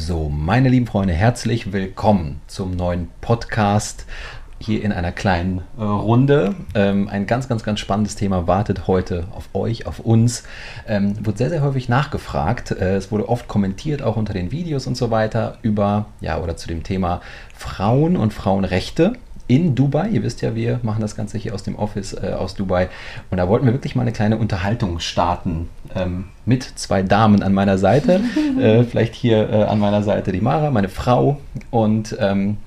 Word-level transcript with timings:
So, 0.00 0.28
meine 0.28 0.68
lieben 0.68 0.86
Freunde, 0.86 1.12
herzlich 1.12 1.72
willkommen 1.72 2.40
zum 2.46 2.70
neuen 2.70 3.08
Podcast 3.20 4.06
hier 4.60 4.84
in 4.84 4.92
einer 4.92 5.10
kleinen 5.10 5.62
äh, 5.76 5.82
Runde. 5.82 6.54
Ähm, 6.76 7.08
ein 7.08 7.26
ganz, 7.26 7.48
ganz, 7.48 7.64
ganz 7.64 7.80
spannendes 7.80 8.14
Thema 8.14 8.46
wartet 8.46 8.86
heute 8.86 9.26
auf 9.34 9.48
euch, 9.54 9.86
auf 9.86 9.98
uns. 9.98 10.44
Ähm, 10.86 11.26
wurde 11.26 11.38
sehr, 11.38 11.50
sehr 11.50 11.62
häufig 11.62 11.88
nachgefragt. 11.88 12.70
Äh, 12.70 12.94
es 12.94 13.10
wurde 13.10 13.28
oft 13.28 13.48
kommentiert, 13.48 14.00
auch 14.00 14.16
unter 14.16 14.32
den 14.32 14.52
Videos 14.52 14.86
und 14.86 14.96
so 14.96 15.10
weiter, 15.10 15.58
über, 15.62 16.06
ja, 16.20 16.38
oder 16.40 16.56
zu 16.56 16.68
dem 16.68 16.84
Thema 16.84 17.20
Frauen 17.52 18.16
und 18.16 18.32
Frauenrechte 18.32 19.14
in 19.48 19.74
Dubai. 19.74 20.08
Ihr 20.08 20.22
wisst 20.22 20.42
ja, 20.42 20.54
wir 20.54 20.78
machen 20.82 21.00
das 21.00 21.16
Ganze 21.16 21.38
hier 21.38 21.54
aus 21.54 21.64
dem 21.64 21.74
Office 21.74 22.12
äh, 22.12 22.34
aus 22.38 22.54
Dubai. 22.54 22.88
Und 23.30 23.38
da 23.38 23.48
wollten 23.48 23.66
wir 23.66 23.72
wirklich 23.72 23.96
mal 23.96 24.02
eine 24.02 24.12
kleine 24.12 24.36
Unterhaltung 24.36 25.00
starten 25.00 25.68
ähm, 25.96 26.26
mit 26.44 26.62
zwei 26.62 27.02
Damen 27.02 27.42
an 27.42 27.52
meiner 27.52 27.78
Seite. 27.78 28.20
äh, 28.60 28.84
vielleicht 28.84 29.14
hier 29.14 29.50
äh, 29.50 29.62
an 29.64 29.80
meiner 29.80 30.02
Seite 30.02 30.30
die 30.30 30.40
Mara, 30.40 30.70
meine 30.70 30.88
Frau. 30.88 31.40
Und 31.70 32.16
ähm, 32.20 32.58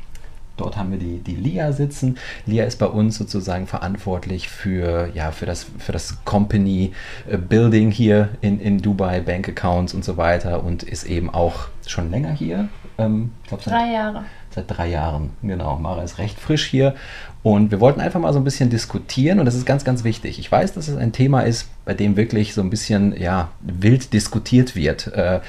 Dort 0.61 0.77
haben 0.77 0.91
wir 0.91 0.99
die, 0.99 1.17
die 1.17 1.35
Lia 1.35 1.71
sitzen. 1.71 2.19
Lia 2.45 2.65
ist 2.65 2.77
bei 2.77 2.85
uns 2.85 3.17
sozusagen 3.17 3.65
verantwortlich 3.65 4.47
für, 4.47 5.09
ja, 5.15 5.31
für, 5.31 5.47
das, 5.47 5.65
für 5.79 5.91
das 5.91 6.23
Company 6.23 6.91
äh, 7.27 7.37
Building 7.37 7.89
hier 7.89 8.29
in, 8.41 8.59
in 8.59 8.79
Dubai, 8.79 9.21
Bank 9.21 9.49
Accounts 9.49 9.95
und 9.95 10.05
so 10.05 10.17
weiter 10.17 10.63
und 10.63 10.83
ist 10.83 11.05
eben 11.05 11.31
auch 11.31 11.69
schon 11.87 12.11
länger 12.11 12.33
hier. 12.33 12.69
Ähm, 12.99 13.31
ich 13.41 13.49
glaub, 13.49 13.63
drei 13.63 13.91
Jahre. 13.91 14.25
Seit 14.53 14.65
drei 14.67 14.89
Jahren, 14.89 15.31
genau. 15.41 15.77
Mara 15.77 16.03
ist 16.03 16.17
recht 16.17 16.39
frisch 16.39 16.65
hier 16.65 16.95
und 17.41 17.71
wir 17.71 17.79
wollten 17.79 18.01
einfach 18.01 18.19
mal 18.19 18.33
so 18.33 18.39
ein 18.39 18.43
bisschen 18.43 18.69
diskutieren 18.69 19.39
und 19.39 19.45
das 19.45 19.55
ist 19.55 19.65
ganz, 19.65 19.85
ganz 19.85 20.03
wichtig. 20.03 20.39
Ich 20.39 20.51
weiß, 20.51 20.73
dass 20.73 20.89
es 20.89 20.97
ein 20.97 21.13
Thema 21.13 21.41
ist, 21.41 21.69
bei 21.85 21.93
dem 21.93 22.17
wirklich 22.17 22.53
so 22.53 22.61
ein 22.61 22.69
bisschen 22.69 23.19
ja, 23.19 23.49
wild 23.61 24.13
diskutiert 24.13 24.75
wird. 24.75 25.07
Äh, 25.07 25.39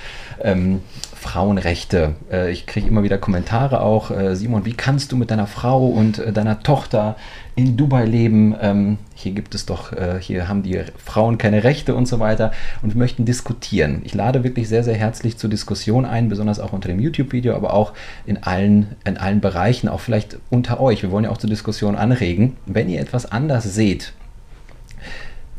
ähm, 0.43 0.81
Frauenrechte. 1.23 2.17
Äh, 2.31 2.51
ich 2.51 2.67
kriege 2.67 2.89
immer 2.89 3.05
wieder 3.05 3.17
Kommentare 3.17 3.81
auch. 3.81 4.11
Äh, 4.11 4.35
Simon, 4.35 4.65
wie 4.65 4.75
kannst 4.75 5.13
du 5.13 5.17
mit 5.17 5.31
deiner 5.31 5.47
Frau 5.47 5.87
und 5.87 6.19
äh, 6.19 6.33
deiner 6.33 6.63
Tochter 6.63 7.17
in 7.55 7.77
Dubai 7.77 8.05
leben? 8.05 8.55
Ähm, 8.61 8.99
hier 9.15 9.33
gibt 9.33 9.55
es 9.55 9.67
doch, 9.67 9.93
hier 10.21 10.49
haben 10.49 10.65
die 10.65 10.81
Frauen 10.97 11.39
keine 11.39 11.63
Rechte 11.63 11.95
und 11.95 12.07
so 12.07 12.19
weiter. 12.19 12.51
Und 12.83 12.95
wir 12.95 12.99
möchten 12.99 13.25
diskutieren. 13.25 14.01
Ich 14.03 14.15
lade 14.15 14.43
wirklich 14.43 14.69
sehr, 14.69 14.83
sehr 14.83 14.97
herzlich 14.97 15.39
zur 15.39 15.49
Diskussion 15.49 16.05
ein, 16.05 16.29
besonders 16.29 16.59
auch 16.59 16.73
unter 16.73 16.89
dem 16.89 16.99
YouTube-Video, 16.99 17.55
aber 17.55 17.73
auch 17.73 17.93
in 18.27 18.43
allen, 18.43 18.97
in 19.05 19.19
allen 19.19 19.41
Bereichen, 19.41 19.89
auch 19.89 20.01
vielleicht 20.01 20.39
unter 20.51 20.81
euch. 20.81 21.03
Wir 21.03 21.13
wollen 21.13 21.25
ja 21.25 21.31
auch 21.31 21.39
zur 21.39 21.51
Diskussion 21.51 21.95
anregen. 21.95 22.57
Wenn 22.67 22.89
ihr 22.89 23.01
etwas 23.01 23.31
anders 23.31 23.63
seht, 23.63 24.13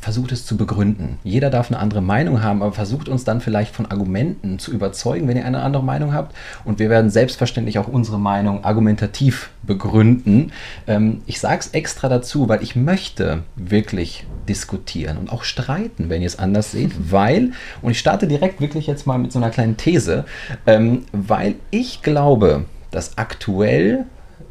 versucht 0.03 0.33
es 0.33 0.45
zu 0.45 0.57
begründen. 0.57 1.17
Jeder 1.23 1.49
darf 1.49 1.71
eine 1.71 1.79
andere 1.79 2.01
Meinung 2.01 2.43
haben, 2.43 2.61
aber 2.61 2.73
versucht 2.73 3.07
uns 3.07 3.23
dann 3.23 3.39
vielleicht 3.39 3.73
von 3.73 3.85
Argumenten 3.85 4.59
zu 4.59 4.71
überzeugen, 4.71 5.29
wenn 5.29 5.37
ihr 5.37 5.45
eine 5.45 5.61
andere 5.61 5.81
Meinung 5.81 6.13
habt. 6.13 6.35
Und 6.65 6.79
wir 6.79 6.89
werden 6.89 7.09
selbstverständlich 7.09 7.79
auch 7.79 7.87
unsere 7.87 8.19
Meinung 8.19 8.65
argumentativ 8.65 9.49
begründen. 9.63 10.51
Ähm, 10.87 11.21
ich 11.25 11.39
sage 11.39 11.61
es 11.61 11.67
extra 11.69 12.09
dazu, 12.09 12.49
weil 12.49 12.61
ich 12.61 12.75
möchte 12.75 13.43
wirklich 13.55 14.25
diskutieren 14.49 15.17
und 15.17 15.31
auch 15.31 15.45
streiten, 15.45 16.09
wenn 16.09 16.21
ihr 16.21 16.27
es 16.27 16.37
anders 16.37 16.71
seht, 16.71 16.91
weil, 17.11 17.51
und 17.81 17.91
ich 17.91 17.99
starte 17.99 18.27
direkt 18.27 18.59
wirklich 18.59 18.87
jetzt 18.87 19.07
mal 19.07 19.17
mit 19.17 19.31
so 19.31 19.39
einer 19.39 19.51
kleinen 19.51 19.77
These, 19.77 20.25
ähm, 20.67 21.05
weil 21.13 21.55
ich 21.71 22.01
glaube, 22.01 22.65
dass 22.91 23.17
aktuell 23.17 24.05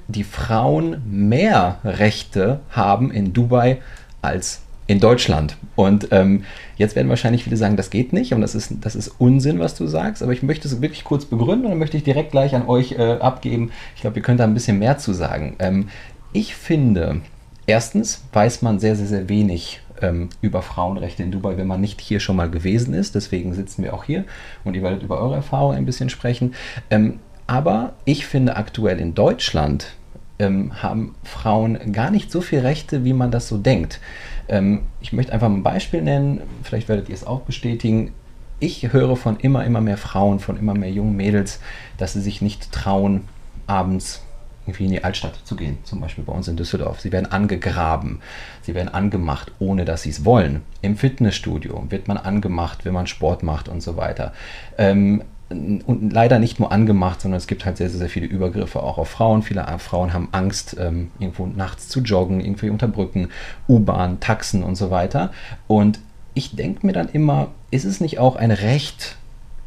die 0.08 0.24
Frauen 0.24 1.02
mehr 1.06 1.78
Rechte 1.84 2.60
haben 2.70 3.10
in 3.10 3.34
Dubai 3.34 3.82
als 4.22 4.62
in 4.86 5.00
Deutschland. 5.00 5.56
Und 5.76 6.08
ähm, 6.10 6.44
jetzt 6.76 6.96
werden 6.96 7.08
wahrscheinlich 7.08 7.44
viele 7.44 7.56
sagen, 7.56 7.76
das 7.76 7.90
geht 7.90 8.12
nicht 8.12 8.34
und 8.34 8.40
das 8.40 8.54
ist, 8.54 8.72
das 8.80 8.94
ist 8.94 9.08
Unsinn, 9.18 9.58
was 9.58 9.74
du 9.74 9.86
sagst. 9.86 10.22
Aber 10.22 10.32
ich 10.32 10.42
möchte 10.42 10.68
es 10.68 10.80
wirklich 10.80 11.04
kurz 11.04 11.24
begründen 11.24 11.66
und 11.66 11.72
dann 11.72 11.78
möchte 11.78 11.96
ich 11.96 12.04
direkt 12.04 12.32
gleich 12.32 12.54
an 12.54 12.66
euch 12.66 12.92
äh, 12.92 13.18
abgeben. 13.20 13.70
Ich 13.94 14.02
glaube, 14.02 14.16
ihr 14.16 14.22
könnt 14.22 14.40
da 14.40 14.44
ein 14.44 14.54
bisschen 14.54 14.78
mehr 14.78 14.98
zu 14.98 15.12
sagen. 15.12 15.56
Ähm, 15.58 15.88
ich 16.32 16.54
finde, 16.54 17.20
erstens 17.66 18.24
weiß 18.32 18.62
man 18.62 18.80
sehr, 18.80 18.96
sehr, 18.96 19.06
sehr 19.06 19.28
wenig 19.28 19.80
ähm, 20.00 20.30
über 20.40 20.62
Frauenrechte 20.62 21.22
in 21.22 21.30
Dubai, 21.30 21.56
wenn 21.56 21.66
man 21.66 21.80
nicht 21.80 22.00
hier 22.00 22.20
schon 22.20 22.36
mal 22.36 22.50
gewesen 22.50 22.94
ist. 22.94 23.14
Deswegen 23.14 23.54
sitzen 23.54 23.82
wir 23.82 23.94
auch 23.94 24.04
hier 24.04 24.24
und 24.64 24.74
ihr 24.74 24.82
werdet 24.82 25.02
über 25.02 25.20
eure 25.20 25.36
Erfahrungen 25.36 25.76
ein 25.76 25.86
bisschen 25.86 26.10
sprechen. 26.10 26.54
Ähm, 26.90 27.20
aber 27.46 27.92
ich 28.04 28.26
finde 28.26 28.56
aktuell 28.56 28.98
in 28.98 29.14
Deutschland 29.14 29.94
ähm, 30.38 30.82
haben 30.82 31.14
Frauen 31.24 31.92
gar 31.92 32.10
nicht 32.10 32.30
so 32.30 32.40
viele 32.40 32.64
Rechte, 32.64 33.04
wie 33.04 33.12
man 33.12 33.30
das 33.30 33.48
so 33.48 33.58
denkt. 33.58 34.00
Ähm, 34.48 34.82
ich 35.00 35.12
möchte 35.12 35.32
einfach 35.32 35.48
ein 35.48 35.62
Beispiel 35.62 36.02
nennen, 36.02 36.42
vielleicht 36.62 36.88
werdet 36.88 37.08
ihr 37.08 37.14
es 37.14 37.26
auch 37.26 37.40
bestätigen. 37.40 38.12
Ich 38.60 38.92
höre 38.92 39.16
von 39.16 39.38
immer, 39.40 39.64
immer 39.64 39.80
mehr 39.80 39.96
Frauen, 39.96 40.38
von 40.38 40.56
immer 40.56 40.74
mehr 40.74 40.90
jungen 40.90 41.16
Mädels, 41.16 41.60
dass 41.98 42.12
sie 42.12 42.20
sich 42.20 42.42
nicht 42.42 42.70
trauen, 42.72 43.22
abends 43.66 44.22
irgendwie 44.66 44.84
in 44.84 44.92
die 44.92 45.02
Altstadt 45.02 45.34
zu 45.44 45.56
gehen, 45.56 45.78
zum 45.82 46.00
Beispiel 46.00 46.22
bei 46.22 46.32
uns 46.32 46.46
in 46.46 46.56
Düsseldorf. 46.56 47.00
Sie 47.00 47.10
werden 47.10 47.30
angegraben, 47.30 48.20
sie 48.62 48.74
werden 48.74 48.88
angemacht, 48.88 49.50
ohne 49.58 49.84
dass 49.84 50.02
sie 50.02 50.10
es 50.10 50.24
wollen. 50.24 50.62
Im 50.82 50.96
Fitnessstudio 50.96 51.86
wird 51.88 52.06
man 52.06 52.16
angemacht, 52.16 52.84
wenn 52.84 52.94
man 52.94 53.08
Sport 53.08 53.42
macht 53.42 53.68
und 53.68 53.82
so 53.82 53.96
weiter. 53.96 54.32
Ähm, 54.78 55.24
und 55.52 56.12
leider 56.12 56.38
nicht 56.38 56.58
nur 56.58 56.72
angemacht, 56.72 57.20
sondern 57.20 57.38
es 57.38 57.46
gibt 57.46 57.64
halt 57.64 57.76
sehr, 57.76 57.88
sehr, 57.88 57.98
sehr 57.98 58.08
viele 58.08 58.26
Übergriffe 58.26 58.82
auch 58.82 58.98
auf 58.98 59.08
Frauen. 59.08 59.42
Viele 59.42 59.66
Frauen 59.78 60.12
haben 60.12 60.28
Angst, 60.32 60.76
ähm, 60.78 61.10
irgendwo 61.18 61.46
nachts 61.46 61.88
zu 61.88 62.00
joggen, 62.00 62.40
irgendwie 62.40 62.70
unter 62.70 62.88
Brücken, 62.88 63.28
U-Bahn, 63.68 64.20
Taxen 64.20 64.62
und 64.62 64.76
so 64.76 64.90
weiter. 64.90 65.32
Und 65.66 66.00
ich 66.34 66.56
denke 66.56 66.86
mir 66.86 66.92
dann 66.92 67.08
immer, 67.08 67.48
ist 67.70 67.84
es 67.84 68.00
nicht 68.00 68.18
auch 68.18 68.36
ein 68.36 68.50
Recht 68.50 69.16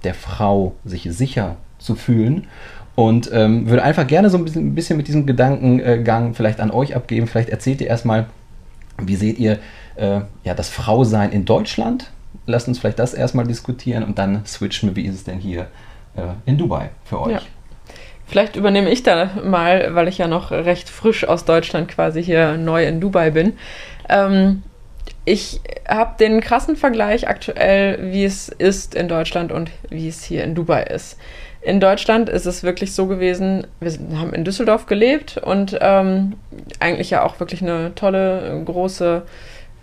der 0.03 0.13
Frau, 0.13 0.75
sich 0.83 1.07
sicher 1.11 1.57
zu 1.79 1.95
fühlen? 1.95 2.47
Und 2.95 3.29
ähm, 3.33 3.67
würde 3.67 3.83
einfach 3.83 4.07
gerne 4.07 4.29
so 4.29 4.37
ein 4.37 4.45
bisschen, 4.45 4.67
ein 4.67 4.75
bisschen 4.75 4.97
mit 4.97 5.07
diesem 5.07 5.25
Gedankengang 5.25 6.33
vielleicht 6.33 6.61
an 6.61 6.71
euch 6.71 6.95
abgeben. 6.95 7.27
Vielleicht 7.27 7.49
erzählt 7.49 7.81
ihr 7.81 7.87
erstmal, 7.87 8.27
wie 8.97 9.17
seht 9.17 9.37
ihr 9.37 9.59
äh, 9.95 10.21
ja, 10.43 10.53
das 10.55 10.69
Frausein 10.69 11.31
in 11.31 11.43
Deutschland? 11.43 12.11
Lasst 12.45 12.67
uns 12.67 12.79
vielleicht 12.79 12.99
das 12.99 13.13
erstmal 13.13 13.45
diskutieren 13.45 14.03
und 14.03 14.19
dann 14.19 14.45
switchen 14.45 14.89
wir, 14.89 14.95
wie 14.95 15.07
ist 15.07 15.15
es 15.15 15.23
denn 15.23 15.39
hier 15.39 15.67
äh, 16.15 16.21
in 16.45 16.57
Dubai 16.57 16.89
für 17.03 17.21
euch? 17.21 17.33
Ja. 17.33 17.41
Vielleicht 18.27 18.55
übernehme 18.55 18.89
ich 18.89 19.03
da 19.03 19.29
mal, 19.43 19.93
weil 19.93 20.07
ich 20.07 20.17
ja 20.17 20.27
noch 20.27 20.51
recht 20.51 20.89
frisch 20.89 21.27
aus 21.27 21.45
Deutschland 21.45 21.89
quasi 21.89 22.23
hier 22.23 22.57
neu 22.57 22.85
in 22.85 22.99
Dubai 22.99 23.29
bin. 23.29 23.53
Ähm, 24.09 24.63
ich 25.25 25.61
habe 25.87 26.15
den 26.19 26.41
krassen 26.41 26.75
Vergleich 26.75 27.27
aktuell, 27.27 28.11
wie 28.11 28.25
es 28.25 28.49
ist 28.49 28.95
in 28.95 29.07
Deutschland 29.07 29.51
und 29.51 29.71
wie 29.89 30.07
es 30.07 30.23
hier 30.23 30.43
in 30.43 30.55
Dubai 30.55 30.83
ist. 30.83 31.17
In 31.61 31.79
Deutschland 31.79 32.29
ist 32.29 32.45
es 32.45 32.61
wirklich 32.61 32.93
so 32.93 33.07
gewesen, 33.07 33.65
wir 33.79 34.19
haben 34.19 34.33
in 34.33 34.43
Düsseldorf 34.43 34.85
gelebt 34.85 35.37
und 35.37 35.77
ähm, 35.81 36.33
eigentlich 36.79 37.09
ja 37.09 37.23
auch 37.23 37.39
wirklich 37.39 37.63
eine 37.63 37.95
tolle, 37.95 38.61
große 38.65 39.23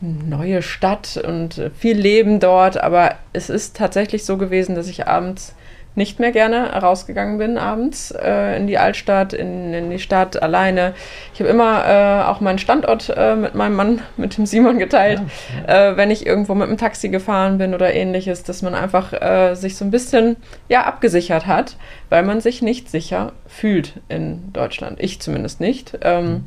neue 0.02 0.62
Stadt 0.62 1.16
und 1.16 1.70
viel 1.78 1.96
Leben 1.96 2.40
dort, 2.40 2.76
aber 2.82 3.14
es 3.32 3.48
ist 3.48 3.76
tatsächlich 3.76 4.24
so 4.24 4.36
gewesen, 4.36 4.74
dass 4.74 4.88
ich 4.88 5.06
abends 5.06 5.54
nicht 5.94 6.20
mehr 6.20 6.32
gerne 6.32 6.72
rausgegangen 6.72 7.38
bin 7.38 7.58
abends 7.58 8.12
äh, 8.12 8.56
in 8.56 8.66
die 8.66 8.78
Altstadt, 8.78 9.34
in, 9.34 9.74
in, 9.74 9.90
die 9.90 9.98
Stadt 9.98 10.42
alleine. 10.42 10.94
Ich 11.34 11.40
habe 11.40 11.50
immer 11.50 11.84
äh, 11.86 12.22
auch 12.24 12.40
meinen 12.40 12.58
Standort 12.58 13.12
äh, 13.14 13.36
mit 13.36 13.54
meinem 13.54 13.76
Mann, 13.76 14.02
mit 14.16 14.36
dem 14.38 14.46
Simon 14.46 14.78
geteilt, 14.78 15.20
ja, 15.66 15.74
ja. 15.74 15.90
Äh, 15.90 15.96
wenn 15.96 16.10
ich 16.10 16.26
irgendwo 16.26 16.54
mit 16.54 16.68
dem 16.68 16.78
Taxi 16.78 17.10
gefahren 17.10 17.58
bin 17.58 17.74
oder 17.74 17.92
ähnliches, 17.92 18.42
dass 18.42 18.62
man 18.62 18.74
einfach 18.74 19.12
äh, 19.12 19.54
sich 19.54 19.76
so 19.76 19.84
ein 19.84 19.90
bisschen 19.90 20.36
ja 20.68 20.84
abgesichert 20.84 21.46
hat, 21.46 21.76
weil 22.08 22.22
man 22.22 22.40
sich 22.40 22.62
nicht 22.62 22.90
sicher 22.90 23.32
fühlt 23.46 24.00
in 24.08 24.52
Deutschland. 24.52 24.98
Ich 24.98 25.20
zumindest 25.20 25.60
nicht. 25.60 25.98
Ähm, 26.02 26.24
mhm. 26.24 26.46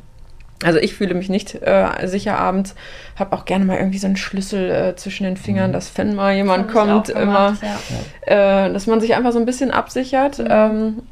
Also 0.64 0.78
ich 0.78 0.94
fühle 0.94 1.14
mich 1.14 1.28
nicht 1.28 1.54
äh, 1.54 2.06
sicher 2.06 2.38
abends, 2.38 2.74
habe 3.16 3.36
auch 3.36 3.44
gerne 3.44 3.66
mal 3.66 3.76
irgendwie 3.76 3.98
so 3.98 4.06
einen 4.06 4.16
Schlüssel 4.16 4.70
äh, 4.70 4.96
zwischen 4.96 5.24
den 5.24 5.36
Fingern, 5.36 5.70
mhm. 5.70 5.74
dass 5.74 5.96
wenn 5.98 6.14
mal 6.14 6.34
jemand 6.34 6.72
kommt, 6.72 7.10
immer, 7.10 7.56
ja. 8.26 8.66
äh, 8.66 8.72
dass 8.72 8.86
man 8.86 9.00
sich 9.00 9.14
einfach 9.14 9.32
so 9.32 9.38
ein 9.38 9.44
bisschen 9.44 9.70
absichert. 9.70 10.38
Mhm. 10.38 10.46
Ähm, 10.48 11.02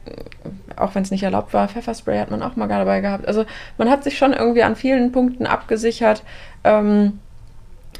auch 0.76 0.94
wenn 0.94 1.02
es 1.02 1.10
nicht 1.10 1.22
erlaubt 1.22 1.52
war, 1.52 1.68
Pfefferspray 1.68 2.18
hat 2.18 2.30
man 2.30 2.42
auch 2.42 2.56
mal 2.56 2.68
dabei 2.68 3.00
gehabt. 3.00 3.28
Also 3.28 3.44
man 3.78 3.90
hat 3.90 4.02
sich 4.02 4.16
schon 4.16 4.32
irgendwie 4.32 4.62
an 4.62 4.76
vielen 4.76 5.12
Punkten 5.12 5.46
abgesichert. 5.46 6.22
Ähm, 6.64 7.20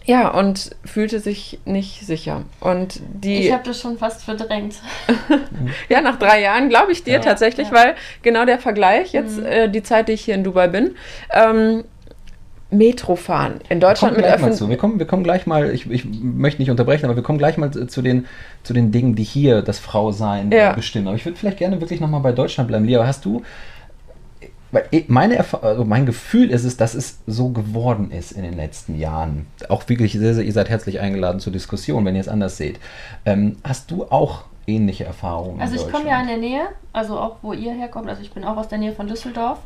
ja, 0.07 0.29
und 0.29 0.77
fühlte 0.85 1.19
sich 1.19 1.61
nicht 1.65 2.07
sicher. 2.07 2.43
Und 2.61 3.01
die. 3.15 3.47
Ich 3.47 3.53
habe 3.53 3.63
das 3.65 3.81
schon 3.81 3.97
fast 3.97 4.23
verdrängt. 4.23 4.77
ja, 5.89 6.03
nach 6.03 6.19
drei 6.19 6.43
Jahren 6.43 6.69
glaube 6.69 6.93
ich 6.93 7.05
dir 7.05 7.15
ja, 7.15 7.19
tatsächlich, 7.21 7.69
ja. 7.69 7.75
weil 7.75 7.95
genau 8.23 8.45
der 8.45 8.59
Vergleich, 8.59 9.13
jetzt 9.13 9.39
mhm. 9.39 9.47
äh, 9.47 9.69
die 9.69 9.83
Zeit, 9.83 10.09
die 10.09 10.13
ich 10.13 10.23
hier 10.23 10.35
in 10.35 10.45
Dubai 10.45 10.69
bin, 10.69 10.97
ähm, 11.33 11.85
Metro 12.71 13.17
fahren. 13.17 13.61
In 13.69 13.81
Deutschland 13.81 14.17
wir 14.17 14.39
mit 14.39 14.57
zu. 14.57 14.69
Wir 14.69 14.77
kommen, 14.77 14.99
wir 14.99 15.07
kommen 15.07 15.25
gleich 15.25 15.47
mal, 15.47 15.71
ich, 15.71 15.91
ich 15.91 16.05
möchte 16.05 16.61
nicht 16.61 16.71
unterbrechen, 16.71 17.07
aber 17.07 17.17
wir 17.17 17.23
kommen 17.23 17.39
gleich 17.39 17.57
mal 17.57 17.71
zu 17.71 18.03
den, 18.03 18.27
zu 18.63 18.75
den 18.75 18.93
Dingen, 18.93 19.15
die 19.15 19.23
hier 19.23 19.63
das 19.63 19.79
Frausein 19.79 20.51
ja. 20.51 20.73
bestimmen. 20.73 21.09
Aber 21.09 21.17
ich 21.17 21.25
würde 21.25 21.39
vielleicht 21.39 21.59
gerne 21.59 21.81
wirklich 21.81 22.01
nochmal 22.01 22.21
bei 22.21 22.33
Deutschland 22.33 22.69
bleiben. 22.69 22.85
Lia, 22.85 23.07
hast 23.07 23.25
du 23.25 23.43
weil 24.75 25.05
meine 25.07 25.45
also 25.63 25.85
mein 25.85 26.05
Gefühl 26.05 26.51
ist 26.51 26.65
es, 26.65 26.77
dass 26.77 26.95
es 26.95 27.21
so 27.27 27.51
geworden 27.51 28.11
ist 28.11 28.33
in 28.33 28.43
den 28.43 28.55
letzten 28.55 28.99
Jahren. 28.99 29.47
Auch 29.69 29.89
wirklich 29.89 30.13
sehr, 30.13 30.35
sehr, 30.35 30.45
ihr 30.45 30.53
seid 30.53 30.69
herzlich 30.69 31.01
eingeladen 31.01 31.41
zur 31.41 31.53
Diskussion, 31.53 32.05
wenn 32.05 32.15
ihr 32.15 32.21
es 32.21 32.29
anders 32.29 32.57
seht. 32.57 32.81
Ähm, 33.25 33.57
hast 33.63 33.91
du 33.91 34.05
auch 34.05 34.45
ähnliche 34.67 35.05
Erfahrungen? 35.05 35.61
Also 35.61 35.77
ich 35.77 35.91
komme 35.91 36.09
ja 36.09 36.21
in 36.21 36.27
der 36.27 36.39
Nähe, 36.39 36.67
also 36.93 37.19
auch 37.19 37.37
wo 37.43 37.53
ihr 37.53 37.73
herkommt, 37.73 38.09
also 38.09 38.23
ich 38.23 38.33
bin 38.33 38.45
auch 38.45 38.57
aus 38.57 38.69
der 38.69 38.79
Nähe 38.79 38.93
von 38.93 39.07
Düsseldorf. 39.07 39.59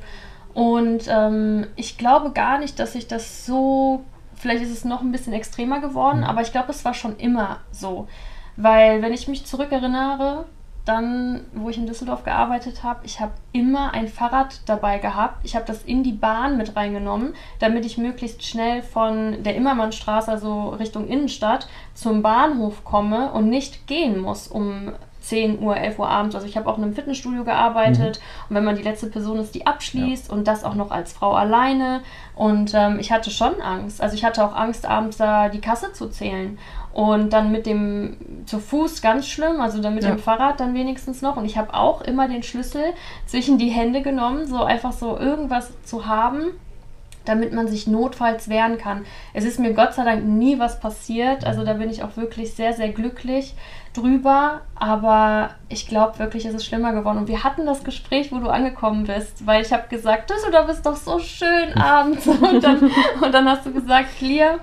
Und 0.55 1.05
ähm, 1.09 1.67
ich 1.77 1.99
glaube 1.99 2.33
gar 2.33 2.59
nicht, 2.59 2.79
dass 2.79 2.93
sich 2.93 3.07
das 3.07 3.47
so, 3.47 4.05
vielleicht 4.35 4.63
ist 4.63 4.73
es 4.73 4.85
noch 4.85 5.01
ein 5.01 5.13
bisschen 5.13 5.33
extremer 5.33 5.81
geworden, 5.81 6.19
mhm. 6.19 6.25
aber 6.25 6.43
ich 6.43 6.53
glaube, 6.53 6.71
es 6.71 6.85
war 6.85 6.95
schon 6.95 7.17
immer 7.17 7.59
so. 7.71 8.09
Weil 8.57 9.03
wenn 9.03 9.13
ich 9.13 9.29
mich 9.29 9.47
zurückerinnere, 9.47 10.47
dann, 10.89 11.43
wo 11.53 11.69
ich 11.69 11.77
in 11.77 11.87
Düsseldorf 11.87 12.25
gearbeitet 12.25 12.83
habe, 12.83 13.01
ich 13.05 13.21
habe 13.21 13.33
immer 13.53 13.93
ein 13.93 14.09
Fahrrad 14.09 14.63
dabei 14.67 14.99
gehabt. 14.99 15.45
Ich 15.45 15.55
habe 15.55 15.67
das 15.67 15.83
in 15.83 16.03
die 16.03 16.13
Bahn 16.13 16.57
mit 16.57 16.77
reingenommen, 16.77 17.35
damit 17.59 17.85
ich 17.85 17.99
möglichst 17.99 18.43
schnell 18.43 18.83
von 18.83 19.43
der 19.43 19.55
Immermannstraße, 19.55 20.31
also 20.31 20.71
Richtung 20.71 21.07
Innenstadt, 21.07 21.69
zum 21.93 22.23
Bahnhof 22.23 22.85
komme 22.85 23.33
und 23.33 23.51
nicht 23.51 23.87
gehen 23.87 24.19
muss, 24.19 24.49
um 24.49 24.93
10 25.29 25.61
Uhr, 25.61 25.77
11 25.77 25.99
Uhr 25.99 26.09
abends. 26.09 26.35
Also 26.35 26.47
ich 26.47 26.57
habe 26.57 26.69
auch 26.69 26.79
in 26.79 26.85
einem 26.85 26.95
Fitnessstudio 26.95 27.45
gearbeitet 27.45 28.21
mhm. 28.21 28.47
und 28.49 28.57
wenn 28.57 28.65
man 28.65 28.77
die 28.77 28.83
letzte 28.83 29.09
Person 29.09 29.39
ist, 29.39 29.55
die 29.55 29.67
abschließt 29.67 30.29
ja. 30.29 30.35
und 30.35 30.49
das 30.49 30.65
auch 30.65 30.75
noch 30.75 30.91
als 30.91 31.13
Frau 31.13 31.33
alleine 31.33 32.01
und 32.35 32.73
ähm, 32.75 32.99
ich 32.99 33.13
hatte 33.13 33.31
schon 33.31 33.61
Angst. 33.61 34.01
Also 34.01 34.15
ich 34.15 34.25
hatte 34.25 34.45
auch 34.45 34.55
Angst, 34.55 34.87
abends 34.87 35.19
da 35.19 35.49
die 35.49 35.61
Kasse 35.61 35.93
zu 35.93 36.09
zählen 36.09 36.59
und 36.93 37.33
dann 37.33 37.53
mit 37.53 37.67
dem 37.67 38.17
zu 38.47 38.59
Fuß 38.59 39.03
ganz 39.03 39.29
schlimm, 39.29 39.61
also 39.61 39.81
dann 39.81 39.95
mit 39.95 40.05
ja. 40.05 40.11
dem 40.11 40.19
Fahrrad 40.19 40.61
dann 40.61 40.75
wenigstens 40.75 41.23
noch. 41.23 41.37
Und 41.37 41.45
ich 41.45 41.59
habe 41.59 41.75
auch 41.75 42.01
immer 42.01 42.27
den 42.27 42.43
Schlüssel 42.43 42.83
zwischen 43.27 43.59
die 43.59 43.69
Hände 43.69 44.03
genommen, 44.03 44.47
so 44.47 44.65
einfach 44.65 44.93
so 44.93 45.19
irgendwas 45.19 45.71
zu 45.85 46.07
haben, 46.07 46.47
damit 47.25 47.53
man 47.53 47.69
sich 47.69 47.87
notfalls 47.87 48.49
wehren 48.49 48.79
kann. 48.79 49.05
Es 49.35 49.45
ist 49.45 49.61
mir 49.61 49.75
Gott 49.75 49.95
sei 49.95 50.05
Dank 50.05 50.25
nie 50.25 50.59
was 50.59 50.81
passiert, 50.81 51.45
also 51.45 51.65
da 51.65 51.75
bin 51.75 51.91
ich 51.91 52.03
auch 52.03 52.17
wirklich 52.17 52.55
sehr, 52.55 52.73
sehr 52.73 52.89
glücklich 52.89 53.55
drüber, 53.99 54.63
aber 54.75 55.51
ich 55.69 55.87
glaube 55.87 56.19
wirklich, 56.19 56.45
es 56.45 56.55
ist 56.55 56.67
schlimmer 56.67 56.93
geworden. 56.93 57.19
Und 57.19 57.29
wir 57.29 57.45
hatten 57.45 57.67
das 57.67 57.85
Gespräch, 57.85 58.33
wo 58.33 58.39
du 58.39 58.49
angekommen 58.49 59.05
bist, 59.05 59.47
weil 59.47 59.63
ich 59.63 59.73
habe 59.73 59.89
gesagt, 59.89 60.31
Düsseldorf 60.31 60.69
ist 60.69 60.85
doch 60.85 60.97
so 60.97 61.19
schön 61.19 61.73
abends. 61.75 62.27
Und 62.27 62.63
dann, 62.63 62.91
und 63.21 63.33
dann 63.33 63.49
hast 63.49 63.67
du 63.67 63.73
gesagt, 63.73 64.17
Clear, 64.19 64.59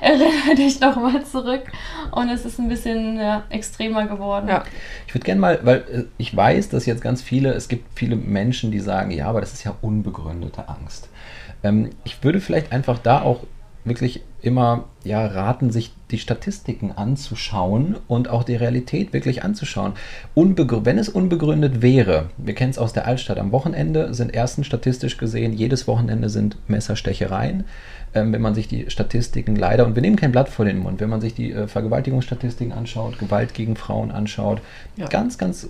erinnere 0.00 0.54
dich 0.56 0.80
doch 0.80 0.96
mal 0.96 1.24
zurück. 1.24 1.64
Und 2.10 2.28
es 2.30 2.44
ist 2.44 2.58
ein 2.58 2.68
bisschen 2.68 3.16
ja, 3.16 3.44
extremer 3.50 4.06
geworden. 4.06 4.48
Ja. 4.48 4.64
Ich 5.06 5.14
würde 5.14 5.24
gerne 5.24 5.40
mal, 5.40 5.60
weil 5.62 5.76
äh, 5.92 6.04
ich 6.16 6.34
weiß, 6.34 6.68
dass 6.70 6.86
jetzt 6.86 7.02
ganz 7.02 7.22
viele, 7.22 7.52
es 7.52 7.68
gibt 7.68 7.98
viele 7.98 8.16
Menschen, 8.16 8.70
die 8.70 8.80
sagen, 8.80 9.10
ja, 9.10 9.26
aber 9.26 9.40
das 9.40 9.52
ist 9.52 9.64
ja 9.64 9.74
unbegründete 9.80 10.68
Angst. 10.68 11.08
Ähm, 11.62 11.90
ich 12.04 12.22
würde 12.22 12.40
vielleicht 12.40 12.72
einfach 12.72 12.98
da 12.98 13.22
auch 13.22 13.44
wirklich 13.84 14.22
immer 14.40 14.84
ja, 15.04 15.26
raten, 15.26 15.70
sich 15.70 15.92
die 16.10 16.18
Statistiken 16.18 16.92
anzuschauen 16.92 17.96
und 18.06 18.28
auch 18.28 18.44
die 18.44 18.54
Realität 18.54 19.12
wirklich 19.12 19.42
anzuschauen. 19.42 19.94
Unbegrü 20.34 20.80
wenn 20.84 20.98
es 20.98 21.08
unbegründet 21.08 21.82
wäre, 21.82 22.30
wir 22.36 22.54
kennen 22.54 22.70
es 22.70 22.78
aus 22.78 22.92
der 22.92 23.06
Altstadt, 23.06 23.38
am 23.38 23.52
Wochenende 23.52 24.14
sind 24.14 24.34
erstens 24.34 24.66
statistisch 24.66 25.16
gesehen, 25.16 25.52
jedes 25.52 25.86
Wochenende 25.86 26.28
sind 26.28 26.56
Messerstechereien 26.68 27.64
ähm, 28.14 28.32
wenn 28.32 28.42
man 28.42 28.54
sich 28.54 28.68
die 28.68 28.90
Statistiken 28.90 29.56
leider, 29.56 29.86
und 29.86 29.94
wir 29.94 30.02
nehmen 30.02 30.16
kein 30.16 30.32
Blatt 30.32 30.48
vor 30.48 30.64
den 30.64 30.78
Mund, 30.78 31.00
wenn 31.00 31.10
man 31.10 31.20
sich 31.20 31.34
die 31.34 31.52
äh, 31.52 31.68
Vergewaltigungsstatistiken 31.68 32.72
anschaut, 32.72 33.18
Gewalt 33.18 33.54
gegen 33.54 33.76
Frauen 33.76 34.10
anschaut, 34.10 34.60
ja. 34.96 35.06
ganz, 35.06 35.38
ganz, 35.38 35.68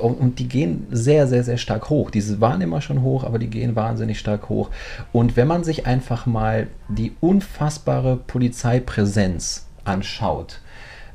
und, 0.00 0.38
die 0.38 0.48
gehen 0.48 0.86
sehr, 0.90 1.26
sehr, 1.26 1.44
sehr 1.44 1.58
stark 1.58 1.90
hoch. 1.90 2.10
Diese 2.10 2.40
waren 2.40 2.60
immer 2.60 2.80
schon 2.80 3.02
hoch, 3.02 3.24
aber 3.24 3.38
die 3.38 3.48
gehen 3.48 3.76
wahnsinnig 3.76 4.18
stark 4.18 4.48
hoch. 4.48 4.70
Und 5.12 5.36
wenn 5.36 5.48
man 5.48 5.64
sich 5.64 5.86
einfach 5.86 6.26
mal 6.26 6.68
die 6.88 7.12
unfassbare 7.20 8.16
Polizeipräsenz 8.16 9.66
anschaut, 9.84 10.60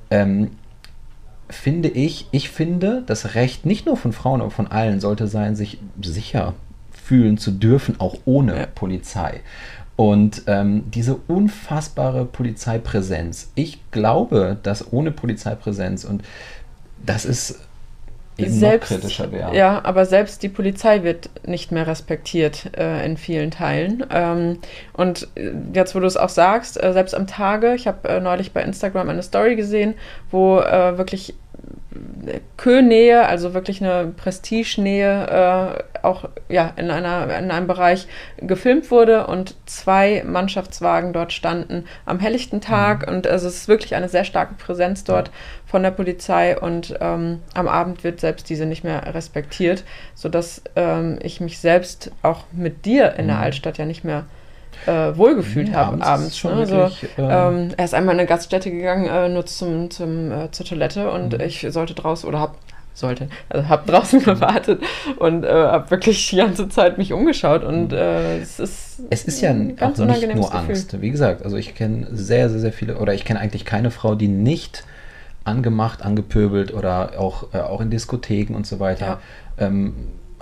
ähm, 0.10 0.52
finde 1.50 1.90
ich, 1.90 2.28
ich 2.32 2.50
finde, 2.50 3.04
das 3.06 3.36
Recht 3.36 3.66
nicht 3.66 3.86
nur 3.86 3.98
von 3.98 4.14
Frauen, 4.14 4.42
aber 4.42 4.52
von 4.52 4.68
allen 4.68 5.00
sollte 5.00 5.28
sein, 5.28 5.56
sich 5.56 5.80
sicher 6.02 6.54
fühlen 7.06 7.38
zu 7.38 7.52
dürfen, 7.52 8.00
auch 8.00 8.18
ohne 8.26 8.58
ja. 8.58 8.66
Polizei. 8.66 9.42
Und 9.96 10.44
ähm, 10.48 10.84
diese 10.92 11.16
unfassbare 11.28 12.26
Polizeipräsenz, 12.26 13.52
ich 13.56 13.80
glaube, 13.92 14.58
dass 14.62 14.92
ohne 14.92 15.12
Polizeipräsenz 15.12 16.04
und 16.04 16.24
das 17.06 17.24
ist 17.24 17.62
eben 18.38 18.52
selbst, 18.52 18.92
noch 18.92 19.00
kritischer 19.00 19.32
wäre. 19.32 19.56
Ja, 19.56 19.80
aber 19.84 20.06
selbst 20.06 20.44
die 20.44 20.50
Polizei 20.50 21.04
wird 21.04 21.30
nicht 21.48 21.72
mehr 21.72 21.88
respektiert 21.88 22.78
äh, 22.78 23.06
in 23.06 23.16
vielen 23.16 23.52
Teilen. 23.52 24.04
Ähm, 24.12 24.60
und 24.94 25.30
jetzt, 25.74 25.96
wo 25.96 26.00
du 26.00 26.08
es 26.08 26.18
auch 26.18 26.30
sagst, 26.30 26.82
äh, 26.82 26.92
selbst 26.92 27.16
am 27.16 27.28
Tage, 27.28 27.76
ich 27.76 27.88
habe 27.88 28.10
äh, 28.10 28.20
neulich 28.20 28.52
bei 28.52 28.62
Instagram 28.64 29.10
eine 29.10 29.24
Story 29.24 29.56
gesehen, 29.56 29.94
wo 30.32 30.60
äh, 30.60 30.98
wirklich 30.98 31.36
Könähe, 32.58 33.26
also 33.26 33.54
wirklich 33.54 33.84
eine 33.84 34.08
Prestigenähe, 34.08 35.84
äh, 35.94 36.04
auch 36.04 36.30
ja, 36.50 36.74
in, 36.76 36.90
einer, 36.92 37.26
in 37.38 37.52
einem 37.52 37.68
Bereich 37.68 38.08
gefilmt 38.38 38.92
wurde 38.92 39.28
und 39.28 39.56
zwei 39.66 40.24
Mannschaftswagen 40.26 41.14
dort 41.14 41.34
standen 41.34 41.86
am 42.06 42.20
helllichten 42.20 42.62
Tag. 42.62 43.08
Mhm. 43.08 43.16
Und 43.16 43.28
also 43.28 43.48
es 43.48 43.56
ist 43.56 43.68
wirklich 43.68 43.96
eine 43.96 44.10
sehr 44.10 44.24
starke 44.24 44.56
Präsenz 44.56 45.04
dort 45.04 45.32
von 45.66 45.84
der 45.84 45.92
Polizei 45.92 46.58
und 46.58 46.96
ähm, 47.00 47.42
am 47.54 47.68
Abend 47.68 48.04
wird 48.04 48.20
selbst 48.20 48.50
diese 48.50 48.66
nicht 48.66 48.84
mehr 48.84 49.14
respektiert, 49.14 49.84
sodass 50.14 50.62
ähm, 50.76 51.20
ich 51.22 51.42
mich 51.42 51.60
selbst 51.60 52.12
auch 52.24 52.46
mit 52.52 52.86
dir 52.86 53.14
in 53.18 53.26
mhm. 53.26 53.30
der 53.30 53.40
Altstadt 53.40 53.78
ja 53.78 53.86
nicht 53.86 54.04
mehr 54.04 54.26
äh, 54.86 55.16
wohlgefühlt 55.16 55.70
ja, 55.70 55.76
habe 55.76 56.02
abends. 56.02 56.38
schon 56.38 56.56
ne? 56.56 56.60
also, 56.62 56.92
ähm, 57.18 57.70
er 57.76 57.86
ist 57.86 57.94
einmal 57.94 58.16
in 58.16 58.20
eine 58.20 58.28
Gaststätte 58.28 58.72
gegangen, 58.72 59.08
äh, 59.08 59.30
nur 59.30 59.46
zum, 59.46 59.90
zum, 59.90 60.32
äh, 60.32 60.52
zur 60.52 60.66
Toilette 60.66 61.12
und 61.12 61.34
mhm. 61.34 61.42
ich 61.42 61.66
sollte 61.70 61.94
draußen 61.94 62.28
oder 62.28 62.40
hab 62.40 62.56
sollte, 62.96 63.28
also 63.50 63.68
habe 63.68 63.92
draußen 63.92 64.20
gewartet 64.24 64.82
und 65.18 65.44
äh, 65.44 65.50
habe 65.50 65.92
wirklich 65.92 66.30
die 66.30 66.38
ganze 66.38 66.70
Zeit 66.70 66.98
mich 66.98 67.14
umgeschaut 67.14 67.64
und 67.64 67.92
mhm. 67.92 67.98
äh, 67.98 68.38
es 68.38 68.60
ist 68.60 69.02
es 69.10 69.26
ist 69.26 69.42
ja 69.42 69.54
ganz 69.54 70.00
auch 70.00 70.06
nicht 70.06 70.34
nur 70.34 70.54
Angst. 70.56 70.92
Gefühl. 70.92 71.02
Wie 71.02 71.12
gesagt, 71.12 71.44
also 71.44 71.58
ich 71.58 71.76
kenne 71.76 72.08
sehr 72.12 72.50
sehr 72.50 72.60
sehr 72.60 72.74
viele 72.74 72.98
oder 72.98 73.14
ich 73.14 73.26
kenne 73.26 73.40
eigentlich 73.40 73.66
keine 73.66 73.92
Frau, 73.92 74.16
die 74.16 74.30
nicht 74.30 74.86
angemacht, 75.44 76.02
angepöbelt 76.02 76.74
oder 76.74 77.20
auch 77.20 77.54
äh, 77.54 77.60
auch 77.60 77.82
in 77.82 77.92
Diskotheken 77.92 78.56
und 78.56 78.66
so 78.66 78.80
weiter 78.80 79.20
ja. 79.60 79.68
ähm, 79.68 79.94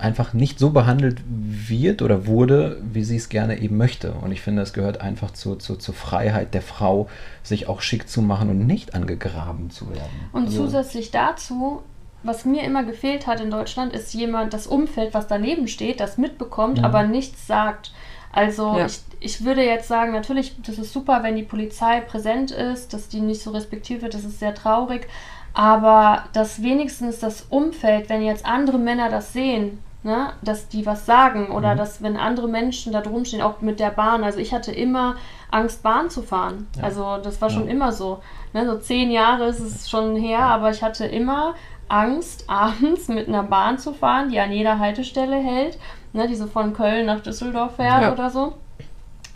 einfach 0.04 0.34
nicht 0.34 0.58
so 0.58 0.70
behandelt 0.70 1.22
wird 1.26 2.02
oder 2.02 2.26
wurde, 2.26 2.80
wie 2.92 3.02
sie 3.02 3.16
es 3.16 3.30
gerne 3.30 3.58
eben 3.58 3.78
möchte. 3.78 4.12
Und 4.12 4.32
ich 4.32 4.42
finde, 4.42 4.62
es 4.62 4.74
gehört 4.74 5.00
einfach 5.00 5.30
zu, 5.30 5.56
zu, 5.56 5.76
zur 5.76 5.94
Freiheit 5.94 6.52
der 6.52 6.62
Frau, 6.62 7.08
sich 7.42 7.68
auch 7.68 7.80
schick 7.80 8.08
zu 8.08 8.20
machen 8.20 8.50
und 8.50 8.66
nicht 8.66 8.94
angegraben 8.94 9.70
zu 9.70 9.88
werden. 9.88 10.28
Und 10.32 10.46
also, 10.46 10.64
zusätzlich 10.64 11.10
dazu, 11.10 11.82
was 12.22 12.44
mir 12.44 12.62
immer 12.64 12.84
gefehlt 12.84 13.26
hat 13.26 13.40
in 13.40 13.50
Deutschland, 13.50 13.94
ist 13.94 14.12
jemand, 14.12 14.52
das 14.52 14.66
Umfeld, 14.66 15.14
was 15.14 15.26
daneben 15.26 15.68
steht, 15.68 16.00
das 16.00 16.18
mitbekommt, 16.18 16.78
mhm. 16.78 16.84
aber 16.84 17.04
nichts 17.04 17.46
sagt. 17.46 17.90
Also 18.30 18.76
ja. 18.76 18.86
ich, 18.86 19.00
ich 19.20 19.44
würde 19.44 19.64
jetzt 19.64 19.88
sagen, 19.88 20.12
natürlich, 20.12 20.54
das 20.66 20.78
ist 20.78 20.92
super, 20.92 21.22
wenn 21.22 21.36
die 21.36 21.44
Polizei 21.44 22.00
präsent 22.00 22.50
ist, 22.50 22.92
dass 22.92 23.08
die 23.08 23.20
nicht 23.20 23.40
so 23.40 23.52
respektiert 23.52 24.02
wird, 24.02 24.12
das 24.12 24.24
ist 24.24 24.38
sehr 24.38 24.54
traurig. 24.54 25.06
Aber 25.54 26.24
dass 26.32 26.62
wenigstens 26.62 27.20
das 27.20 27.46
Umfeld, 27.48 28.08
wenn 28.08 28.22
jetzt 28.22 28.44
andere 28.44 28.78
Männer 28.78 29.08
das 29.08 29.32
sehen, 29.32 29.78
ne, 30.04 30.34
dass 30.42 30.68
die 30.68 30.86
was 30.86 31.06
sagen 31.06 31.48
oder 31.50 31.74
mhm. 31.74 31.78
dass 31.78 32.02
wenn 32.02 32.16
andere 32.16 32.46
Menschen 32.46 32.92
da 32.92 33.00
drum 33.00 33.24
stehen, 33.24 33.42
auch 33.42 33.60
mit 33.60 33.80
der 33.80 33.90
Bahn. 33.90 34.22
Also 34.22 34.38
ich 34.38 34.52
hatte 34.52 34.70
immer 34.70 35.16
Angst, 35.50 35.82
Bahn 35.82 36.10
zu 36.10 36.22
fahren. 36.22 36.68
Ja. 36.76 36.84
Also 36.84 37.18
das 37.22 37.40
war 37.40 37.48
ja. 37.48 37.54
schon 37.54 37.68
immer 37.68 37.90
so. 37.90 38.20
Ne, 38.52 38.66
so 38.66 38.78
zehn 38.78 39.10
Jahre 39.10 39.46
ist 39.46 39.60
es 39.60 39.90
schon 39.90 40.14
her, 40.14 40.40
aber 40.40 40.70
ich 40.70 40.82
hatte 40.82 41.06
immer 41.06 41.54
Angst, 41.88 42.44
abends 42.48 43.08
mit 43.08 43.28
einer 43.28 43.42
Bahn 43.42 43.78
zu 43.78 43.92
fahren, 43.94 44.28
die 44.28 44.38
an 44.38 44.52
jeder 44.52 44.78
Haltestelle 44.78 45.36
hält, 45.36 45.78
ne, 46.12 46.28
die 46.28 46.36
so 46.36 46.46
von 46.46 46.74
Köln 46.74 47.06
nach 47.06 47.20
Düsseldorf 47.20 47.76
fährt 47.76 48.02
ja. 48.02 48.12
oder 48.12 48.30
so. 48.30 48.54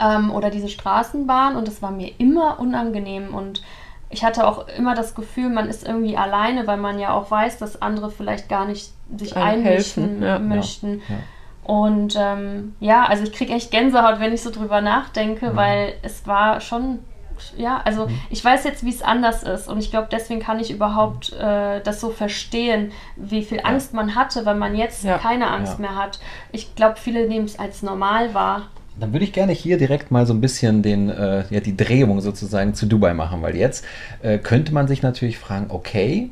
Ähm, 0.01 0.31
oder 0.31 0.51
diese 0.51 0.69
Straßenbahn 0.69 1.57
und 1.57 1.67
das 1.67 1.83
war 1.83 1.91
mir 1.91 2.13
immer 2.19 2.61
unangenehm 2.61 3.35
und 3.35 3.63
ich 4.11 4.25
hatte 4.25 4.47
auch 4.47 4.69
immer 4.69 4.95
das 4.95 5.15
Gefühl, 5.15 5.51
man 5.51 5.69
ist 5.69 5.87
irgendwie 5.87 6.17
alleine, 6.17 6.67
weil 6.67 6.79
man 6.79 6.99
ja 6.99 7.13
auch 7.13 7.31
weiß, 7.31 7.59
dass 7.59 7.83
andere 7.83 8.11
vielleicht 8.11 8.49
gar 8.49 8.65
nicht 8.65 8.93
sich 9.17 9.37
einmischen 9.37 10.23
ja. 10.23 10.39
möchten. 10.39 11.03
Ja. 11.09 11.15
Ja. 11.15 11.23
Und 11.65 12.17
ähm, 12.19 12.75
ja, 12.81 13.05
also 13.05 13.25
ich 13.25 13.33
kriege 13.33 13.53
echt 13.53 13.71
Gänsehaut, 13.71 14.21
wenn 14.21 14.33
ich 14.33 14.43
so 14.43 14.51
drüber 14.51 14.81
nachdenke, 14.81 15.51
mhm. 15.51 15.57
weil 15.57 15.95
es 16.01 16.27
war 16.27 16.63
schon, 16.63 17.01
ja, 17.59 17.83
also 17.85 18.07
mhm. 18.07 18.19
ich 18.31 18.43
weiß 18.43 18.65
jetzt, 18.65 18.87
wie 18.87 18.91
es 18.91 19.03
anders 19.03 19.43
ist 19.43 19.69
und 19.69 19.79
ich 19.79 19.91
glaube, 19.91 20.09
deswegen 20.11 20.41
kann 20.41 20.61
ich 20.61 20.71
überhaupt 20.71 21.35
äh, 21.35 21.83
das 21.83 22.01
so 22.01 22.09
verstehen, 22.09 22.93
wie 23.17 23.43
viel 23.45 23.61
Angst 23.63 23.93
man 23.93 24.15
hatte, 24.15 24.47
wenn 24.47 24.59
man 24.59 24.75
jetzt 24.75 25.07
keine 25.21 25.51
Angst 25.51 25.79
mehr 25.79 25.95
hat. 25.95 26.19
Ich 26.53 26.75
glaube, 26.75 26.97
viele 26.97 27.29
nehmen 27.29 27.45
es 27.45 27.59
als 27.59 27.83
normal 27.83 28.33
wahr. 28.33 28.69
Dann 29.01 29.13
würde 29.13 29.25
ich 29.25 29.33
gerne 29.33 29.53
hier 29.53 29.79
direkt 29.79 30.11
mal 30.11 30.27
so 30.27 30.35
ein 30.35 30.41
bisschen 30.41 30.83
den, 30.83 31.09
äh, 31.09 31.45
ja, 31.51 31.61
die 31.61 31.77
Drehung 31.77 32.21
sozusagen 32.21 32.75
zu 32.75 32.87
Dubai 32.87 33.15
machen, 33.15 33.43
weil 33.43 33.57
jetzt 33.57 33.85
äh, 34.23 34.39
könnte 34.39 34.73
man 34.73 34.89
sich 34.89 35.03
natürlich 35.03 35.39
fragen, 35.39 35.67
okay, 35.69 36.31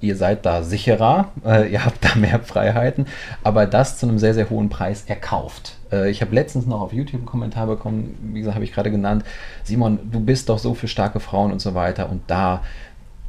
ihr 0.00 0.16
seid 0.16 0.46
da 0.46 0.62
sicherer, 0.62 1.32
äh, 1.44 1.68
ihr 1.72 1.84
habt 1.84 2.04
da 2.04 2.14
mehr 2.14 2.40
Freiheiten, 2.40 3.06
aber 3.42 3.66
das 3.66 3.98
zu 3.98 4.06
einem 4.06 4.18
sehr, 4.18 4.34
sehr 4.34 4.48
hohen 4.50 4.68
Preis 4.68 5.04
erkauft. 5.06 5.76
Äh, 5.92 6.10
ich 6.10 6.22
habe 6.22 6.34
letztens 6.34 6.66
noch 6.66 6.80
auf 6.80 6.92
YouTube 6.92 7.20
einen 7.20 7.26
Kommentar 7.26 7.66
bekommen, 7.66 8.16
wie 8.32 8.40
gesagt, 8.40 8.54
habe 8.54 8.64
ich 8.64 8.72
gerade 8.72 8.90
genannt, 8.90 9.24
Simon, 9.64 9.98
du 10.10 10.20
bist 10.20 10.48
doch 10.48 10.58
so 10.58 10.74
für 10.74 10.88
starke 10.88 11.20
Frauen 11.20 11.52
und 11.52 11.60
so 11.60 11.74
weiter 11.74 12.08
und 12.10 12.22
da, 12.28 12.62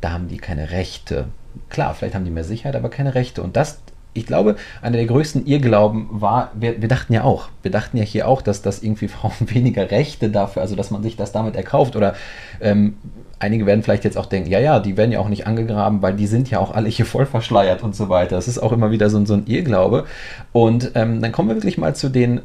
da 0.01 0.11
haben 0.11 0.27
die 0.27 0.37
keine 0.37 0.71
Rechte 0.71 1.27
klar, 1.69 1.93
vielleicht 1.93 2.15
haben 2.15 2.25
die 2.25 2.31
mehr 2.31 2.43
Sicherheit, 2.43 2.75
aber 2.75 2.89
keine 2.89 3.15
Rechte. 3.15 3.41
Und 3.41 3.55
das, 3.55 3.79
ich 4.17 4.25
glaube, 4.25 4.55
einer 4.81 4.97
der 4.97 5.05
größten 5.05 5.45
Irrglauben 5.45 6.07
war, 6.09 6.51
wir, 6.53 6.81
wir, 6.81 6.87
dachten 6.87 7.13
ja 7.13 7.23
auch, 7.23 7.49
wir 7.61 7.71
dachten 7.71 7.97
ja 7.97 8.03
hier 8.03 8.27
auch, 8.27 8.41
dass 8.41 8.61
das 8.61 8.83
irgendwie 8.83 9.07
Frauen 9.07 9.33
weniger 9.39 9.89
Rechte 9.91 10.29
dafür, 10.29 10.61
also 10.61 10.75
dass 10.75 10.91
man 10.91 11.03
sich 11.03 11.15
das 11.15 11.31
damit 11.31 11.55
erkauft 11.55 11.95
oder 11.95 12.15
ähm, 12.59 12.97
einige 13.39 13.65
werden 13.65 13.83
vielleicht 13.83 14.03
jetzt 14.03 14.17
auch 14.17 14.25
denken, 14.25 14.49
ja, 14.49 14.59
ja, 14.59 14.79
die 14.79 14.97
werden 14.97 15.11
ja 15.11 15.19
auch 15.19 15.29
nicht 15.29 15.47
angegraben, 15.47 16.01
weil 16.01 16.15
die 16.15 16.27
sind 16.27 16.49
ja 16.49 16.59
auch 16.59 16.73
alle 16.73 16.89
hier 16.89 17.05
voll 17.05 17.25
verschleiert 17.25 17.83
und 17.83 17.95
so 17.95 18.09
weiter. 18.09 18.35
Das 18.35 18.47
ist 18.47 18.57
auch 18.57 18.71
immer 18.71 18.91
wieder 18.91 19.09
so, 19.09 19.23
so 19.25 19.35
ein 19.35 19.45
Irrglaube. 19.45 20.05
Und 20.53 20.91
ähm, 20.95 21.21
dann 21.21 21.31
kommen 21.31 21.49
wir 21.49 21.55
wirklich 21.55 21.77
mal 21.77 21.95
zu 21.95 22.09
den 22.09 22.41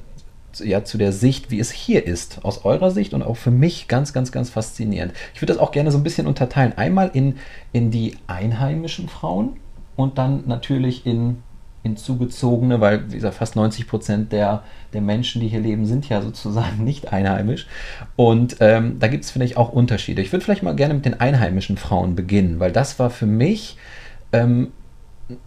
ja, 0.60 0.84
zu 0.84 0.98
der 0.98 1.12
Sicht, 1.12 1.50
wie 1.50 1.58
es 1.58 1.70
hier 1.70 2.06
ist, 2.06 2.44
aus 2.44 2.66
eurer 2.66 2.90
Sicht 2.90 3.14
und 3.14 3.22
auch 3.22 3.38
für 3.38 3.50
mich 3.50 3.88
ganz, 3.88 4.12
ganz, 4.12 4.32
ganz 4.32 4.50
faszinierend. 4.50 5.14
Ich 5.34 5.40
würde 5.40 5.54
das 5.54 5.62
auch 5.62 5.70
gerne 5.70 5.90
so 5.90 5.96
ein 5.96 6.04
bisschen 6.04 6.26
unterteilen. 6.26 6.76
Einmal 6.76 7.10
in, 7.14 7.36
in 7.72 7.90
die 7.90 8.16
einheimischen 8.26 9.08
Frauen 9.08 9.56
und 9.96 10.18
dann 10.18 10.44
natürlich 10.46 11.06
in 11.06 11.38
hinzugezogene, 11.82 12.80
weil 12.80 13.10
wie 13.10 13.16
gesagt, 13.16 13.34
fast 13.34 13.56
90 13.56 13.88
Prozent 13.88 14.32
der, 14.32 14.62
der 14.92 15.00
Menschen, 15.00 15.40
die 15.40 15.48
hier 15.48 15.60
leben, 15.60 15.84
sind 15.84 16.08
ja 16.08 16.22
sozusagen 16.22 16.84
nicht 16.84 17.12
einheimisch. 17.12 17.66
Und 18.16 18.56
ähm, 18.60 18.98
da 18.98 19.08
gibt 19.08 19.24
es, 19.24 19.30
finde 19.30 19.46
ich, 19.46 19.56
auch 19.56 19.72
Unterschiede. 19.72 20.22
Ich 20.22 20.32
würde 20.32 20.44
vielleicht 20.44 20.62
mal 20.62 20.76
gerne 20.76 20.94
mit 20.94 21.04
den 21.04 21.20
einheimischen 21.20 21.76
Frauen 21.76 22.14
beginnen, 22.14 22.60
weil 22.60 22.72
das 22.72 22.98
war 22.98 23.10
für 23.10 23.26
mich 23.26 23.76
ähm, 24.32 24.72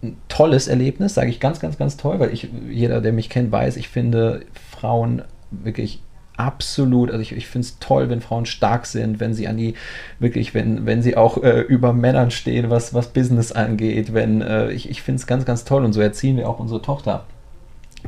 ein 0.02 0.16
tolles 0.28 0.68
Erlebnis, 0.68 1.14
sage 1.14 1.30
ich 1.30 1.40
ganz, 1.40 1.60
ganz, 1.60 1.78
ganz 1.78 1.96
toll, 1.96 2.18
weil 2.18 2.32
ich, 2.32 2.48
jeder, 2.68 3.00
der 3.00 3.12
mich 3.12 3.30
kennt, 3.30 3.52
weiß, 3.52 3.76
ich 3.76 3.88
finde 3.88 4.44
Frauen 4.70 5.22
wirklich 5.50 6.02
absolut, 6.36 7.10
also 7.10 7.20
ich, 7.20 7.32
ich 7.32 7.46
finde 7.46 7.66
es 7.66 7.78
toll, 7.78 8.08
wenn 8.08 8.20
Frauen 8.20 8.46
stark 8.46 8.86
sind, 8.86 9.20
wenn 9.20 9.34
sie 9.34 9.48
an 9.48 9.56
die, 9.56 9.74
wirklich, 10.18 10.54
wenn, 10.54 10.86
wenn 10.86 11.02
sie 11.02 11.16
auch 11.16 11.42
äh, 11.42 11.60
über 11.60 11.92
Männern 11.92 12.30
stehen, 12.30 12.70
was, 12.70 12.94
was 12.94 13.08
Business 13.08 13.52
angeht, 13.52 14.14
wenn, 14.14 14.42
äh, 14.42 14.70
ich, 14.72 14.90
ich 14.90 15.02
finde 15.02 15.20
es 15.20 15.26
ganz, 15.26 15.44
ganz 15.44 15.64
toll. 15.64 15.84
Und 15.84 15.92
so 15.92 16.00
erziehen 16.00 16.36
wir 16.36 16.48
auch 16.48 16.58
unsere 16.58 16.82
Tochter 16.82 17.24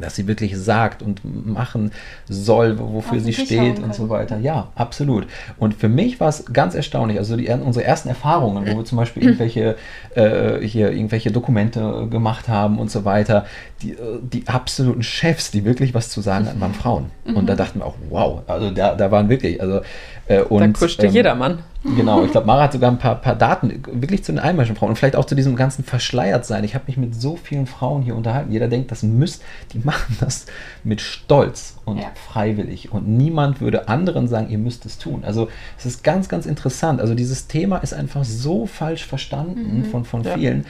dass 0.01 0.17
sie 0.17 0.27
wirklich 0.27 0.57
sagt 0.57 1.03
und 1.03 1.21
machen 1.47 1.93
soll, 2.29 2.79
wofür 2.79 3.21
sie 3.21 3.33
steht 3.33 3.79
und 3.79 3.95
so 3.95 4.09
weiter. 4.09 4.39
Ja, 4.39 4.69
absolut. 4.75 5.27
Und 5.59 5.75
für 5.75 5.89
mich 5.89 6.21
war 6.21 6.29
es 6.29 6.45
ganz 6.53 6.75
erstaunlich. 6.75 7.19
Also 7.19 7.37
die, 7.37 7.49
unsere 7.49 7.85
ersten 7.85 8.09
Erfahrungen, 8.09 8.67
wo 8.67 8.79
wir 8.79 8.85
zum 8.85 8.99
Beispiel 8.99 9.23
irgendwelche, 9.25 9.77
äh, 10.15 10.61
hier 10.61 10.93
irgendwelche 10.93 11.31
Dokumente 11.31 12.07
gemacht 12.11 12.49
haben 12.49 12.79
und 12.79 12.91
so 12.91 13.05
weiter, 13.05 13.47
die, 13.83 13.93
äh, 13.93 14.19
die 14.23 14.47
absoluten 14.49 15.03
Chefs, 15.03 15.51
die 15.51 15.65
wirklich 15.65 15.95
was 15.95 16.09
zu 16.11 16.21
sagen 16.21 16.47
hatten, 16.47 16.61
waren 16.61 16.75
Frauen. 16.75 17.11
Und 17.25 17.49
da 17.49 17.55
mhm. 17.55 17.59
dachten 17.59 17.79
wir 17.81 17.87
auch, 17.87 17.95
wow, 18.09 18.43
also 18.47 18.71
da, 18.71 18.95
da 18.95 19.11
waren 19.11 19.29
wirklich, 19.29 19.61
also 19.61 19.81
äh, 20.29 20.43
und, 20.43 20.61
da 20.61 20.69
kuschte 20.69 21.07
ähm, 21.07 21.13
jedermann. 21.13 21.59
Genau, 21.97 22.25
ich 22.25 22.33
glaube, 22.33 22.47
Mara 22.49 22.65
hat 22.65 22.73
sogar 22.73 22.91
ein 22.91 22.99
paar, 22.99 23.17
paar 23.17 23.35
Daten 23.35 23.83
wirklich 23.93 24.25
zu 24.25 24.33
den 24.33 24.39
einheimischen 24.39 24.77
Frauen 24.77 24.91
und 24.91 24.97
vielleicht 24.97 25.17
auch 25.17 25.25
zu 25.25 25.35
diesem 25.35 25.57
ganzen 25.57 25.85
Verschleiertsein. 25.85 26.65
Ich 26.65 26.75
habe 26.75 26.85
mich 26.87 26.97
mit 26.97 27.15
so 27.15 27.37
vielen 27.37 27.67
Frauen 27.67 28.03
hier 28.03 28.15
unterhalten. 28.15 28.53
Jeder 28.53 28.69
denkt, 28.69 28.91
das 28.91 29.03
müsst, 29.03 29.43
die 29.73 29.79
machen 29.89 30.17
das 30.21 30.47
mit 30.85 31.01
Stolz 31.01 31.77
und 31.87 31.99
ja. 31.99 32.11
freiwillig. 32.15 32.93
Und 32.93 33.09
niemand 33.09 33.61
würde 33.61 33.89
anderen 33.89 34.29
sagen, 34.29 34.51
ihr 34.51 34.59
müsst 34.59 34.85
es 34.85 34.99
tun. 34.99 35.25
Also 35.25 35.49
es 35.79 35.87
ist 35.87 36.05
ganz, 36.05 36.29
ganz 36.29 36.45
interessant. 36.45 37.01
Also 37.01 37.15
dieses 37.15 37.47
Thema 37.47 37.79
ist 37.79 37.95
einfach 37.95 38.25
so 38.25 38.67
falsch 38.67 39.07
verstanden 39.07 39.79
mhm. 39.79 39.85
von, 39.87 40.05
von 40.05 40.23
ja. 40.25 40.35
vielen. 40.35 40.67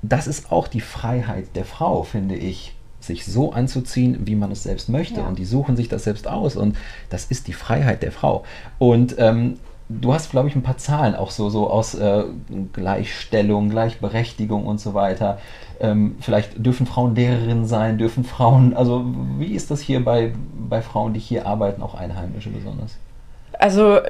Das 0.00 0.26
ist 0.26 0.50
auch 0.50 0.68
die 0.68 0.80
Freiheit 0.80 1.54
der 1.54 1.64
Frau, 1.64 2.02
finde 2.02 2.36
ich 2.36 2.74
sich 3.00 3.24
so 3.26 3.52
anzuziehen, 3.52 4.26
wie 4.26 4.34
man 4.34 4.50
es 4.50 4.62
selbst 4.62 4.88
möchte. 4.88 5.20
Ja. 5.20 5.26
Und 5.26 5.38
die 5.38 5.44
suchen 5.44 5.76
sich 5.76 5.88
das 5.88 6.04
selbst 6.04 6.26
aus. 6.26 6.56
Und 6.56 6.76
das 7.10 7.26
ist 7.26 7.46
die 7.46 7.52
Freiheit 7.52 8.02
der 8.02 8.12
Frau. 8.12 8.44
Und 8.78 9.16
ähm, 9.18 9.58
du 9.88 10.12
hast, 10.12 10.30
glaube 10.30 10.48
ich, 10.48 10.56
ein 10.56 10.62
paar 10.62 10.78
Zahlen 10.78 11.14
auch 11.14 11.30
so, 11.30 11.48
so 11.48 11.70
aus 11.70 11.94
äh, 11.94 12.24
Gleichstellung, 12.72 13.70
Gleichberechtigung 13.70 14.66
und 14.66 14.80
so 14.80 14.94
weiter. 14.94 15.38
Ähm, 15.80 16.16
vielleicht 16.20 16.64
dürfen 16.64 16.86
Frauen 16.86 17.14
Lehrerinnen 17.14 17.66
sein, 17.66 17.98
dürfen 17.98 18.24
Frauen, 18.24 18.74
also 18.74 19.04
wie 19.38 19.54
ist 19.54 19.70
das 19.70 19.80
hier 19.80 20.04
bei, 20.04 20.32
bei 20.68 20.82
Frauen, 20.82 21.12
die 21.12 21.20
hier 21.20 21.46
arbeiten, 21.46 21.82
auch 21.82 21.94
Einheimische 21.94 22.50
besonders? 22.50 22.96
Also 23.58 24.00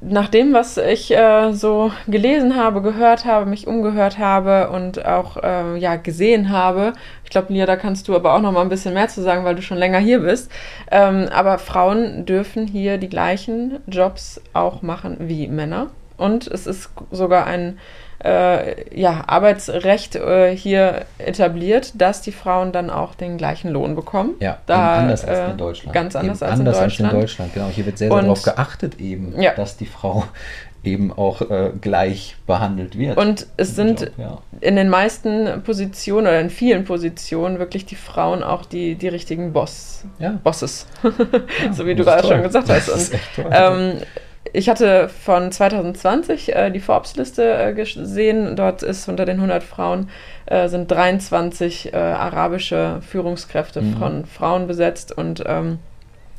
nach 0.00 0.28
dem, 0.28 0.52
was 0.52 0.76
ich 0.76 1.10
äh, 1.10 1.52
so 1.52 1.90
gelesen 2.06 2.56
habe, 2.56 2.82
gehört 2.82 3.24
habe, 3.24 3.46
mich 3.46 3.66
umgehört 3.66 4.18
habe 4.18 4.70
und 4.70 5.04
auch 5.04 5.36
äh, 5.42 5.76
ja 5.78 5.96
gesehen 5.96 6.50
habe, 6.50 6.92
ich 7.24 7.30
glaube, 7.30 7.52
Lia, 7.52 7.66
da 7.66 7.76
kannst 7.76 8.06
du 8.06 8.14
aber 8.14 8.34
auch 8.34 8.40
noch 8.40 8.52
mal 8.52 8.60
ein 8.60 8.68
bisschen 8.68 8.94
mehr 8.94 9.08
zu 9.08 9.22
sagen, 9.22 9.44
weil 9.44 9.56
du 9.56 9.62
schon 9.62 9.78
länger 9.78 9.98
hier 9.98 10.20
bist. 10.20 10.50
Ähm, 10.90 11.28
aber 11.32 11.58
Frauen 11.58 12.24
dürfen 12.26 12.66
hier 12.66 12.98
die 12.98 13.08
gleichen 13.08 13.80
Jobs 13.88 14.40
auch 14.52 14.82
machen 14.82 15.16
wie 15.20 15.48
Männer 15.48 15.88
und 16.16 16.46
es 16.46 16.66
ist 16.66 16.90
sogar 17.10 17.46
ein 17.46 17.78
äh, 18.24 18.98
ja, 18.98 19.24
Arbeitsrecht 19.26 20.16
äh, 20.16 20.56
hier 20.56 21.06
etabliert, 21.18 21.92
dass 22.00 22.22
die 22.22 22.32
Frauen 22.32 22.72
dann 22.72 22.90
auch 22.90 23.14
den 23.14 23.36
gleichen 23.36 23.70
Lohn 23.70 23.94
bekommen. 23.94 24.34
Ja, 24.40 24.58
da, 24.66 24.98
anders 24.98 25.24
als 25.24 25.38
in 25.38 25.54
äh, 25.54 25.56
Deutschland. 25.56 25.94
Ganz 25.94 26.16
anders, 26.16 26.42
als, 26.42 26.58
anders 26.58 26.78
in 26.78 26.84
als 26.84 26.98
in 26.98 27.08
Deutschland. 27.10 27.54
Genau, 27.54 27.68
hier 27.68 27.86
wird 27.86 27.98
sehr, 27.98 28.10
sehr 28.10 28.20
darauf 28.22 28.42
geachtet 28.42 29.00
eben, 29.00 29.40
ja. 29.40 29.54
dass 29.54 29.76
die 29.76 29.86
Frau 29.86 30.24
eben 30.86 31.12
auch 31.12 31.42
äh, 31.42 31.72
gleich 31.80 32.36
behandelt 32.46 32.96
wird. 32.96 33.18
Und 33.18 33.46
es 33.56 33.74
sind 33.74 34.00
Job, 34.00 34.10
ja. 34.16 34.38
in 34.60 34.76
den 34.76 34.88
meisten 34.88 35.62
Positionen 35.64 36.28
oder 36.28 36.40
in 36.40 36.50
vielen 36.50 36.84
Positionen 36.84 37.58
wirklich 37.58 37.86
die 37.86 37.96
Frauen 37.96 38.42
auch 38.42 38.64
die, 38.64 38.94
die 38.94 39.08
richtigen 39.08 39.52
Boss, 39.52 40.04
ja. 40.18 40.38
Bosses, 40.42 40.86
ja, 41.02 41.72
so 41.72 41.86
wie 41.86 41.94
du 41.94 42.04
gerade 42.04 42.26
schon 42.26 42.42
gesagt 42.42 42.68
hast. 42.70 42.88
Und, 42.88 43.10
ähm, 43.50 43.98
ich 44.56 44.70
hatte 44.70 45.10
von 45.10 45.52
2020 45.52 46.56
äh, 46.56 46.70
die 46.70 46.80
Forbes-Liste 46.80 47.42
äh, 47.42 47.74
gesehen. 47.74 48.56
Dort 48.56 48.82
ist 48.82 49.06
unter 49.06 49.26
den 49.26 49.36
100 49.36 49.62
Frauen 49.62 50.08
äh, 50.46 50.68
sind 50.68 50.90
23 50.90 51.92
äh, 51.92 51.96
arabische 51.96 53.00
Führungskräfte 53.06 53.82
mhm. 53.82 53.96
von 53.98 54.24
Frauen 54.24 54.66
besetzt 54.66 55.16
und 55.16 55.44
ähm, 55.46 55.78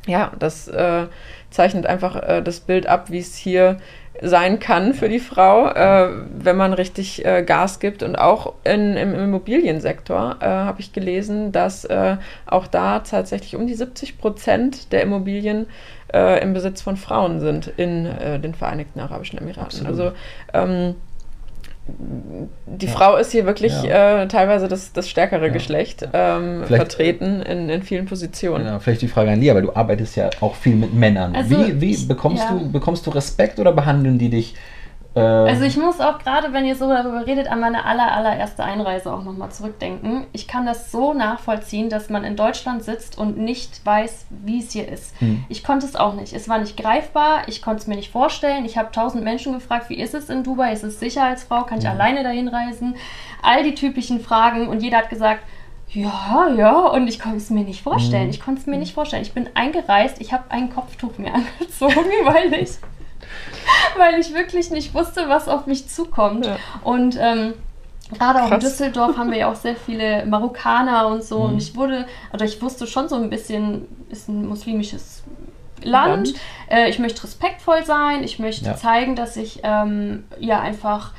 ja, 0.08 0.32
das 0.40 0.68
äh, 0.68 1.08
zeichnet 1.52 1.86
einfach 1.86 2.16
äh, 2.16 2.42
das 2.42 2.62
Bild 2.62 2.88
ab, 2.88 3.12
wie 3.12 3.20
es 3.20 3.36
hier 3.36 3.78
sein 4.22 4.58
kann 4.58 4.96
für 4.96 5.10
die 5.10 5.20
Frau, 5.20 5.68
äh, 5.68 6.10
wenn 6.40 6.58
man 6.58 6.74
richtig 6.74 7.24
äh, 7.24 7.44
Gas 7.44 7.80
gibt. 7.80 8.02
Und 8.02 8.16
auch 8.16 8.54
in, 8.64 8.98
im 8.98 9.14
Immobiliensektor 9.14 10.38
äh, 10.40 10.46
habe 10.46 10.80
ich 10.80 10.92
gelesen, 10.92 11.52
dass 11.52 11.88
auch 12.48 12.66
da 12.68 13.00
tatsächlich 13.00 13.56
um 13.56 13.68
die 13.68 13.76
70 13.76 14.18
Prozent 14.18 14.92
der 14.92 15.04
Immobilien 15.04 15.68
äh, 16.14 16.42
im 16.42 16.54
Besitz 16.54 16.82
von 16.82 16.98
Frauen 16.98 17.40
sind 17.40 17.68
in 17.78 18.06
äh, 18.06 18.40
den 18.40 18.54
Vereinigten 18.54 19.00
Arabischen 19.00 19.40
Emiraten. 19.40 19.86
Absolut. 19.86 19.90
Also 19.90 20.12
ähm, 20.54 20.96
die 22.66 22.86
ja. 22.86 22.92
Frau 22.92 23.16
ist 23.16 23.32
hier 23.32 23.46
wirklich 23.46 23.72
ja. 23.84 24.24
äh, 24.24 24.28
teilweise 24.28 24.68
das, 24.68 24.92
das 24.92 25.10
stärkere 25.10 25.48
ja. 25.48 25.54
Geschlecht 25.54 26.08
ähm, 26.12 26.66
vertreten 26.66 27.42
in, 27.42 27.70
in 27.70 27.82
vielen 27.82 28.06
Positionen. 28.06 28.66
Genau, 28.66 28.80
vielleicht 28.80 29.02
die 29.02 29.08
Frage 29.08 29.32
an 29.32 29.40
Lia, 29.40 29.56
weil 29.56 29.62
du 29.62 29.74
arbeitest 29.74 30.18
ja 30.18 30.30
auch 30.42 30.56
viel 30.56 30.76
mit 30.76 30.94
Männern. 30.94 31.36
Also 31.36 31.58
wie 31.58 31.80
wie 31.80 31.92
ich, 31.92 32.08
bekommst, 32.08 32.44
du, 32.50 32.70
bekommst 32.72 33.08
du 33.08 33.12
Respekt 33.12 33.60
oder 33.60 33.72
behandeln 33.72 34.18
die 34.18 34.30
dich 34.30 34.54
äh, 34.54 34.77
also 35.22 35.64
ich 35.64 35.78
muss 35.78 36.00
auch 36.00 36.20
gerade, 36.20 36.54
wenn 36.54 36.66
ihr 36.66 36.76
so 36.76 36.88
darüber 36.88 37.26
redet, 37.26 37.48
an 37.48 37.60
meine 37.60 37.86
aller, 37.86 38.12
allererste 38.12 38.64
Einreise 38.64 39.14
auch 39.14 39.24
nochmal 39.24 39.52
zurückdenken. 39.52 40.26
Ich 40.34 40.48
kann 40.48 40.66
das 40.66 40.92
so 40.92 41.14
nachvollziehen, 41.14 41.90
dass 41.90 42.10
man 42.10 42.24
in 42.24 42.36
Deutschland 42.36 42.84
sitzt 42.84 43.18
und 43.18 43.38
nicht 43.38 43.86
weiß, 43.86 44.26
wie 44.30 44.60
es 44.60 44.72
hier 44.72 44.88
ist. 44.88 45.20
Hm. 45.20 45.44
Ich 45.50 45.64
konnte 45.64 45.86
es 45.86 45.96
auch 45.96 46.14
nicht. 46.14 46.34
Es 46.34 46.50
war 46.50 46.60
nicht 46.60 46.78
greifbar, 46.78 47.48
ich 47.48 47.62
konnte 47.62 47.82
es 47.82 47.88
mir 47.88 47.96
nicht 47.96 48.12
vorstellen. 48.12 48.66
Ich 48.66 48.78
habe 48.78 48.92
tausend 48.92 49.24
Menschen 49.24 49.54
gefragt, 49.54 49.90
wie 49.90 50.00
ist 50.00 50.14
es 50.14 50.30
in 50.30 50.44
Dubai? 50.44 50.74
Ist 50.74 50.84
es 50.84 51.00
Sicherheitsfrau? 51.00 51.64
Kann 51.64 51.80
ich 51.80 51.86
hm. 51.86 51.92
alleine 51.92 52.24
dahin 52.24 52.48
reisen? 52.48 52.96
All 53.42 53.64
die 53.64 53.76
typischen 53.76 54.20
Fragen 54.20 54.68
und 54.68 54.82
jeder 54.82 54.98
hat 54.98 55.10
gesagt, 55.10 55.44
ja, 55.90 56.50
ja, 56.56 56.80
und 56.80 57.08
ich 57.08 57.20
konnte 57.20 57.38
es 57.38 57.50
mir 57.50 57.64
nicht 57.64 57.82
vorstellen. 57.82 58.24
Hm. 58.24 58.30
Ich 58.30 58.42
konnte 58.42 58.62
es 58.62 58.68
mir 58.68 58.78
nicht 58.78 58.94
vorstellen. 58.94 59.22
Ich 59.22 59.34
bin 59.34 59.50
eingereist, 59.54 60.20
ich 60.20 60.34
habe 60.34 60.44
ein 60.50 60.70
Kopftuch 60.70 61.18
mir 61.18 61.34
angezogen, 61.60 62.12
weil 62.26 62.54
ich 62.54 62.72
weil 63.98 64.20
ich 64.20 64.34
wirklich 64.34 64.72
nicht 64.72 64.94
wusste, 64.94 65.30
was 65.30 65.48
auf 65.48 65.66
mich 65.68 65.88
zukommt. 65.88 66.46
Ja. 66.46 66.58
Und 66.84 67.18
ähm, 67.20 67.54
gerade 68.14 68.44
auch 68.44 68.52
in 68.52 68.60
Düsseldorf 68.60 69.18
haben 69.18 69.32
wir 69.32 69.38
ja 69.38 69.52
auch 69.52 69.56
sehr 69.56 69.76
viele 69.76 70.26
Marokkaner 70.26 71.08
und 71.08 71.24
so. 71.24 71.40
Mhm. 71.40 71.46
Und 71.46 71.58
ich 71.58 71.76
wurde, 71.76 72.06
oder 72.34 72.46
ich 72.46 72.62
wusste 72.62 72.88
schon 72.88 73.10
so 73.10 73.16
ein 73.16 73.30
bisschen, 73.30 73.88
ist 74.10 74.30
ein 74.30 74.48
muslimisches 74.48 75.24
Land. 75.84 76.28
Land. 76.28 76.34
Äh, 76.70 76.90
ich 76.90 77.00
möchte 77.00 77.24
respektvoll 77.24 77.86
sein. 77.86 78.24
Ich 78.24 78.40
möchte 78.40 78.66
ja. 78.66 78.76
zeigen, 78.76 79.16
dass 79.16 79.38
ich 79.38 79.62
ähm, 79.64 80.26
ja 80.40 80.60
einfach 80.60 81.14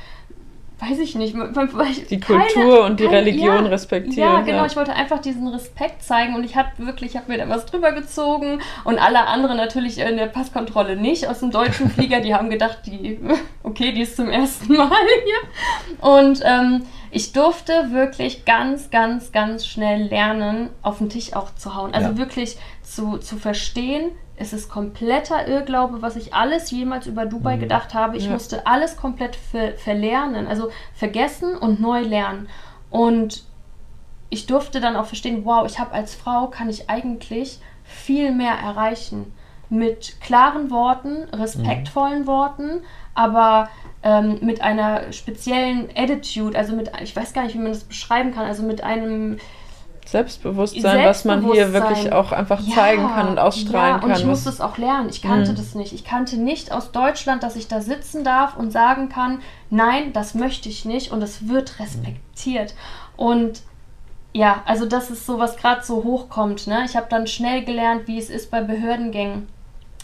weiß 0.81 0.99
ich 1.01 1.17
nicht, 1.17 1.35
die 1.35 2.21
Kultur 2.21 2.85
und 2.85 3.01
die 3.01 3.05
keine, 3.05 3.17
Religion 3.17 3.65
ja, 3.65 3.71
respektieren. 3.71 4.33
Ja, 4.33 4.41
genau, 4.43 4.59
ja. 4.59 4.67
ich 4.67 4.77
wollte 4.77 4.95
einfach 4.95 5.19
diesen 5.19 5.49
Respekt 5.49 6.05
zeigen 6.05 6.37
und 6.37 6.45
ich 6.45 6.57
habe 6.57 6.69
wirklich, 6.79 7.13
ich 7.13 7.17
habe 7.17 7.33
mir 7.33 7.39
da 7.39 7.49
was 7.49 7.67
drüber 7.67 7.91
gezogen 7.93 8.61
und 8.85 8.99
alle 8.99 9.27
anderen 9.27 9.57
natürlich 9.57 9.99
in 9.99 10.17
der 10.17 10.27
Passkontrolle 10.27 10.97
nicht 10.97 11.27
aus 11.27 11.41
dem 11.41 11.51
deutschen 11.51 11.91
Flieger, 11.99 12.21
die 12.21 12.35
haben 12.35 12.49
gedacht, 12.49 12.79
die, 12.87 13.19
okay, 13.65 13.93
die 13.93 14.03
ist 14.03 14.17
zum 14.17 14.29
ersten 14.29 14.75
Mal 14.77 14.91
hier. 15.25 16.09
Und 16.09 16.43
ähm, 16.45 16.85
ich 17.11 17.33
durfte 17.33 17.91
wirklich 17.91 18.45
ganz, 18.45 18.91
ganz, 18.91 19.33
ganz 19.33 19.67
schnell 19.67 20.05
lernen, 20.05 20.71
auf 20.83 20.99
den 20.99 21.09
Tisch 21.09 21.33
auch 21.33 21.55
zu 21.55 21.75
hauen. 21.75 21.93
Also 21.93 22.11
ja. 22.11 22.19
wirklich 22.19 22.57
zu, 22.83 23.19
zu 23.19 23.37
verstehen, 23.37 24.13
es 24.39 24.53
ist 24.53 24.69
kompletter 24.69 25.49
Irrglaube, 25.49 26.01
was 26.01 26.17
ich 26.17 26.33
alles 26.33 26.71
jemals 26.71 27.07
über 27.07 27.27
Dubai 27.27 27.57
mhm. 27.57 27.61
gedacht 27.61 27.95
habe. 27.95 28.17
Ich 28.17 28.27
ja. 28.27 28.31
musste 28.31 28.67
alles 28.67 28.97
komplett 28.97 29.37
ver 29.37 29.73
verlernen, 29.73 30.47
also 30.47 30.71
vergessen 30.95 31.57
und 31.57 31.81
neu 31.81 32.03
lernen. 32.03 32.49
Und 32.91 33.45
ich 34.31 34.47
durfte 34.47 34.81
dann 34.81 34.97
auch 34.97 35.07
verstehen, 35.07 35.45
wow, 35.45 35.67
ich 35.67 35.79
habe 35.79 35.93
als 35.93 36.15
Frau, 36.15 36.49
kann 36.49 36.69
ich 36.69 36.89
eigentlich 36.89 37.59
viel 37.85 38.33
mehr 38.33 38.55
erreichen. 38.55 39.33
Mit 39.71 40.21
klaren 40.21 40.71
Worten, 40.71 41.25
respektvollen 41.35 42.23
mhm. 42.23 42.27
Worten, 42.27 42.81
aber 43.15 43.69
ähm, 44.03 44.39
mit 44.41 44.63
einer 44.63 45.13
speziellen 45.13 45.89
Attitude, 45.95 46.57
also 46.57 46.75
mit, 46.75 46.91
ich 47.03 47.15
weiß 47.15 47.33
gar 47.33 47.43
nicht, 47.43 47.55
wie 47.55 47.59
man 47.59 47.73
das 47.73 47.85
beschreiben 47.85 48.33
kann, 48.33 48.47
also 48.47 48.63
mit 48.63 48.83
einem 48.83 49.39
Selbstbewusstsein, 50.11 50.81
Selbstbewusstsein, 50.81 51.05
was 51.05 51.25
man 51.45 51.53
hier 51.53 51.73
wirklich 51.75 52.13
auch 52.15 52.33
einfach 52.33 52.61
ja, 52.63 52.75
zeigen 52.75 53.07
kann 53.09 53.29
und 53.29 53.39
ausstrahlen 53.39 53.97
ja, 53.97 53.99
kann. 54.01 54.11
Und 54.11 54.19
ich 54.19 54.25
musste 54.25 54.49
es 54.49 54.63
auch 54.63 54.79
lernen. 54.79 55.11
Ich 55.11 55.21
kannte 55.21 55.53
mhm. 55.53 55.57
das 55.57 55.75
nicht. 55.75 55.93
Ich 55.93 56.03
kannte 56.03 56.39
nicht 56.39 56.73
aus 56.73 56.93
Deutschland, 56.93 57.43
dass 57.43 57.57
ich 57.57 57.69
da 57.69 57.83
sitzen 57.83 58.25
darf 58.25 58.57
und 58.57 58.71
sagen 58.71 59.11
kann, 59.11 59.43
nein, 59.69 60.15
das 60.15 60.35
möchte 60.35 60.71
ich 60.71 60.87
nicht 60.87 61.13
und 61.13 61.21
es 61.21 61.49
wird 61.49 61.79
respektiert. 61.79 62.75
Und 63.19 63.61
ja, 64.33 64.63
also 64.65 64.87
das 64.87 65.11
ist 65.11 65.27
so, 65.27 65.39
was 65.39 65.59
gerade 65.59 65.85
so 65.85 66.03
hochkommt. 66.05 66.67
Ne? 66.67 66.85
Ich 66.87 66.97
habe 66.97 67.09
dann 67.11 67.27
schnell 67.27 67.65
gelernt, 67.67 68.07
wie 68.07 68.19
es 68.19 68.31
ist 68.31 68.51
bei 68.51 68.63
Behördengängen. 68.63 69.47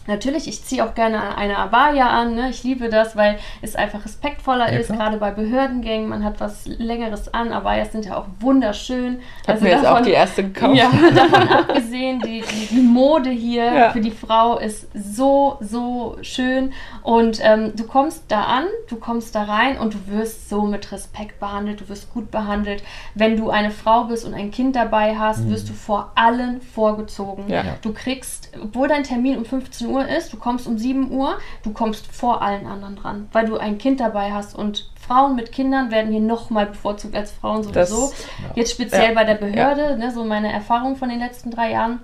Natürlich, 0.07 0.47
ich 0.49 0.63
ziehe 0.65 0.85
auch 0.85 0.95
gerne 0.95 1.37
eine 1.37 1.59
Abaya 1.59 2.11
an. 2.11 2.35
Ne? 2.35 2.51
Ich 2.51 2.63
liebe 2.63 2.91
das, 2.91 3.17
weil 3.17 3.39
es 3.63 3.75
einfach 3.75 4.05
respektvoller 4.05 4.71
ja, 4.71 4.79
ist, 4.79 4.91
gerade 4.91 5.17
bei 5.17 5.31
Behördengängen. 5.31 6.09
Man 6.09 6.25
hat 6.25 6.41
was 6.41 6.67
Längeres 6.67 7.33
an. 7.33 7.53
Abayas 7.53 7.93
sind 7.93 8.05
ja 8.05 8.19
auch 8.19 8.27
wunderschön. 8.41 9.21
Ich 9.43 9.49
also 9.49 9.65
mir 9.65 9.71
davon, 9.71 9.85
jetzt 9.85 9.93
auch 9.93 10.05
die 10.05 10.11
erste 10.11 10.45
gekauft. 10.45 10.77
Ja, 10.77 10.91
davon 11.15 11.49
abgesehen, 11.49 12.21
die, 12.21 12.43
die, 12.43 12.75
die 12.75 12.83
Mode 12.83 13.31
hier 13.31 13.65
ja. 13.65 13.91
für 13.91 14.01
die 14.01 14.11
Frau 14.11 14.59
ist 14.59 14.89
so, 14.95 15.57
so 15.61 16.19
schön. 16.21 16.73
Und 17.03 17.39
ähm, 17.43 17.73
du 17.75 17.85
kommst 17.85 18.25
da 18.29 18.45
an, 18.45 18.65
du 18.89 18.97
kommst 18.97 19.35
da 19.35 19.45
rein 19.45 19.79
und 19.79 19.95
du 19.95 19.99
wirst 20.09 20.51
so 20.51 20.63
mit 20.63 20.93
Respekt 20.93 21.41
behandelt, 21.41 21.81
du 21.81 21.89
wirst 21.89 22.13
gut 22.13 22.31
behandelt. 22.31 22.83
Wenn 23.15 23.39
du 23.39 23.49
eine 23.49 23.71
Frau 23.71 24.05
bist 24.05 24.27
und 24.27 24.35
ein 24.35 24.51
Kind 24.51 24.77
dabei 24.77 25.17
hast, 25.17 25.45
mhm. 25.45 25.51
wirst 25.51 25.69
du 25.71 25.73
vor 25.73 26.13
allen 26.15 26.61
vorgezogen. 26.61 27.49
Ja. 27.49 27.65
Du 27.81 27.95
kriegst, 27.95 28.51
obwohl 28.63 28.89
dein 28.89 29.05
Termin 29.05 29.39
um 29.39 29.45
15 29.47 29.89
Uhr 29.89 29.94
Uhr 29.95 30.09
ist, 30.09 30.33
du 30.33 30.37
kommst 30.37 30.67
um 30.67 30.77
7 30.77 31.11
Uhr, 31.11 31.39
du 31.63 31.73
kommst 31.73 32.07
vor 32.13 32.43
allen 32.43 32.67
anderen 32.67 32.97
dran, 32.97 33.29
weil 33.33 33.47
du 33.47 33.57
ein 33.57 33.79
Kind 33.79 34.01
dabei 34.01 34.33
hast 34.33 34.55
und 34.55 34.91
Frauen 35.07 35.37
mit 35.37 35.53
Kindern 35.53 35.91
werden 35.91 36.11
hier 36.11 36.21
nochmal 36.21 36.67
bevorzugt 36.67 37.15
als 37.15 37.33
Frauen 37.33 37.63
sowieso. 37.63 38.09
Das, 38.09 38.27
ja. 38.43 38.51
Jetzt 38.55 38.73
speziell 38.73 39.11
ja. 39.11 39.15
bei 39.15 39.25
der 39.25 39.35
Behörde, 39.35 39.83
ja. 39.83 39.97
ne, 39.97 40.11
so 40.11 40.25
meine 40.25 40.53
Erfahrung 40.53 40.97
von 40.97 41.09
den 41.09 41.19
letzten 41.19 41.51
drei 41.51 41.73
Jahren. 41.73 42.01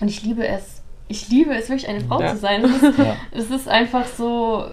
Und 0.00 0.08
ich 0.08 0.22
liebe 0.22 0.46
es. 0.46 0.82
Ich 1.10 1.30
liebe 1.30 1.54
es 1.54 1.70
wirklich, 1.70 1.88
eine 1.88 2.02
Frau 2.02 2.18
zu 2.18 2.36
sein. 2.36 2.64
Es 3.32 3.50
ist, 3.50 3.66
einfach 3.66 4.06
so. 4.06 4.66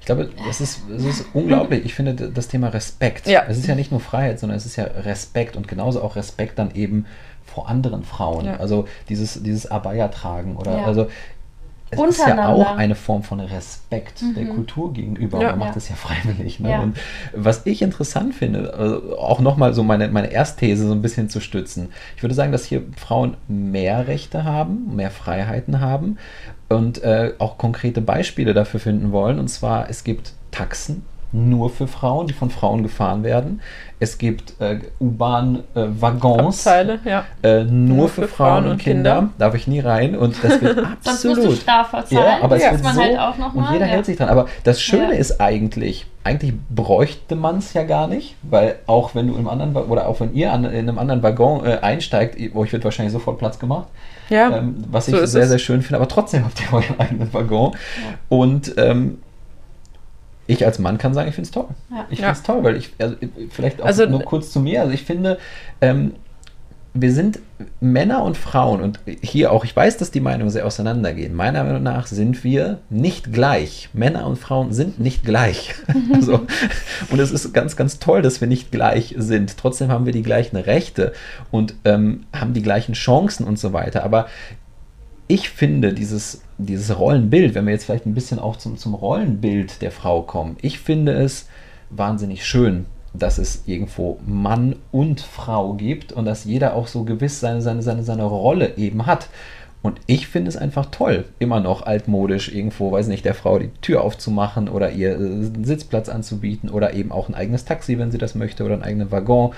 Ich 0.00 0.06
glaube, 0.06 0.30
es 0.48 0.62
ist, 0.62 0.88
es 0.88 1.04
ist 1.04 1.26
unglaublich. 1.34 1.84
Ich 1.84 1.94
finde 1.94 2.14
das 2.14 2.48
Thema 2.48 2.68
Respekt. 2.68 3.26
Es 3.26 3.58
ist 3.58 3.66
ja 3.66 3.74
nicht 3.74 3.90
nur 3.90 4.00
Freiheit, 4.00 4.40
sondern 4.40 4.56
es 4.56 4.64
ist 4.64 4.76
ja 4.76 4.84
Respekt 4.84 5.54
und 5.54 5.68
genauso 5.68 6.02
auch 6.02 6.16
Respekt 6.16 6.58
dann 6.58 6.74
eben 6.74 7.04
vor 7.44 7.68
anderen 7.68 8.04
Frauen. 8.04 8.46
Ja. 8.46 8.56
Also 8.56 8.86
dieses, 9.10 9.42
dieses 9.42 9.70
Abaya 9.70 10.08
tragen 10.08 10.56
oder 10.56 10.78
ja. 10.78 10.84
also 10.84 11.08
es 11.92 12.18
ist 12.18 12.26
ja 12.26 12.48
auch 12.48 12.76
eine 12.76 12.94
Form 12.94 13.22
von 13.22 13.40
Respekt 13.40 14.22
mhm. 14.22 14.34
der 14.34 14.46
Kultur 14.46 14.92
gegenüber. 14.92 15.40
Ja, 15.40 15.50
man 15.50 15.60
macht 15.60 15.76
ja. 15.76 15.82
ja 15.90 15.94
freiwillig. 15.94 16.60
Ne? 16.60 16.70
Ja. 16.70 16.80
Und 16.80 16.96
was 17.34 17.66
ich 17.66 17.82
interessant 17.82 18.34
finde, 18.34 18.74
also 18.74 19.18
auch 19.18 19.40
nochmal 19.40 19.74
so 19.74 19.82
meine, 19.82 20.08
meine 20.08 20.32
Erstthese 20.32 20.86
so 20.86 20.92
ein 20.92 21.02
bisschen 21.02 21.28
zu 21.28 21.40
stützen. 21.40 21.90
Ich 22.16 22.22
würde 22.22 22.34
sagen, 22.34 22.52
dass 22.52 22.64
hier 22.64 22.82
Frauen 22.96 23.36
mehr 23.48 24.06
Rechte 24.08 24.44
haben, 24.44 24.96
mehr 24.96 25.10
Freiheiten 25.10 25.80
haben 25.80 26.18
und 26.68 27.02
äh, 27.02 27.34
auch 27.38 27.58
konkrete 27.58 28.00
Beispiele 28.00 28.54
dafür 28.54 28.80
finden 28.80 29.12
wollen. 29.12 29.38
Und 29.38 29.48
zwar, 29.48 29.90
es 29.90 30.04
gibt 30.04 30.32
Taxen, 30.50 31.04
nur 31.32 31.70
für 31.70 31.86
Frauen, 31.86 32.26
die 32.26 32.34
von 32.34 32.50
Frauen 32.50 32.82
gefahren 32.82 33.24
werden. 33.24 33.60
Es 33.98 34.18
gibt 34.18 34.60
äh, 34.60 34.80
U-Bahn-Waggons, 35.00 36.66
äh, 36.66 36.98
ja. 37.04 37.24
äh, 37.42 37.64
nur, 37.64 37.96
nur, 37.96 38.08
für, 38.08 38.22
für 38.22 38.28
Frauen, 38.28 38.64
Frauen, 38.64 38.72
und 38.72 38.78
Kinder. 38.78 39.14
Kinder. 39.14 39.32
Darf 39.38 39.54
ich 39.54 39.66
nie 39.66 39.80
rein 39.80 40.16
und 40.16 40.36
das 40.42 40.60
wird 40.60 40.78
absolut. 41.04 41.04
Sonst 41.04 41.24
musst 41.24 41.66
du 42.10 42.16
ja, 42.16 42.38
aber 42.42 42.56
es 42.56 42.62
ja. 42.62 42.72
wird 42.72 42.84
so, 42.84 43.00
halt 43.00 43.18
auch 43.18 43.38
noch 43.38 43.54
und 43.54 43.66
jeder 43.72 43.86
ja. 43.86 43.92
hält 43.92 44.06
sich 44.06 44.16
dran. 44.16 44.28
Aber 44.28 44.46
das 44.64 44.82
Schöne 44.82 45.16
ist 45.16 45.40
eigentlich, 45.40 46.06
eigentlich 46.24 46.54
bräuchte 46.68 47.34
man 47.36 47.58
es 47.58 47.72
ja 47.72 47.84
gar 47.84 48.08
nicht, 48.08 48.36
weil 48.42 48.76
auch 48.86 49.14
wenn 49.14 49.28
du 49.28 49.36
im 49.36 49.48
anderen 49.48 49.74
oder 49.74 50.08
auch 50.08 50.20
wenn 50.20 50.34
ihr 50.34 50.52
an, 50.52 50.64
in 50.64 50.88
einem 50.88 50.98
anderen 50.98 51.22
Waggon 51.22 51.64
äh, 51.64 51.78
einsteigt, 51.80 52.36
euch 52.54 52.72
wird 52.72 52.84
wahrscheinlich 52.84 53.12
sofort 53.12 53.38
Platz 53.38 53.58
gemacht. 53.58 53.88
Ja, 54.28 54.56
ähm, 54.56 54.84
was 54.90 55.06
so 55.06 55.22
ich 55.22 55.30
sehr, 55.30 55.42
es. 55.42 55.48
sehr 55.48 55.58
schön 55.58 55.82
finde, 55.82 55.96
aber 55.96 56.08
trotzdem 56.08 56.44
habt 56.44 56.60
ihr 56.60 56.72
euren 56.72 56.98
eigenen 56.98 57.32
Waggon. 57.32 57.76
Und 58.28 58.74
ähm, 58.76 59.18
ich 60.46 60.64
als 60.64 60.78
Mann 60.78 60.98
kann 60.98 61.14
sagen, 61.14 61.28
ich 61.28 61.34
finde 61.34 61.46
es 61.46 61.52
toll. 61.52 61.68
Ja. 61.90 62.06
Ich 62.10 62.18
finde 62.18 62.32
es 62.32 62.42
toll, 62.42 62.64
weil 62.64 62.76
ich, 62.76 62.92
also 62.98 63.16
vielleicht 63.50 63.80
auch 63.80 63.86
also, 63.86 64.06
nur 64.06 64.22
kurz 64.22 64.50
zu 64.50 64.60
mir, 64.60 64.80
also 64.82 64.92
ich 64.92 65.04
finde, 65.04 65.38
ähm, 65.80 66.12
wir 66.94 67.12
sind 67.12 67.38
Männer 67.80 68.22
und 68.22 68.36
Frauen 68.36 68.82
und 68.82 69.00
hier 69.22 69.50
auch, 69.50 69.64
ich 69.64 69.74
weiß, 69.74 69.96
dass 69.96 70.10
die 70.10 70.20
Meinungen 70.20 70.50
sehr 70.50 70.66
auseinandergehen. 70.66 71.34
Meiner 71.34 71.64
Meinung 71.64 71.82
nach 71.82 72.06
sind 72.06 72.44
wir 72.44 72.80
nicht 72.90 73.32
gleich. 73.32 73.88
Männer 73.94 74.26
und 74.26 74.36
Frauen 74.36 74.74
sind 74.74 75.00
nicht 75.00 75.24
gleich. 75.24 75.74
also, 76.12 76.46
und 77.10 77.18
es 77.18 77.30
ist 77.30 77.54
ganz, 77.54 77.76
ganz 77.76 77.98
toll, 77.98 78.20
dass 78.20 78.42
wir 78.42 78.48
nicht 78.48 78.70
gleich 78.72 79.14
sind. 79.16 79.56
Trotzdem 79.56 79.88
haben 79.88 80.04
wir 80.04 80.12
die 80.12 80.22
gleichen 80.22 80.56
Rechte 80.56 81.14
und 81.50 81.74
ähm, 81.86 82.24
haben 82.34 82.52
die 82.52 82.62
gleichen 82.62 82.92
Chancen 82.92 83.46
und 83.46 83.58
so 83.58 83.72
weiter. 83.72 84.04
Aber 84.04 84.26
ich 85.28 85.48
finde 85.48 85.94
dieses, 85.94 86.42
dieses 86.66 86.98
Rollenbild, 86.98 87.54
wenn 87.54 87.66
wir 87.66 87.72
jetzt 87.72 87.84
vielleicht 87.84 88.06
ein 88.06 88.14
bisschen 88.14 88.38
auch 88.38 88.56
zum, 88.56 88.76
zum 88.76 88.94
Rollenbild 88.94 89.82
der 89.82 89.90
Frau 89.90 90.22
kommen, 90.22 90.56
ich 90.62 90.78
finde 90.78 91.12
es 91.12 91.48
wahnsinnig 91.90 92.46
schön, 92.46 92.86
dass 93.14 93.38
es 93.38 93.64
irgendwo 93.66 94.18
Mann 94.26 94.76
und 94.90 95.20
Frau 95.20 95.74
gibt 95.74 96.12
und 96.12 96.24
dass 96.24 96.44
jeder 96.44 96.74
auch 96.74 96.86
so 96.86 97.04
gewiss 97.04 97.40
seine, 97.40 97.60
seine, 97.60 97.82
seine, 97.82 98.02
seine 98.02 98.24
Rolle 98.24 98.76
eben 98.76 99.06
hat. 99.06 99.28
Und 99.82 100.00
ich 100.06 100.28
finde 100.28 100.48
es 100.48 100.56
einfach 100.56 100.86
toll, 100.86 101.24
immer 101.40 101.58
noch 101.58 101.82
altmodisch 101.82 102.54
irgendwo, 102.54 102.92
weiß 102.92 103.08
nicht, 103.08 103.24
der 103.24 103.34
Frau 103.34 103.58
die 103.58 103.68
Tür 103.80 104.02
aufzumachen 104.02 104.68
oder 104.68 104.92
ihr 104.92 105.16
einen 105.16 105.64
Sitzplatz 105.64 106.08
anzubieten 106.08 106.70
oder 106.70 106.94
eben 106.94 107.10
auch 107.10 107.28
ein 107.28 107.34
eigenes 107.34 107.64
Taxi, 107.64 107.98
wenn 107.98 108.12
sie 108.12 108.18
das 108.18 108.36
möchte, 108.36 108.64
oder 108.64 108.74
einen 108.74 108.84
eigenen 108.84 109.10
Waggon. 109.10 109.52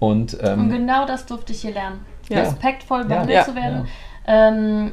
Und, 0.00 0.36
ähm, 0.42 0.62
und 0.62 0.70
genau 0.70 1.06
das 1.06 1.26
durfte 1.26 1.52
ich 1.52 1.60
hier 1.60 1.72
lernen. 1.72 2.00
Ja. 2.28 2.40
Respektvoll 2.40 3.04
behandelt 3.04 3.38
ja. 3.38 3.44
zu 3.44 3.54
werden. 3.54 3.86
Ja. 4.26 4.48
Ähm, 4.48 4.90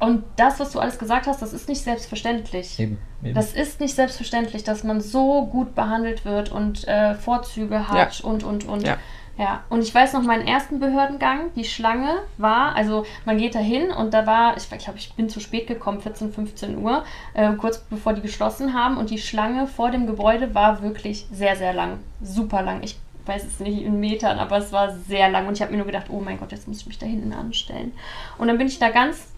und 0.00 0.22
das, 0.36 0.60
was 0.60 0.72
du 0.72 0.78
alles 0.78 0.98
gesagt 0.98 1.26
hast, 1.26 1.42
das 1.42 1.52
ist 1.52 1.68
nicht 1.68 1.82
selbstverständlich. 1.82 2.78
Eben, 2.78 2.98
eben. 3.22 3.34
Das 3.34 3.52
ist 3.52 3.80
nicht 3.80 3.96
selbstverständlich, 3.96 4.62
dass 4.62 4.84
man 4.84 5.00
so 5.00 5.46
gut 5.46 5.74
behandelt 5.74 6.24
wird 6.24 6.52
und 6.52 6.86
äh, 6.86 7.14
Vorzüge 7.14 7.88
hat 7.88 8.20
ja. 8.20 8.24
und, 8.24 8.44
und, 8.44 8.68
und. 8.68 8.86
Ja. 8.86 8.96
ja. 9.36 9.64
Und 9.68 9.82
ich 9.82 9.92
weiß 9.92 10.12
noch, 10.12 10.22
meinen 10.22 10.46
ersten 10.46 10.78
Behördengang, 10.78 11.52
die 11.56 11.64
Schlange 11.64 12.18
war, 12.36 12.76
also 12.76 13.06
man 13.24 13.38
geht 13.38 13.56
da 13.56 13.58
hin 13.58 13.90
und 13.90 14.14
da 14.14 14.24
war, 14.24 14.56
ich 14.56 14.68
glaube, 14.68 14.98
ich 14.98 15.14
bin 15.14 15.28
zu 15.28 15.40
spät 15.40 15.66
gekommen, 15.66 16.00
14, 16.00 16.32
15 16.32 16.78
Uhr, 16.78 17.02
äh, 17.34 17.52
kurz 17.54 17.78
bevor 17.78 18.12
die 18.12 18.22
geschlossen 18.22 18.74
haben. 18.74 18.98
Und 18.98 19.10
die 19.10 19.18
Schlange 19.18 19.66
vor 19.66 19.90
dem 19.90 20.06
Gebäude 20.06 20.54
war 20.54 20.80
wirklich 20.80 21.26
sehr, 21.32 21.56
sehr 21.56 21.74
lang. 21.74 21.98
Super 22.22 22.62
lang. 22.62 22.84
Ich 22.84 23.00
weiß 23.26 23.44
es 23.44 23.58
nicht 23.58 23.82
in 23.82 23.98
Metern, 23.98 24.38
aber 24.38 24.58
es 24.58 24.70
war 24.70 24.92
sehr 24.92 25.28
lang. 25.28 25.48
Und 25.48 25.54
ich 25.54 25.60
habe 25.60 25.72
mir 25.72 25.78
nur 25.78 25.86
gedacht, 25.86 26.06
oh 26.08 26.20
mein 26.20 26.38
Gott, 26.38 26.52
jetzt 26.52 26.68
muss 26.68 26.82
ich 26.82 26.86
mich 26.86 26.98
da 26.98 27.06
hinten 27.06 27.32
anstellen. 27.32 27.90
Und 28.38 28.46
dann 28.46 28.58
bin 28.58 28.68
ich 28.68 28.78
da 28.78 28.90
ganz 28.90 29.32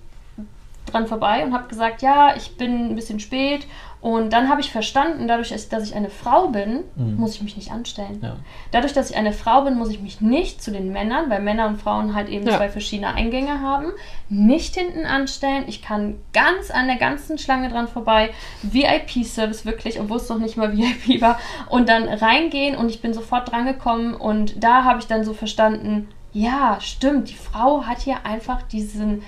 dran 0.90 1.06
vorbei 1.06 1.44
und 1.44 1.52
habe 1.52 1.68
gesagt, 1.68 2.02
ja, 2.02 2.34
ich 2.36 2.56
bin 2.56 2.90
ein 2.90 2.94
bisschen 2.94 3.20
spät. 3.20 3.66
Und 4.00 4.32
dann 4.32 4.48
habe 4.48 4.62
ich 4.62 4.72
verstanden, 4.72 5.28
dadurch, 5.28 5.50
dass 5.50 5.84
ich 5.84 5.94
eine 5.94 6.08
Frau 6.08 6.48
bin, 6.48 6.84
mhm. 6.96 7.16
muss 7.16 7.34
ich 7.34 7.42
mich 7.42 7.56
nicht 7.56 7.70
anstellen. 7.70 8.18
Ja. 8.22 8.36
Dadurch, 8.70 8.94
dass 8.94 9.10
ich 9.10 9.16
eine 9.16 9.32
Frau 9.32 9.62
bin, 9.62 9.76
muss 9.76 9.90
ich 9.90 10.00
mich 10.00 10.22
nicht 10.22 10.62
zu 10.62 10.70
den 10.70 10.90
Männern, 10.90 11.28
weil 11.28 11.42
Männer 11.42 11.66
und 11.66 11.82
Frauen 11.82 12.14
halt 12.14 12.30
eben 12.30 12.46
ja. 12.46 12.56
zwei 12.56 12.70
verschiedene 12.70 13.12
Eingänge 13.12 13.60
haben, 13.60 13.92
nicht 14.30 14.74
hinten 14.74 15.04
anstellen. 15.04 15.64
Ich 15.66 15.82
kann 15.82 16.14
ganz 16.32 16.70
an 16.70 16.86
der 16.86 16.96
ganzen 16.96 17.36
Schlange 17.36 17.68
dran 17.68 17.88
vorbei, 17.88 18.30
VIP-Service 18.62 19.66
wirklich, 19.66 20.00
obwohl 20.00 20.16
es 20.16 20.28
noch 20.30 20.38
nicht 20.38 20.56
mal 20.56 20.72
VIP 20.76 21.20
war, 21.20 21.38
und 21.68 21.90
dann 21.90 22.08
reingehen 22.08 22.76
und 22.76 22.88
ich 22.88 23.02
bin 23.02 23.12
sofort 23.12 23.52
drangekommen 23.52 24.14
und 24.14 24.64
da 24.64 24.84
habe 24.84 25.00
ich 25.00 25.08
dann 25.08 25.24
so 25.24 25.34
verstanden, 25.34 26.08
ja, 26.32 26.78
stimmt, 26.80 27.28
die 27.28 27.34
Frau 27.34 27.84
hat 27.84 27.98
hier 27.98 28.24
einfach 28.24 28.62
diesen 28.62 29.22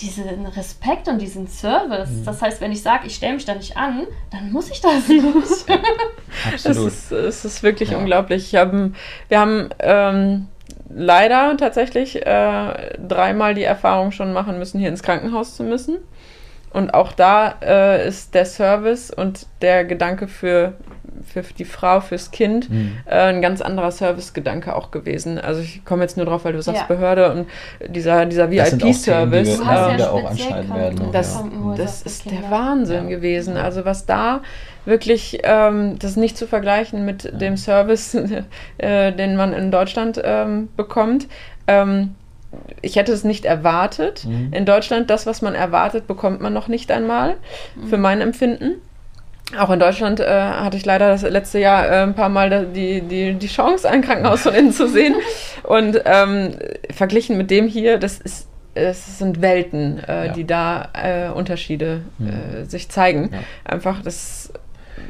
diesen 0.00 0.46
Respekt 0.46 1.08
und 1.08 1.20
diesen 1.20 1.48
Service. 1.48 2.10
Mhm. 2.10 2.24
Das 2.24 2.42
heißt, 2.42 2.60
wenn 2.60 2.72
ich 2.72 2.82
sage, 2.82 3.06
ich 3.06 3.16
stelle 3.16 3.34
mich 3.34 3.44
da 3.44 3.54
nicht 3.54 3.76
an, 3.76 4.06
dann 4.30 4.52
muss 4.52 4.70
ich 4.70 4.80
das 4.80 5.08
nicht. 5.08 5.24
Ja, 5.68 5.78
absolut. 6.52 6.88
Es 6.88 6.94
ist, 6.94 7.12
es 7.12 7.44
ist 7.44 7.62
wirklich 7.62 7.90
ja. 7.90 7.98
unglaublich. 7.98 8.54
Hab, 8.54 8.72
wir 8.72 9.40
haben 9.40 9.70
ähm, 9.80 10.48
leider 10.88 11.56
tatsächlich 11.56 12.24
äh, 12.24 12.96
dreimal 12.98 13.54
die 13.54 13.64
Erfahrung 13.64 14.12
schon 14.12 14.32
machen 14.32 14.58
müssen, 14.58 14.78
hier 14.78 14.88
ins 14.88 15.02
Krankenhaus 15.02 15.56
zu 15.56 15.64
müssen. 15.64 15.98
Und 16.70 16.92
auch 16.92 17.12
da 17.12 17.54
äh, 17.62 18.06
ist 18.06 18.34
der 18.34 18.44
Service 18.44 19.10
und 19.10 19.46
der 19.62 19.84
Gedanke 19.84 20.28
für, 20.28 20.74
für 21.28 21.42
die 21.42 21.64
Frau, 21.64 22.00
fürs 22.00 22.30
Kind 22.30 22.70
mhm. 22.70 22.98
äh, 23.06 23.14
ein 23.14 23.42
ganz 23.42 23.60
anderer 23.60 23.90
Servicegedanke 23.90 24.74
auch 24.74 24.90
gewesen. 24.90 25.38
Also 25.38 25.60
ich 25.60 25.84
komme 25.84 26.02
jetzt 26.02 26.16
nur 26.16 26.26
drauf, 26.26 26.44
weil 26.44 26.52
du 26.52 26.62
sagst 26.62 26.82
ja. 26.82 26.86
Behörde 26.86 27.32
und 27.32 27.46
dieser, 27.94 28.26
dieser 28.26 28.50
VIP-Service. 28.50 29.58
Die 29.58 29.64
wir, 29.64 29.98
äh, 29.98 30.02
auch 30.04 30.30
anschneiden 30.30 30.74
werden. 30.74 31.08
Das, 31.12 31.34
ja. 31.34 31.74
das 31.76 32.02
ist 32.02 32.30
der 32.30 32.50
Wahnsinn 32.50 33.04
ja. 33.04 33.16
gewesen. 33.16 33.56
Also 33.56 33.84
was 33.84 34.06
da 34.06 34.40
wirklich, 34.84 35.40
ähm, 35.44 35.98
das 35.98 36.12
ist 36.12 36.16
nicht 36.16 36.36
zu 36.36 36.46
vergleichen 36.46 37.04
mit 37.04 37.40
dem 37.40 37.56
Service, 37.56 38.14
äh, 38.78 39.12
den 39.12 39.36
man 39.36 39.52
in 39.52 39.70
Deutschland 39.70 40.20
ähm, 40.24 40.68
bekommt. 40.76 41.28
Ähm, 41.66 42.14
ich 42.80 42.96
hätte 42.96 43.12
es 43.12 43.24
nicht 43.24 43.44
erwartet. 43.44 44.24
Mhm. 44.24 44.52
In 44.52 44.64
Deutschland, 44.64 45.10
das, 45.10 45.26
was 45.26 45.42
man 45.42 45.54
erwartet, 45.54 46.06
bekommt 46.06 46.40
man 46.40 46.52
noch 46.52 46.68
nicht 46.68 46.90
einmal, 46.90 47.36
mhm. 47.76 47.88
für 47.88 47.98
mein 47.98 48.20
Empfinden. 48.20 48.76
Auch 49.56 49.70
in 49.70 49.80
Deutschland 49.80 50.20
äh, 50.20 50.26
hatte 50.26 50.76
ich 50.76 50.84
leider 50.84 51.08
das 51.08 51.22
letzte 51.22 51.58
Jahr 51.58 51.86
äh, 51.86 52.02
ein 52.02 52.14
paar 52.14 52.28
Mal 52.28 52.66
die, 52.66 53.00
die, 53.00 53.32
die 53.34 53.46
Chance, 53.46 53.88
ein 53.88 54.02
Krankenhaus 54.02 54.42
von 54.42 54.54
innen 54.54 54.72
zu 54.72 54.88
sehen. 54.88 55.14
Und 55.62 56.02
ähm, 56.04 56.54
verglichen 56.94 57.38
mit 57.38 57.50
dem 57.50 57.66
hier, 57.66 57.98
das 57.98 58.18
ist 58.18 58.48
es 58.74 59.18
sind 59.18 59.42
Welten, 59.42 59.98
äh, 60.04 60.26
ja. 60.26 60.32
die 60.32 60.46
da 60.46 60.90
äh, 60.92 61.30
Unterschiede 61.30 62.02
mhm. 62.18 62.28
Äh, 62.28 62.64
sich 62.66 62.88
zeigen. 62.88 63.30
Ja. 63.32 63.38
Einfach 63.64 64.02
das 64.02 64.52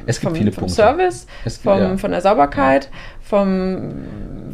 es 0.06 0.20
gibt 0.20 0.30
vom, 0.30 0.36
viele 0.36 0.52
vom 0.52 0.62
Punkte. 0.62 0.74
Service, 0.74 1.26
vom, 1.62 1.78
ja. 1.78 1.96
von 1.96 2.10
der 2.10 2.20
Sauberkeit, 2.20 2.88
vom 3.28 3.92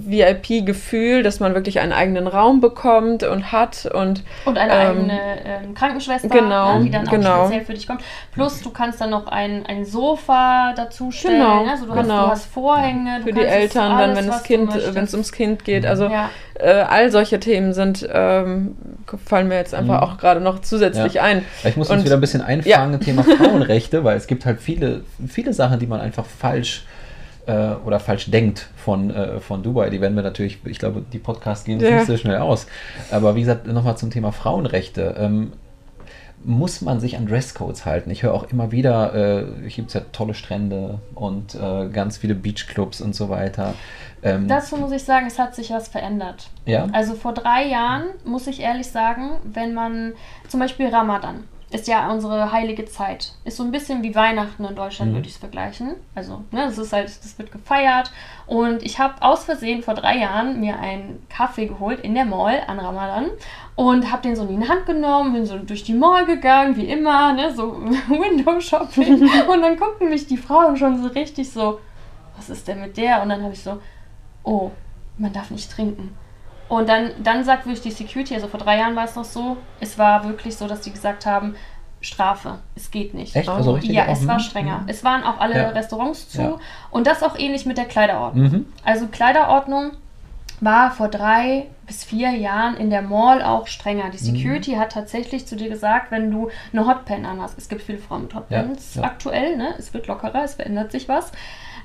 VIP-Gefühl, 0.07 1.23
dass 1.23 1.41
man 1.41 1.55
wirklich 1.55 1.81
einen 1.81 1.93
eigenen 1.93 2.27
Raum 2.27 2.61
bekommt 2.61 3.23
und 3.23 3.53
hat 3.53 3.87
und 3.87 4.23
und 4.45 4.59
eine 4.59 4.73
ähm, 4.73 4.81
eigene 4.81 5.21
ähm, 5.45 5.75
Krankenschwester, 5.75 6.29
genau, 6.29 6.79
ne, 6.79 6.85
die 6.85 6.91
dann 6.91 7.07
genau. 7.07 7.35
auch 7.35 7.47
speziell 7.47 7.65
für 7.65 7.75
dich 7.75 7.87
kommt. 7.87 8.03
Plus 8.33 8.61
du 8.63 8.71
kannst 8.71 9.01
dann 9.01 9.11
noch 9.11 9.29
ein, 9.29 9.65
ein 9.67 9.85
Sofa 9.85 10.75
dazustellen. 10.77 11.39
Genau, 11.39 11.65
also 11.65 11.87
du, 11.87 11.93
genau. 11.93 12.15
hast, 12.15 12.27
du 12.27 12.31
hast 12.31 12.47
Vorhänge. 12.47 13.21
Für 13.23 13.33
die 13.33 13.41
Eltern, 13.41 13.93
alles, 13.93 14.09
dann 14.09 14.25
wenn 14.25 14.31
das 14.31 14.43
Kind, 14.43 14.95
wenn 14.95 15.05
es 15.05 15.15
ums 15.15 15.33
Kind 15.33 15.65
geht. 15.65 15.87
Also 15.87 16.07
ja. 16.07 16.31
äh, 16.55 16.83
all 16.83 17.11
solche 17.11 17.41
Themen 17.41 17.73
sind 17.73 18.07
ähm, 18.13 18.77
fallen 19.25 19.49
mir 19.49 19.57
jetzt 19.57 19.75
einfach 19.75 20.01
mhm. 20.01 20.09
auch 20.09 20.19
gerade 20.19 20.41
noch 20.41 20.61
zusätzlich 20.61 21.15
ja. 21.15 21.23
ein. 21.23 21.45
Ich 21.63 21.77
muss 21.77 21.91
und, 21.91 21.97
uns 21.97 22.05
wieder 22.05 22.17
ein 22.17 22.21
bisschen 22.21 22.43
einfangen, 22.43 22.93
ja. 22.93 22.99
Thema 22.99 23.23
Frauenrechte, 23.39 24.05
weil 24.05 24.17
es 24.17 24.27
gibt 24.27 24.45
halt 24.45 24.61
viele, 24.61 25.03
viele 25.29 25.53
Sachen, 25.53 25.79
die 25.79 25.87
man 25.87 26.01
einfach 26.01 26.27
falsch 26.27 26.85
äh, 27.47 27.75
oder 27.85 28.01
falsch 28.01 28.31
denkt 28.31 28.69
von, 28.77 29.11
äh, 29.11 29.41
von 29.41 29.63
Dubai. 29.63 29.91
Die 29.91 30.01
werden 30.01 30.17
wir 30.17 30.23
natürlich, 30.23 30.59
ich 30.65 30.79
glaube, 30.79 31.05
die 31.13 31.19
Podcasts 31.19 31.65
gehen 31.65 31.81
ja. 31.81 31.97
nicht 31.97 32.07
so 32.07 32.17
schnell 32.17 32.39
aus. 32.39 32.67
Aber 33.11 33.35
wie 33.35 33.41
gesagt, 33.41 33.67
nochmal 33.67 33.97
zum 33.97 34.11
Thema 34.11 34.33
Frauenrechte. 34.33 35.15
Ähm, 35.19 35.53
muss 36.47 36.83
man 36.83 37.01
sich 37.01 37.17
an 37.17 37.27
Dresscodes 37.27 37.87
halten. 37.87 38.11
Ich 38.11 38.23
höre 38.23 38.35
auch 38.35 38.45
immer 38.51 38.71
wieder, 38.71 39.15
äh, 39.15 39.47
hier 39.63 39.77
gibt 39.77 39.89
es 39.89 39.95
ja 39.95 40.03
tolle 40.13 40.35
Strände 40.35 40.99
und 41.15 41.55
äh, 41.55 41.89
ganz 41.89 42.19
viele 42.19 42.35
Beachclubs 42.35 43.01
und 43.01 43.15
so 43.15 43.31
weiter. 43.31 43.75
Ähm, 44.23 44.47
Dazu 44.47 44.77
muss 44.77 44.93
ich 44.93 45.05
sagen, 45.05 45.27
es 45.27 45.39
hat 45.39 45.55
sich 45.55 45.71
was 45.71 45.89
verändert. 45.89 46.51
Ja? 46.67 46.87
Also 46.93 47.15
vor 47.15 47.33
drei 47.33 47.67
Jahren, 47.67 48.05
muss 48.25 48.47
ich 48.47 48.61
ehrlich 48.61 48.89
sagen, 48.89 49.37
wenn 49.45 49.75
man 49.75 50.13
zum 50.49 50.61
Beispiel 50.61 50.89
Ramadan, 50.89 51.45
ist 51.75 51.89
ja 51.89 52.09
unsere 52.09 52.53
heilige 52.53 52.85
Zeit. 52.85 53.33
Ist 53.45 53.57
so 53.57 53.65
ein 53.65 53.73
bisschen 53.73 54.05
wie 54.05 54.15
Weihnachten 54.15 54.65
in 54.65 54.77
Deutschland, 54.77 55.11
mhm. 55.11 55.17
würde 55.17 55.27
ich 55.27 55.35
es 55.35 55.41
vergleichen. 55.41 55.97
Also, 56.15 56.45
ne, 56.53 56.67
das 56.67 56.79
ist 56.79 56.93
halt, 56.93 57.09
das 57.09 57.37
wird 57.37 57.51
gefeiert. 57.51 58.13
Und 58.47 58.85
ich 58.85 59.01
habe 59.01 59.21
aus 59.21 59.45
Versehen 59.45 59.83
vor 59.83 59.95
drei 59.95 60.19
Jahren 60.19 60.61
mir 60.61 60.79
einen 60.79 61.27
Kaffee 61.29 61.67
geholt 61.67 61.99
in 61.99 62.15
der 62.15 62.27
Mall 62.27 62.63
an 62.69 62.79
Ramadan 62.79 63.27
und 63.75 64.13
habe 64.13 64.23
den 64.23 64.37
so 64.37 64.47
in 64.47 64.61
die 64.61 64.69
Hand 64.69 64.87
genommen, 64.87 65.33
bin 65.33 65.47
so 65.47 65.59
durch 65.59 65.83
die 65.83 65.95
Mall 65.95 66.27
gegangen, 66.27 66.77
wie 66.77 66.87
immer, 66.87 67.33
ne, 67.33 67.53
so 67.53 67.73
Window 68.09 68.61
Shopping. 68.61 69.29
und 69.49 69.63
dann 69.63 69.77
guckten 69.77 70.11
mich 70.11 70.29
die 70.29 70.37
Frauen 70.37 70.77
schon 70.77 71.03
so 71.03 71.09
richtig 71.09 71.51
so, 71.51 71.81
was 72.37 72.51
ist 72.51 72.69
denn 72.69 72.81
mit 72.81 72.97
der? 72.97 73.21
Und 73.21 73.31
dann 73.31 73.43
habe 73.43 73.53
ich 73.53 73.63
so, 73.65 73.81
oh, 74.45 74.71
man 75.19 75.33
darf 75.33 75.51
nicht 75.51 75.73
trinken. 75.73 76.17
Und 76.75 76.89
dann, 76.89 77.11
dann 77.23 77.45
sagt 77.45 77.67
wirklich 77.67 77.83
die 77.83 77.91
Security, 77.91 78.35
also 78.35 78.49
vor 78.49 78.59
drei 78.59 78.79
Jahren 78.79 78.97
war 78.97 79.05
es 79.05 79.15
noch 79.15 79.25
so, 79.25 79.57
es 79.81 79.97
war 79.97 80.25
wirklich 80.25 80.57
so, 80.57 80.67
dass 80.67 80.81
die 80.81 80.91
gesagt 80.91 81.25
haben, 81.25 81.55
Strafe, 82.01 82.59
es 82.75 82.91
geht 82.91 83.15
nicht. 83.15 83.35
Echt? 83.35 83.49
Also 83.49 83.73
richtig 83.73 83.93
ja, 83.95 84.07
es 84.07 84.27
war 84.27 84.39
strenger. 84.41 84.81
Mhm. 84.81 84.89
Es 84.89 85.05
waren 85.05 85.23
auch 85.23 85.41
alle 85.41 85.57
ja. 85.57 85.69
Restaurants 85.71 86.29
zu 86.29 86.43
ja. 86.43 86.59
und 86.91 87.07
das 87.07 87.23
auch 87.23 87.39
ähnlich 87.39 87.65
mit 87.65 87.79
der 87.79 87.87
Kleiderordnung. 87.87 88.45
Mhm. 88.45 88.67
Also 88.85 89.07
Kleiderordnung 89.07 89.93
war 90.61 90.91
vor 90.91 91.09
drei 91.09 91.67
bis 91.87 92.05
vier 92.05 92.31
Jahren 92.31 92.77
in 92.77 92.91
der 92.91 93.03
Mall 93.03 93.43
auch 93.43 93.67
strenger. 93.67 94.11
Die 94.11 94.19
mhm. 94.19 94.37
Security 94.37 94.75
mhm. 94.75 94.81
hat 94.81 94.93
tatsächlich 94.93 95.47
zu 95.47 95.57
dir 95.57 95.69
gesagt, 95.69 96.11
wenn 96.11 96.31
du 96.31 96.51
eine 96.73 96.87
Hotpan 96.87 97.25
anhast, 97.25 97.57
es 97.57 97.69
gibt 97.69 97.83
viele 97.83 97.99
Frauen 97.99 98.23
mit 98.23 98.35
Hotpants 98.35 98.99
aktuell, 98.99 99.57
ne? 99.57 99.75
es 99.79 99.95
wird 99.95 100.07
lockerer, 100.07 100.45
es 100.45 100.55
verändert 100.55 100.93
sich 100.93 101.09
was, 101.09 101.33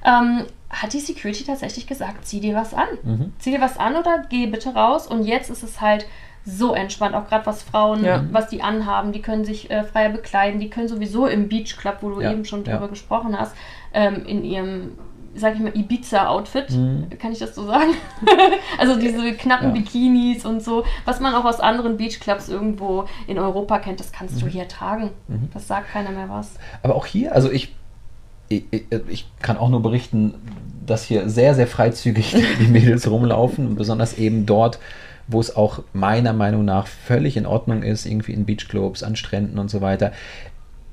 ähm, 0.05 0.45
hat 0.69 0.93
die 0.93 0.99
Security 0.99 1.43
tatsächlich 1.43 1.87
gesagt, 1.87 2.25
zieh 2.25 2.39
dir 2.39 2.55
was 2.55 2.73
an. 2.73 2.87
Mhm. 3.03 3.33
Zieh 3.39 3.51
dir 3.51 3.61
was 3.61 3.77
an 3.77 3.95
oder 3.95 4.23
geh 4.29 4.45
bitte 4.45 4.73
raus. 4.73 5.07
Und 5.07 5.23
jetzt 5.23 5.49
ist 5.49 5.63
es 5.63 5.81
halt 5.81 6.05
so 6.45 6.73
entspannt, 6.73 7.15
auch 7.15 7.27
gerade 7.27 7.45
was 7.45 7.63
Frauen, 7.63 8.03
ja. 8.03 8.23
was 8.31 8.47
die 8.47 8.61
anhaben, 8.61 9.11
die 9.11 9.21
können 9.21 9.45
sich 9.45 9.69
äh, 9.69 9.83
freier 9.83 10.09
bekleiden, 10.09 10.59
die 10.59 10.69
können 10.69 10.87
sowieso 10.87 11.27
im 11.27 11.49
Beach 11.49 11.77
Club, 11.77 11.97
wo 12.01 12.09
du 12.11 12.21
ja. 12.21 12.31
eben 12.31 12.45
schon 12.45 12.63
drüber 12.63 12.81
ja. 12.81 12.87
gesprochen 12.87 13.37
hast, 13.37 13.55
ähm, 13.93 14.25
in 14.25 14.43
ihrem 14.43 14.91
sag 15.35 15.55
ich 15.55 15.59
mal, 15.59 15.75
Ibiza-Outfit, 15.75 16.71
mhm. 16.71 17.07
kann 17.19 17.31
ich 17.31 17.39
das 17.39 17.55
so 17.55 17.65
sagen? 17.65 17.93
also 18.77 18.99
diese 18.99 19.33
knappen 19.33 19.73
Bikinis 19.73 20.45
und 20.45 20.63
so, 20.63 20.83
was 21.05 21.19
man 21.19 21.35
auch 21.35 21.45
aus 21.45 21.59
anderen 21.59 21.97
Beachclubs 21.97 22.49
irgendwo 22.49 23.05
in 23.27 23.37
Europa 23.37 23.79
kennt, 23.79 23.99
das 23.99 24.11
kannst 24.11 24.37
mhm. 24.37 24.39
du 24.39 24.47
hier 24.47 24.67
tragen. 24.67 25.11
Mhm. 25.27 25.49
Das 25.53 25.67
sagt 25.67 25.91
keiner 25.91 26.09
mehr 26.09 26.29
was. 26.29 26.55
Aber 26.81 26.95
auch 26.95 27.05
hier, 27.05 27.33
also 27.33 27.51
ich 27.51 27.75
ich, 28.49 28.63
ich, 29.07 29.25
kann 29.41 29.57
auch 29.57 29.69
nur 29.69 29.81
berichten, 29.81 30.33
dass 30.85 31.03
hier 31.03 31.29
sehr, 31.29 31.55
sehr 31.55 31.67
freizügig 31.67 32.35
die 32.59 32.67
Mädels 32.67 33.09
rumlaufen 33.09 33.75
besonders 33.75 34.17
eben 34.17 34.45
dort, 34.45 34.79
wo 35.27 35.39
es 35.39 35.55
auch 35.55 35.83
meiner 35.93 36.33
Meinung 36.33 36.65
nach 36.65 36.87
völlig 36.87 37.37
in 37.37 37.45
Ordnung 37.45 37.83
ist, 37.83 38.05
irgendwie 38.05 38.33
in 38.33 38.45
Beachclubs, 38.45 39.03
an 39.03 39.15
Stränden 39.15 39.59
und 39.59 39.69
so 39.69 39.81
weiter. 39.81 40.11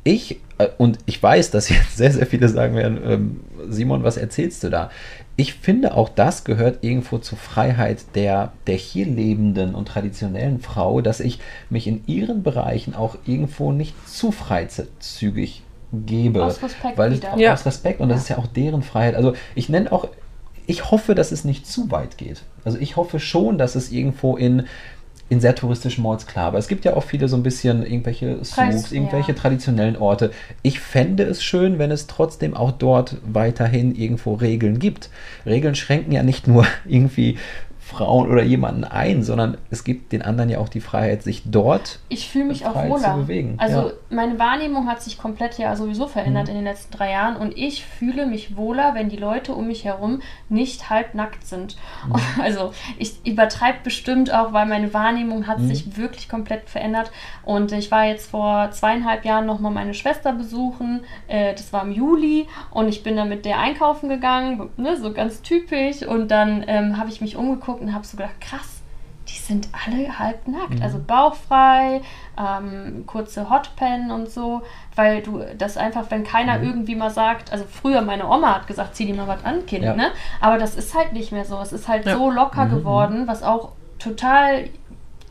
Ich, 0.05 0.41
äh, 0.59 0.69
und 0.77 0.99
ich 1.07 1.21
weiß, 1.21 1.51
dass 1.51 1.69
jetzt 1.71 1.97
sehr, 1.97 2.13
sehr 2.13 2.27
viele 2.27 2.49
sagen 2.49 2.77
werden, 2.77 3.01
ähm, 3.05 3.41
Simon, 3.69 4.05
was 4.05 4.19
erzählst 4.19 4.63
du 4.63 4.69
da? 4.69 4.91
Ich 5.39 5.55
finde, 5.55 5.95
auch 5.95 6.09
das 6.09 6.45
gehört 6.45 6.85
irgendwo 6.85 7.19
zur 7.19 7.37
Freiheit 7.37 8.05
der, 8.15 8.53
der 8.67 8.77
hier 8.77 9.07
lebenden 9.07 9.75
und 9.75 9.89
traditionellen 9.89 10.61
Frau, 10.61 11.01
dass 11.01 11.21
ich 11.21 11.41
mich 11.69 11.87
in 11.87 12.07
ihren 12.07 12.43
Bereichen 12.43 12.95
auch 12.95 13.17
irgendwo 13.27 13.73
nicht 13.73 13.95
zu 14.09 14.33
freizügig 14.33 15.63
gebe. 15.93 16.45
Aus 16.45 16.63
Respekt 16.63 16.99
weil 16.99 17.13
wieder. 17.13 17.37
Ja. 17.37 17.53
Aus 17.53 17.67
Respekt 17.67 18.01
und 18.01 18.09
das 18.09 18.23
ist 18.23 18.29
ja 18.29 18.39
auch 18.39 18.47
deren 18.47 18.83
Freiheit. 18.83 19.15
Also 19.15 19.35
ich 19.55 19.69
nenne 19.69 19.93
auch, 19.93 20.09
ich 20.67 20.91
hoffe, 20.91 21.15
dass 21.15 21.33
es 21.33 21.45
nicht 21.45 21.67
zu 21.67 21.91
weit 21.91 22.19
geht. 22.19 22.43
Also 22.65 22.79
ich 22.79 22.97
hoffe 22.97 23.21
schon, 23.21 23.59
dass 23.59 23.75
es 23.75 23.91
irgendwo 23.93 24.37
in 24.37 24.65
in 25.29 25.41
sehr 25.41 25.57
touristischen 25.57 26.05
Malls 26.05 26.27
klar, 26.27 26.47
aber 26.47 26.59
es 26.59 26.69
gibt 26.69 26.85
ja 26.85 26.95
auch 26.95 27.03
viele 27.03 27.27
so 27.27 27.37
ein 27.37 27.43
bisschen 27.43 27.85
irgendwelche 27.85 28.45
Souks, 28.45 28.93
irgendwelche 28.93 29.33
ja. 29.33 29.39
traditionellen 29.39 29.97
Orte. 29.97 30.31
Ich 30.63 30.79
fände 30.79 31.25
es 31.25 31.43
schön, 31.43 31.81
wenn 31.81 31.91
es 31.91 32.07
trotzdem 32.07 32.55
auch 32.55 32.71
dort 32.71 33.17
weiterhin 33.27 33.97
irgendwo 33.97 34.35
Regeln 34.35 34.79
gibt. 34.79 35.11
Regeln 35.45 35.75
schränken 35.75 36.13
ja 36.13 36.23
nicht 36.23 36.47
nur 36.47 36.65
irgendwie 36.87 37.39
Frauen 37.87 38.29
oder 38.29 38.43
jemanden 38.43 38.83
ein, 38.83 39.23
sondern 39.23 39.59
es 39.71 39.85
gibt 39.85 40.11
den 40.11 40.21
anderen 40.21 40.51
ja 40.51 40.59
auch 40.59 40.69
die 40.69 40.81
Freiheit, 40.81 41.23
sich 41.23 41.45
dort 41.47 42.01
ich 42.09 42.29
fühle 42.29 42.47
mich 42.47 42.67
auch 42.67 42.75
wohler. 42.75 43.13
zu 43.13 43.17
bewegen. 43.21 43.55
Also 43.59 43.79
ja. 43.79 43.93
meine 44.11 44.41
Wahrnehmung 44.41 44.89
hat 44.89 45.03
sich 45.03 45.19
komplett 45.19 45.57
ja 45.57 45.77
sowieso 45.77 46.09
verändert 46.09 46.47
mhm. 46.47 46.51
in 46.51 46.57
den 46.57 46.65
letzten 46.65 46.97
drei 46.97 47.13
Jahren 47.13 47.37
und 47.37 47.57
ich 47.57 47.85
fühle 47.85 48.27
mich 48.27 48.57
wohler, 48.57 48.97
wenn 48.97 49.09
die 49.09 49.17
Leute 49.17 49.55
um 49.55 49.69
mich 49.69 49.85
herum 49.85 50.21
nicht 50.49 50.91
halbnackt 50.91 51.47
sind. 51.47 51.77
Mhm. 52.09 52.17
Also 52.43 52.73
ich 52.99 53.25
übertreibe 53.25 53.79
bestimmt 53.85 54.33
auch, 54.33 54.53
weil 54.53 54.67
meine 54.67 54.93
Wahrnehmung 54.93 55.47
hat 55.47 55.61
mhm. 55.61 55.69
sich 55.69 55.97
wirklich 55.97 56.29
komplett 56.29 56.69
verändert 56.69 57.13
und 57.45 57.71
ich 57.71 57.91
war 57.93 58.05
jetzt 58.05 58.31
vor 58.31 58.71
zweieinhalb 58.73 59.25
Jahren 59.25 59.47
nochmal 59.47 59.73
meine 59.73 59.95
Schwester 59.95 60.33
besuchen, 60.33 61.05
äh, 61.29 61.53
das 61.53 61.73
war 61.73 61.83
im 61.83 61.93
Juli 61.93 62.49
und 62.73 62.89
ich 62.89 63.05
bin 63.05 63.17
dann 63.17 63.29
mit 63.29 63.45
der 63.45 63.61
einkaufen 63.61 64.09
gegangen, 64.09 64.71
ne, 64.77 64.97
so 64.97 65.13
ganz 65.13 65.43
typisch 65.43 66.03
und 66.03 66.33
dann 66.33 66.65
ähm, 66.67 66.99
habe 66.99 67.11
ich 67.11 67.21
mich 67.21 67.37
umgeguckt 67.37 67.76
angeguckt 67.77 67.83
und 67.83 67.95
habe 67.95 68.05
so 68.07 68.17
gedacht, 68.17 68.41
krass, 68.41 68.83
die 69.29 69.39
sind 69.39 69.69
alle 69.73 70.19
halb 70.19 70.47
nackt. 70.47 70.77
Mhm. 70.77 70.83
Also 70.83 71.01
bauchfrei, 71.05 72.03
ähm, 72.39 73.05
kurze 73.07 73.51
Hotpen 73.51 74.11
und 74.11 74.31
so, 74.31 74.63
weil 74.95 75.23
du 75.23 75.43
das 75.59 75.77
einfach, 75.77 76.11
wenn 76.11 76.25
keiner 76.25 76.59
mhm. 76.59 76.65
irgendwie 76.65 76.95
mal 76.95 77.11
sagt, 77.11 77.53
also 77.53 77.65
früher 77.65 78.03
meine 78.03 78.29
Oma 78.29 78.55
hat 78.55 78.67
gesagt, 78.67 78.95
zieh 78.95 79.07
dir 79.07 79.15
mal 79.15 79.27
was 79.27 79.45
an, 79.45 79.67
Kind, 79.67 79.85
ja. 79.85 79.95
ne? 79.95 80.11
Aber 80.41 80.59
das 80.59 80.77
ist 80.77 80.95
halt 80.95 81.13
nicht 81.13 81.33
mehr 81.33 81.45
so. 81.45 81.59
Es 81.61 81.73
ist 81.73 81.89
halt 81.89 82.07
ja. 82.07 82.17
so 82.17 82.31
locker 82.31 82.67
mhm. 82.67 82.71
geworden, 82.71 83.27
was 83.27 83.43
auch 83.43 83.73
total 83.99 84.69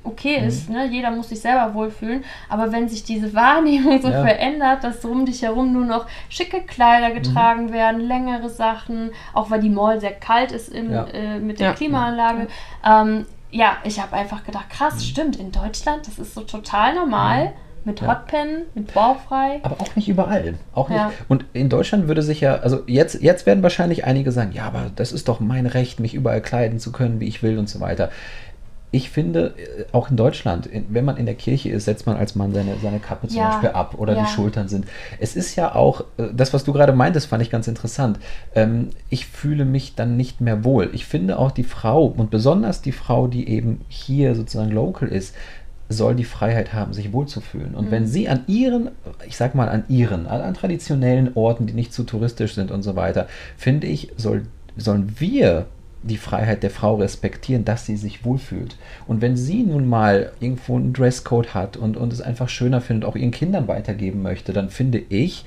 okay 0.06 0.42
mhm. 0.42 0.48
ist, 0.48 0.70
ne? 0.70 0.86
jeder 0.86 1.12
muss 1.12 1.30
sich 1.30 1.42
selber 1.42 1.74
wohlfühlen, 1.74 2.24
aber 2.50 2.72
wenn 2.72 2.88
sich 2.88 3.04
diese 3.04 3.34
Wahrnehmung 3.34 4.02
so 4.02 4.10
ja. 4.10 4.22
verändert, 4.22 4.84
dass 4.84 5.04
um 5.04 5.26
dich 5.26 5.42
herum 5.42 5.74
nur 5.74 5.86
noch 5.86 6.06
schicke 6.30 6.62
Kleider 6.62 7.10
mhm. 7.10 7.16
getragen 7.16 7.66
mhm. 7.66 7.74
werden, 7.74 8.02
längere 8.02 8.50
Sachen, 8.50 9.12
auch 9.34 9.50
weil 9.50 9.60
die 9.60 9.70
Mall 9.70 10.00
sehr 10.00 10.14
kalt 10.14 10.52
ist 10.52 10.70
im, 10.70 10.92
ja. 10.92 11.06
äh, 11.06 11.40
mit 11.40 11.60
der 11.60 11.68
ja. 11.68 11.74
Klimaanlage, 11.74 12.48
ähm, 12.86 13.26
ja, 13.52 13.78
ich 13.84 14.02
habe 14.02 14.14
einfach 14.14 14.44
gedacht, 14.44 14.70
krass, 14.70 14.96
mhm. 14.96 15.00
stimmt, 15.00 15.36
in 15.38 15.52
Deutschland, 15.52 16.08
das 16.08 16.20
ist 16.20 16.34
so 16.34 16.42
total 16.42 16.96
normal, 16.96 17.54
Mit 17.86 18.02
Ja. 18.02 18.08
Hotpen, 18.08 18.64
mit 18.74 18.96
bauchfrei. 18.96 19.60
Aber 19.62 19.80
auch 19.80 19.96
nicht 19.96 20.10
überall. 20.10 20.56
Auch 20.74 20.90
nicht. 20.90 20.98
Ja. 20.98 21.12
Und 21.28 21.46
in 21.54 21.70
Deutschland 21.70 22.08
würde 22.08 22.24
sich 22.24 22.42
ja, 22.42 22.56
also 22.56 22.82
jetzt, 22.88 23.22
jetzt 23.22 23.46
werden 23.46 23.62
wahrscheinlich 23.62 24.06
einige 24.06 24.32
sagen, 24.32 24.54
ja, 24.54 24.66
aber 24.66 24.90
das 24.96 25.12
ist 25.12 25.28
doch 25.28 25.40
mein 25.40 25.68
Recht, 25.68 26.00
mich 26.00 26.16
überall 26.16 26.42
kleiden 26.42 26.80
zu 26.80 26.92
können, 26.92 27.20
wie 27.20 27.28
ich 27.28 27.44
will 27.44 27.60
und 27.60 27.70
so 27.70 27.80
weiter. 27.82 28.10
Ich 28.92 29.10
finde, 29.10 29.56
äh, 29.58 29.84
auch 29.92 30.10
in 30.10 30.16
Deutschland, 30.16 30.70
wenn 30.90 31.04
man 31.04 31.18
in 31.18 31.26
der 31.26 31.36
Kirche 31.36 31.70
ist, 31.70 31.86
setzt 31.86 32.06
man 32.06 32.16
als 32.16 32.36
Mann 32.36 32.54
seine, 32.54 32.76
seine 32.82 33.00
Kappe 33.00 33.28
zum 33.28 33.38
Ja. 33.40 33.50
Beispiel 33.50 33.70
ab 33.70 33.96
oder 33.98 34.14
Ja. 34.16 34.22
die 34.22 34.28
Schultern 34.28 34.68
sind. 34.70 34.86
Es 35.20 35.36
ist 35.36 35.56
ja 35.58 35.76
auch, 35.76 36.02
äh, 36.18 36.28
das, 36.34 36.54
was 36.54 36.64
du 36.64 36.72
gerade 36.72 36.94
meintest, 36.94 37.28
fand 37.28 37.42
ich 37.44 37.50
ganz 37.50 37.68
interessant. 37.68 38.20
Ähm, 38.54 38.90
ich 39.10 39.26
fühle 39.26 39.66
mich 39.66 39.96
dann 39.96 40.16
nicht 40.16 40.40
mehr 40.40 40.64
wohl. 40.64 40.90
Ich 40.94 41.06
finde 41.06 41.40
auch 41.40 41.52
die 41.52 41.64
Frau 41.64 42.06
und 42.06 42.30
besonders 42.30 42.82
die 42.82 42.94
Frau, 42.94 43.28
die 43.28 43.50
eben 43.50 43.82
hier 43.90 44.34
sozusagen 44.36 44.72
local 44.72 45.10
ist, 45.10 45.36
soll 45.90 46.16
die 46.16 46.24
Freiheit 46.24 46.74
haben, 46.74 46.94
sich 46.94 47.14
wohlzufühlen. 47.14 47.76
Und 47.76 47.92
wenn 47.92 48.08
sie 48.08 48.28
an 48.28 48.42
ihren, 48.48 48.90
ich 49.28 49.38
sag 49.38 49.54
mal 49.56 49.70
an 49.70 49.84
ihren, 49.88 50.26
an, 50.26 50.42
an 50.42 50.54
traditionellen 50.56 51.32
Orten, 51.36 51.68
die 51.68 51.74
nicht 51.74 51.94
zu 51.94 52.04
touristisch 52.06 52.56
sind 52.56 52.72
und 52.72 52.82
so 52.82 52.96
weiter, 52.96 53.28
finde 53.58 53.86
ich, 53.88 54.12
soll, 54.18 54.48
sollen 54.78 55.14
wir 55.20 55.68
die 56.06 56.18
Freiheit 56.18 56.62
der 56.62 56.70
Frau 56.70 56.96
respektieren, 56.96 57.66
dass 57.66 57.86
sie 57.86 57.98
sich 57.98 58.24
wohlfühlt. 58.24 58.78
Und 59.08 59.22
wenn 59.22 59.36
sie 59.36 59.64
nun 59.64 59.88
mal 59.88 60.32
irgendwo 60.40 60.76
einen 60.76 60.94
Dresscode 60.94 61.54
hat 61.54 61.78
und, 61.78 61.98
und 61.98 62.14
es 62.14 62.22
einfach 62.22 62.48
schöner 62.48 62.80
findet, 62.80 63.10
auch 63.10 63.16
ihren 63.16 63.32
Kindern 63.32 63.68
weitergeben 63.68 64.22
möchte, 64.22 64.54
dann 64.54 64.70
finde 64.70 65.00
ich, 65.10 65.46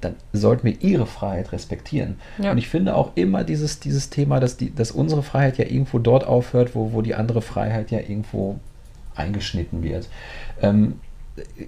dann 0.00 0.14
sollten 0.32 0.64
wir 0.66 0.82
ihre 0.82 1.06
Freiheit 1.06 1.52
respektieren. 1.52 2.16
Ja. 2.38 2.50
Und 2.50 2.58
ich 2.58 2.68
finde 2.68 2.96
auch 2.96 3.12
immer 3.14 3.44
dieses, 3.44 3.78
dieses 3.78 4.10
Thema, 4.10 4.40
dass, 4.40 4.56
die, 4.56 4.74
dass 4.74 4.90
unsere 4.90 5.22
Freiheit 5.22 5.58
ja 5.58 5.66
irgendwo 5.66 5.98
dort 5.98 6.26
aufhört, 6.26 6.74
wo, 6.74 6.92
wo 6.92 7.02
die 7.02 7.14
andere 7.14 7.42
Freiheit 7.42 7.90
ja 7.90 8.00
irgendwo 8.00 8.58
eingeschnitten 9.14 9.82
wird. 9.82 10.08
Ähm, 10.60 10.94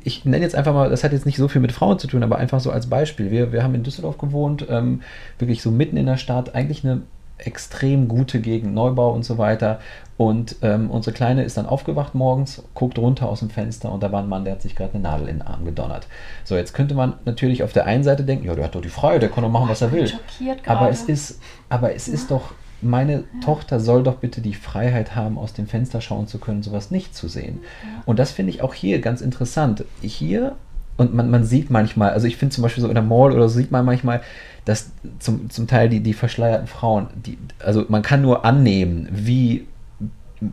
ich 0.02 0.24
nenne 0.24 0.42
jetzt 0.42 0.56
einfach 0.56 0.74
mal, 0.74 0.90
das 0.90 1.04
hat 1.04 1.12
jetzt 1.12 1.26
nicht 1.26 1.36
so 1.36 1.46
viel 1.46 1.60
mit 1.60 1.72
Frauen 1.72 1.98
zu 1.98 2.08
tun, 2.08 2.22
aber 2.22 2.38
einfach 2.38 2.60
so 2.60 2.72
als 2.72 2.88
Beispiel. 2.88 3.30
Wir, 3.30 3.52
wir 3.52 3.62
haben 3.62 3.74
in 3.74 3.84
Düsseldorf 3.84 4.18
gewohnt, 4.18 4.66
ähm, 4.68 5.02
wirklich 5.38 5.62
so 5.62 5.70
mitten 5.70 5.96
in 5.96 6.06
der 6.06 6.16
Stadt, 6.16 6.54
eigentlich 6.54 6.84
eine 6.84 7.02
extrem 7.46 8.08
gute 8.08 8.40
Gegend, 8.40 8.74
Neubau 8.74 9.12
und 9.12 9.24
so 9.24 9.38
weiter. 9.38 9.80
Und 10.16 10.56
ähm, 10.62 10.90
unsere 10.90 11.14
Kleine 11.14 11.42
ist 11.42 11.56
dann 11.56 11.66
aufgewacht 11.66 12.14
morgens, 12.14 12.62
guckt 12.74 12.98
runter 12.98 13.28
aus 13.28 13.40
dem 13.40 13.50
Fenster 13.50 13.90
und 13.90 14.02
da 14.02 14.12
war 14.12 14.22
ein 14.22 14.28
Mann, 14.28 14.44
der 14.44 14.54
hat 14.54 14.62
sich 14.62 14.76
gerade 14.76 14.94
eine 14.94 15.02
Nadel 15.02 15.28
in 15.28 15.38
den 15.38 15.46
Arm 15.46 15.64
gedonnert. 15.64 16.06
So, 16.44 16.54
jetzt 16.54 16.74
könnte 16.74 16.94
man 16.94 17.14
natürlich 17.24 17.62
auf 17.62 17.72
der 17.72 17.86
einen 17.86 18.04
Seite 18.04 18.22
denken, 18.22 18.46
ja, 18.46 18.54
der 18.54 18.64
hat 18.64 18.74
doch 18.74 18.82
die 18.82 18.88
Freiheit, 18.88 19.22
der 19.22 19.30
kann 19.30 19.42
doch 19.42 19.50
machen, 19.50 19.68
was 19.68 19.82
er 19.82 19.90
will. 19.90 20.06
Schockiert 20.06 20.60
Aber 20.66 20.90
es 20.90 21.02
ist, 21.02 21.40
aber 21.68 21.94
es 21.94 22.08
ist 22.08 22.30
doch, 22.30 22.52
meine 22.82 23.24
Tochter 23.42 23.80
soll 23.80 24.02
doch 24.02 24.16
bitte 24.16 24.40
die 24.40 24.54
Freiheit 24.54 25.16
haben, 25.16 25.38
aus 25.38 25.52
dem 25.54 25.66
Fenster 25.66 26.00
schauen 26.00 26.26
zu 26.26 26.38
können, 26.38 26.62
sowas 26.62 26.90
nicht 26.90 27.14
zu 27.14 27.28
sehen. 27.28 27.60
Und 28.06 28.18
das 28.18 28.30
finde 28.32 28.50
ich 28.50 28.62
auch 28.62 28.74
hier 28.74 29.00
ganz 29.00 29.20
interessant. 29.20 29.84
Hier, 30.02 30.56
und 31.02 31.14
man, 31.14 31.30
man 31.30 31.44
sieht 31.44 31.70
manchmal, 31.70 32.10
also 32.10 32.26
ich 32.26 32.36
finde 32.36 32.54
zum 32.54 32.62
Beispiel 32.62 32.82
so 32.82 32.88
in 32.88 32.94
der 32.94 33.02
Mall 33.02 33.32
oder 33.32 33.48
so 33.48 33.56
sieht 33.58 33.70
man 33.70 33.84
manchmal, 33.84 34.22
dass 34.64 34.90
zum, 35.18 35.50
zum 35.50 35.66
Teil 35.66 35.88
die, 35.88 36.00
die 36.00 36.12
verschleierten 36.14 36.66
Frauen, 36.66 37.08
die, 37.26 37.36
also 37.58 37.84
man 37.88 38.02
kann 38.02 38.22
nur 38.22 38.44
annehmen, 38.44 39.08
wie 39.12 39.66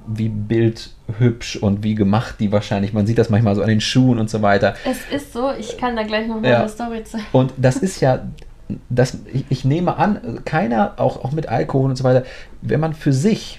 wie 0.06 0.30
bildhübsch 0.30 1.56
und 1.56 1.84
wie 1.84 1.96
gemacht 1.96 2.36
die 2.40 2.52
wahrscheinlich, 2.52 2.94
man 2.94 3.08
sieht 3.08 3.18
das 3.18 3.30
manchmal 3.32 3.56
so 3.56 3.62
an 3.64 3.70
den 3.70 3.82
Schuhen 3.82 4.20
und 4.20 4.30
so 4.30 4.42
weiter. 4.44 4.76
Es 4.86 5.00
ist 5.12 5.34
so, 5.34 5.52
ich 5.58 5.78
kann 5.78 5.96
da 5.96 6.04
gleich 6.04 6.28
noch 6.28 6.40
mal 6.42 6.50
Ja. 6.50 6.60
eine 6.60 6.70
Story 6.70 7.04
zu. 7.04 7.18
Und 7.32 7.54
das 7.58 7.78
ist 7.78 8.00
ja, 8.00 8.20
das, 8.90 9.18
ich, 9.34 9.46
ich 9.50 9.66
nehme 9.66 9.98
an, 9.98 10.42
keiner, 10.46 10.94
auch, 10.98 11.24
auch 11.24 11.32
mit 11.32 11.48
Alkohol 11.50 11.90
und 11.90 11.96
so 11.96 12.04
weiter, 12.04 12.24
wenn 12.62 12.80
man 12.80 12.94
für 12.94 13.14
sich 13.14 13.59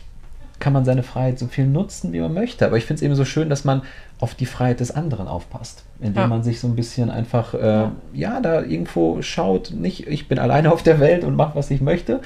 kann 0.60 0.72
man 0.72 0.84
seine 0.84 1.02
Freiheit 1.02 1.38
so 1.38 1.46
viel 1.46 1.66
nutzen, 1.66 2.12
wie 2.12 2.20
man 2.20 2.32
möchte. 2.32 2.64
Aber 2.66 2.76
ich 2.76 2.84
finde 2.84 2.98
es 2.98 3.02
eben 3.02 3.14
so 3.16 3.24
schön, 3.24 3.48
dass 3.50 3.64
man 3.64 3.82
auf 4.20 4.34
die 4.34 4.46
Freiheit 4.46 4.78
des 4.80 4.90
anderen 4.92 5.26
aufpasst, 5.26 5.84
indem 6.00 6.22
Ja. 6.22 6.26
man 6.28 6.42
sich 6.42 6.60
so 6.60 6.68
ein 6.68 6.76
bisschen 6.76 7.10
einfach, 7.10 7.54
äh, 7.54 7.88
ja. 8.12 8.40
da 8.40 8.62
irgendwo 8.62 9.22
schaut, 9.22 9.72
nicht 9.72 10.06
ich 10.06 10.28
bin 10.28 10.38
alleine 10.38 10.70
auf 10.72 10.82
der 10.82 11.00
Welt 11.00 11.24
und 11.24 11.34
mache, 11.34 11.56
was 11.56 11.70
ich 11.70 11.80
möchte 11.80 12.20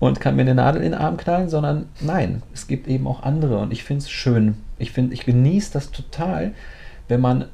und 0.00 0.20
kann 0.20 0.36
mir 0.36 0.42
eine 0.42 0.54
Nadel 0.56 0.82
in 0.82 0.92
den 0.92 1.00
Arm 1.00 1.16
knallen, 1.16 1.48
sondern 1.48 1.86
nein, 2.00 2.42
es 2.52 2.66
gibt 2.66 2.88
eben 2.88 3.06
auch 3.06 3.22
andere 3.22 3.58
und 3.58 3.72
ich 3.72 3.84
finde 3.84 4.02
es 4.02 4.10
schön. 4.10 4.56
Ich 4.78 4.90
finde, 4.92 5.14
ich 5.14 5.24
genieße 5.24 5.72
das 5.72 5.90
total, 5.92 6.52
wenn 7.08 7.20
man 7.20 7.46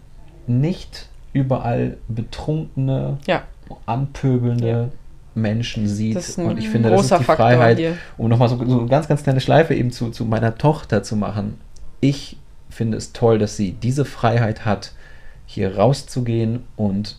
nicht 0.46 1.08
überall 1.34 1.98
betrunkene 2.08 3.18
Ja, 3.26 3.42
anpöbelnde 3.86 4.68
Ja. 4.68 4.88
Menschen 5.34 5.88
sieht. 5.88 6.16
Das 6.16 6.28
ist 6.28 6.38
ein 6.38 6.46
und 6.46 6.58
ich 6.58 6.68
finde, 6.68 6.90
das 6.90 7.02
ist 7.02 7.10
die 7.10 7.24
Faktor 7.24 7.46
Freiheit, 7.46 7.78
hier. 7.78 7.96
um 8.18 8.28
nochmal 8.28 8.48
so, 8.48 8.56
so 8.64 8.80
eine 8.80 8.88
ganz, 8.88 9.08
ganz 9.08 9.22
kleine 9.22 9.40
Schleife 9.40 9.74
eben 9.74 9.90
zu, 9.90 10.10
zu 10.10 10.24
meiner 10.24 10.56
Tochter 10.56 11.02
zu 11.02 11.16
machen. 11.16 11.58
Ich 12.00 12.36
finde 12.70 12.96
es 12.96 13.12
toll, 13.12 13.38
dass 13.38 13.56
sie 13.56 13.72
diese 13.72 14.04
Freiheit 14.04 14.64
hat, 14.64 14.92
hier 15.46 15.76
rauszugehen 15.76 16.64
und 16.76 17.18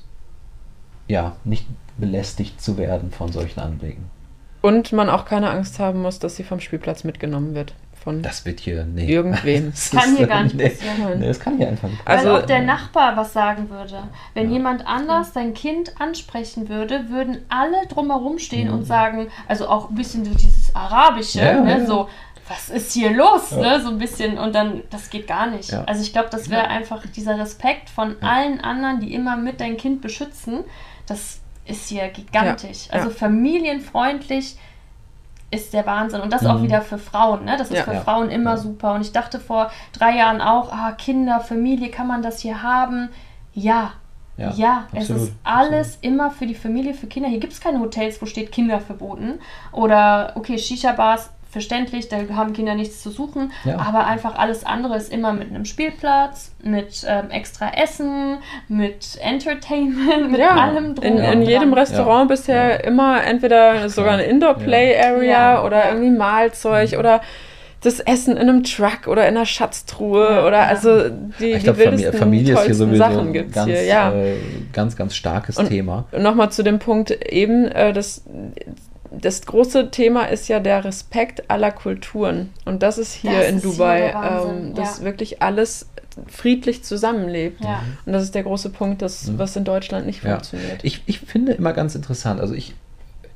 ja, 1.07 1.35
nicht 1.43 1.67
belästigt 1.97 2.61
zu 2.61 2.77
werden 2.77 3.11
von 3.11 3.31
solchen 3.31 3.59
Anblicken. 3.59 4.05
Und 4.61 4.93
man 4.93 5.09
auch 5.09 5.25
keine 5.25 5.49
Angst 5.49 5.79
haben 5.79 6.01
muss, 6.01 6.19
dass 6.19 6.35
sie 6.35 6.43
vom 6.43 6.59
Spielplatz 6.59 7.03
mitgenommen 7.03 7.53
wird. 7.53 7.73
Von 8.03 8.21
Das 8.21 8.43
wird 8.45 8.59
hier, 8.59 8.83
nee. 8.83 9.05
Irgendwem. 9.07 9.71
Das 9.71 9.91
Kann 9.91 10.17
hier 10.17 10.27
gar 10.27 10.43
nicht 10.43 10.55
nee, 10.55 10.67
passieren. 10.69 11.19
Nee, 11.19 11.27
das 11.27 11.39
kann 11.39 11.57
hier 11.57 11.69
einfach 11.69 11.87
nicht 11.87 12.01
Also- 12.05 12.29
Weil 12.33 12.41
auch 12.41 12.45
der 12.45 12.61
Nachbar 12.61 13.15
was 13.15 13.31
sagen 13.31 13.69
würde. 13.69 14.03
Wenn 14.33 14.47
Ja. 14.47 14.53
jemand 14.57 14.85
anders 14.85 15.33
sein 15.33 15.53
Kind 15.53 15.99
ansprechen 16.01 16.67
würde, 16.67 17.09
würden 17.09 17.45
alle 17.47 17.87
drumherum 17.87 18.39
stehen 18.39 18.69
und 18.69 18.83
sagen, 18.85 19.27
also 19.47 19.67
auch 19.69 19.89
ein 19.89 19.95
bisschen 19.95 20.25
so 20.25 20.33
dieses 20.33 20.75
Arabische, 20.75 21.39
Ja, 21.39 21.61
ne, 21.61 21.79
ja. 21.79 21.85
so, 21.85 22.09
was 22.49 22.67
ist 22.69 22.91
hier 22.91 23.11
los, 23.11 23.51
Ja. 23.51 23.57
ne, 23.77 23.81
so 23.81 23.87
ein 23.89 23.97
bisschen 23.99 24.37
und 24.37 24.53
dann, 24.53 24.81
das 24.89 25.09
geht 25.09 25.25
gar 25.27 25.47
nicht. 25.47 25.71
Ja. 25.71 25.85
Also 25.85 26.01
ich 26.01 26.11
glaube, 26.11 26.27
das 26.29 26.49
wäre 26.49 26.67
einfach 26.67 27.03
dieser 27.15 27.39
Respekt 27.39 27.89
von 27.89 28.17
Ja. 28.21 28.27
allen 28.27 28.59
anderen, 28.59 28.99
die 28.99 29.13
immer 29.13 29.37
mit 29.37 29.61
dein 29.61 29.77
Kind 29.77 30.01
beschützen, 30.01 30.65
das 31.07 31.39
ist 31.65 31.87
hier 31.87 32.09
gigantisch. 32.09 32.87
Ja. 32.87 32.93
Also 32.95 33.07
Ja. 33.09 33.15
familienfreundlich 33.15 34.57
ist 35.53 35.73
der 35.73 35.85
Wahnsinn. 35.85 36.21
Und 36.21 36.33
das 36.33 36.45
auch 36.45 36.59
Mhm. 36.59 36.63
wieder 36.63 36.81
für 36.81 36.97
Frauen, 36.97 37.45
ne? 37.45 37.55
Das 37.57 37.69
ist 37.69 37.77
Ja. 37.77 37.83
für 37.83 37.93
Ja. 37.93 38.01
Frauen 38.01 38.29
immer 38.29 38.51
Ja. 38.51 38.57
super. 38.57 38.93
Und 38.93 39.01
ich 39.01 39.11
dachte 39.11 39.39
vor 39.39 39.71
drei 39.97 40.17
Jahren 40.17 40.41
auch, 40.41 40.71
ah, 40.71 40.91
Kinder, 40.93 41.39
Familie, 41.39 41.89
kann 41.89 42.07
man 42.07 42.21
das 42.21 42.39
hier 42.39 42.61
haben? 42.63 43.09
Ja. 43.53 43.91
Ja, 44.35 44.85
es 44.93 45.01
absolut, 45.11 45.21
ist 45.29 45.33
alles 45.43 45.97
immer 46.01 46.31
für 46.31 46.47
die 46.47 46.55
Familie, 46.55 46.95
für 46.95 47.05
Kinder. 47.05 47.29
Hier 47.29 47.39
gibt 47.39 47.53
es 47.53 47.61
keine 47.61 47.79
Hotels, 47.79 48.19
wo 48.19 48.25
steht 48.25 48.51
Kinder 48.51 48.79
verboten. 48.79 49.39
Oder, 49.71 50.31
okay, 50.35 50.57
Shisha-Bars, 50.57 51.29
verständlich, 51.53 52.09
da 52.09 52.17
haben 52.35 52.51
Kinder 52.51 52.75
nichts 52.75 53.01
zu 53.01 53.09
suchen. 53.11 53.51
Ja. 53.63 53.77
Aber 53.79 54.05
einfach 54.05 54.35
alles 54.37 54.65
andere 54.65 54.97
ist 54.97 55.13
immer 55.13 55.31
mit 55.31 55.49
einem 55.49 55.63
Spielplatz, 55.63 56.51
mit 56.61 57.05
ähm, 57.07 57.29
extra 57.29 57.69
Essen, 57.81 58.39
mit 58.67 59.17
Entertainment, 59.21 60.31
mit 60.31 60.39
Ja, 60.41 60.49
allem 60.49 60.95
drum. 60.95 61.05
in, 61.05 61.17
in 61.19 61.41
jedem 61.43 61.69
dran. 61.69 61.73
Restaurant 61.79 62.29
Ja. 62.29 62.35
bisher 62.35 62.69
Ja. 62.71 62.75
immer 62.87 63.23
entweder 63.23 63.87
sogar 63.87 64.13
eine 64.13 64.23
Indoor-Play-Area 64.23 65.53
Ja. 65.55 65.63
oder 65.63 65.89
irgendwie 65.89 66.09
Mahlzeug 66.09 66.97
oder 66.99 67.21
das 67.81 67.99
Essen 67.99 68.37
in 68.37 68.49
einem 68.49 68.63
Truck 68.63 69.07
oder 69.07 69.27
in 69.27 69.35
einer 69.35 69.45
Schatztruhe 69.45 70.27
Ja, 70.35 70.47
oder 70.47 70.67
also 70.67 71.09
die, 71.09 71.47
Ich 71.51 71.57
die 71.57 71.63
glaube, 71.63 71.79
Familie, 71.79 71.91
wildesten, 71.91 72.19
Familie 72.19 72.53
ist 72.53 72.65
hier 72.65 72.75
sowieso 72.75 72.97
Sachen 73.03 73.19
ein 73.27 73.33
gibt's 73.33 73.53
ganz, 73.55 73.67
hier, 73.69 73.83
ja. 73.83 74.13
äh, 74.13 74.35
ganz, 74.71 74.95
ganz 74.95 75.15
starkes 75.15 75.57
Und- 75.57 75.67
Thema. 75.67 76.05
Nochmal 76.17 76.49
zu 76.51 76.63
dem 76.63 76.79
Punkt 76.79 77.11
eben, 77.11 77.65
äh, 77.65 77.91
das, 77.91 78.23
das 79.21 79.45
große 79.45 79.91
Thema 79.91 80.25
ist 80.25 80.47
ja 80.47 80.59
der 80.59 80.83
Respekt 80.85 81.49
aller 81.49 81.71
Kulturen. 81.71 82.51
Und 82.65 82.83
das 82.83 82.97
ist 82.97 83.13
hier 83.13 83.31
Das 83.31 83.49
in 83.49 83.55
ist 83.57 83.65
Dubai, 83.65 84.09
ähm, 84.11 84.73
dass 84.75 84.99
ja. 84.99 85.05
wirklich 85.05 85.41
alles 85.41 85.87
friedlich 86.27 86.83
zusammenlebt. 86.83 87.63
Ja. 87.63 87.83
Und 88.05 88.13
das 88.13 88.23
ist 88.23 88.35
der 88.35 88.43
große 88.43 88.69
Punkt, 88.69 89.01
das, 89.01 89.27
Mhm. 89.27 89.39
was 89.39 89.55
in 89.55 89.63
Deutschland 89.63 90.05
nicht 90.05 90.23
Ja. 90.23 90.31
funktioniert. 90.31 90.83
Ich, 90.83 91.01
ich 91.05 91.19
finde 91.19 91.53
immer 91.53 91.73
ganz 91.73 91.95
interessant, 91.95 92.39
also 92.39 92.53
ich, 92.53 92.73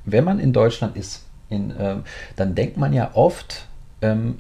wenn 0.06 0.24
man 0.24 0.40
in 0.40 0.54
Deutschland 0.54 0.96
ist, 0.96 1.24
in, 1.50 1.74
ähm, 1.80 2.04
dann 2.36 2.56
denkt 2.56 2.78
man 2.78 2.94
ja 2.94 3.12
oft, 3.14 3.66
ähm, 4.02 4.40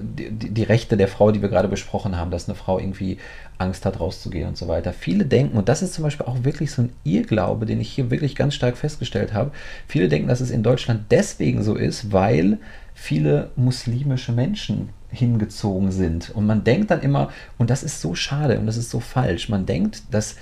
die, 0.00 0.30
die 0.30 0.50
die 0.50 0.62
Rechte 0.64 0.96
der 0.98 1.08
Frau, 1.08 1.30
die 1.30 1.40
wir 1.40 1.48
gerade 1.48 1.68
besprochen 1.68 2.16
haben, 2.18 2.30
dass 2.30 2.46
eine 2.48 2.54
Frau 2.56 2.78
irgendwie 2.78 3.16
Angst 3.58 3.84
hat, 3.84 4.00
rauszugehen 4.00 4.48
und 4.48 4.56
so 4.56 4.68
weiter. 4.68 4.92
Viele 4.92 5.24
denken, 5.24 5.58
und 5.58 5.68
das 5.68 5.82
ist 5.82 5.94
zum 5.94 6.04
Beispiel 6.04 6.26
auch 6.26 6.44
wirklich 6.44 6.70
so 6.70 6.82
ein 6.82 6.92
Irrglaube, 7.04 7.66
den 7.66 7.80
ich 7.80 7.90
hier 7.90 8.10
wirklich 8.10 8.36
ganz 8.36 8.54
stark 8.54 8.76
festgestellt 8.76 9.34
habe, 9.34 9.50
viele 9.86 10.08
denken, 10.08 10.28
dass 10.28 10.40
es 10.40 10.50
in 10.50 10.62
Deutschland 10.62 11.06
deswegen 11.10 11.62
so 11.62 11.74
ist, 11.74 12.12
weil 12.12 12.58
viele 12.94 13.50
muslimische 13.56 14.32
Menschen 14.32 14.90
hingezogen 15.10 15.90
sind. 15.90 16.30
Und 16.30 16.46
man 16.46 16.64
denkt 16.64 16.90
dann 16.90 17.00
immer, 17.00 17.30
und 17.56 17.70
das 17.70 17.82
ist 17.82 18.00
so 18.00 18.14
schade 18.14 18.58
und 18.58 18.66
das 18.66 18.76
ist 18.76 18.90
so 18.90 19.00
falsch, 19.00 19.48
man 19.48 19.66
denkt, 19.66 20.02
dass 20.10 20.36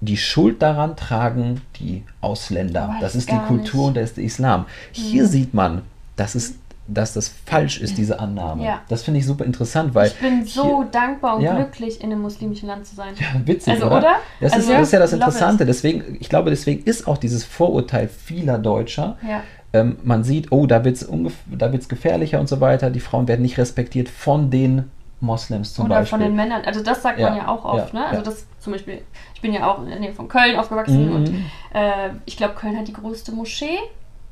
die 0.00 0.16
Schuld 0.16 0.62
daran 0.62 0.96
tragen 0.96 1.60
die 1.78 2.04
Ausländer. 2.20 2.96
Das 3.00 3.14
ist 3.14 3.30
die 3.30 3.38
Kultur 3.38 3.80
nicht. 3.80 3.88
und 3.88 3.96
das 3.96 4.04
ist 4.10 4.16
der 4.16 4.24
Islam. 4.24 4.66
Hier 4.92 5.26
sieht 5.26 5.52
man, 5.54 5.82
dass, 6.16 6.34
es, 6.34 6.54
dass 6.92 7.12
das 7.14 7.28
falsch 7.46 7.80
ist, 7.80 7.96
diese 7.98 8.18
Annahme. 8.20 8.64
Ja. 8.64 8.80
Das 8.88 9.02
finde 9.02 9.20
ich 9.20 9.26
super 9.26 9.44
interessant, 9.44 9.94
weil 9.94 10.08
Ich 10.08 10.18
bin 10.18 10.44
so 10.44 10.84
dankbar 10.90 11.36
und 11.36 11.42
Ja. 11.42 11.54
glücklich, 11.54 12.00
in 12.02 12.12
einem 12.12 12.22
muslimischen 12.22 12.68
Land 12.68 12.86
zu 12.86 12.94
sein. 12.96 13.14
ja, 13.18 13.26
witzig, 13.46 13.74
Also, 13.74 13.86
oder? 13.86 13.98
oder? 13.98 14.14
Das, 14.40 14.52
Also, 14.52 14.70
ist, 14.72 14.78
das 14.78 14.82
ist 14.88 14.92
ja 14.92 14.98
das. 14.98 15.12
Interessante. 15.12 15.66
Deswegen, 15.66 16.16
ich 16.20 16.28
glaube, 16.28 16.50
deswegen 16.50 16.82
ist 16.84 17.06
auch 17.06 17.18
dieses 17.18 17.44
Vorurteil 17.44 18.08
vieler 18.08 18.58
Deutscher. 18.58 19.16
Ja. 19.26 19.42
Ähm, 19.72 19.98
man 20.02 20.24
sieht, 20.24 20.50
oh, 20.50 20.66
da 20.66 20.84
wird 20.84 20.96
es 20.96 21.08
da 21.46 21.72
wird's 21.72 21.88
gefährlicher 21.88 22.40
und 22.40 22.48
so 22.48 22.60
weiter. 22.60 22.90
Die 22.90 22.98
Frauen 23.00 23.28
werden 23.28 23.42
nicht 23.42 23.56
respektiert 23.56 24.08
von 24.08 24.50
den 24.50 24.90
Moslems 25.20 25.74
zum 25.74 25.84
Oder 25.86 25.96
Beispiel. 25.96 26.18
von 26.18 26.26
den 26.26 26.34
Männern. 26.34 26.62
Also 26.64 26.82
das 26.82 27.02
sagt 27.02 27.20
man 27.20 27.36
Ja, 27.36 27.42
ja 27.42 27.48
auch 27.48 27.64
oft. 27.64 27.92
ja, 27.92 28.00
ne? 28.00 28.06
Also 28.06 28.16
ja. 28.16 28.22
das 28.22 28.46
zum 28.58 28.72
Beispiel, 28.72 29.02
ich 29.34 29.40
bin 29.40 29.52
ja 29.52 29.70
auch 29.70 29.80
in 29.82 29.88
der 29.90 30.00
Nähe 30.00 30.12
von 30.12 30.28
Köln 30.28 30.56
aufgewachsen 30.56 31.08
Mhm. 31.08 31.14
und 31.14 31.28
äh, 31.74 32.10
ich 32.26 32.36
glaube, 32.36 32.54
Köln 32.54 32.76
hat 32.78 32.88
die 32.88 32.92
größte 32.94 33.30
Moschee 33.32 33.78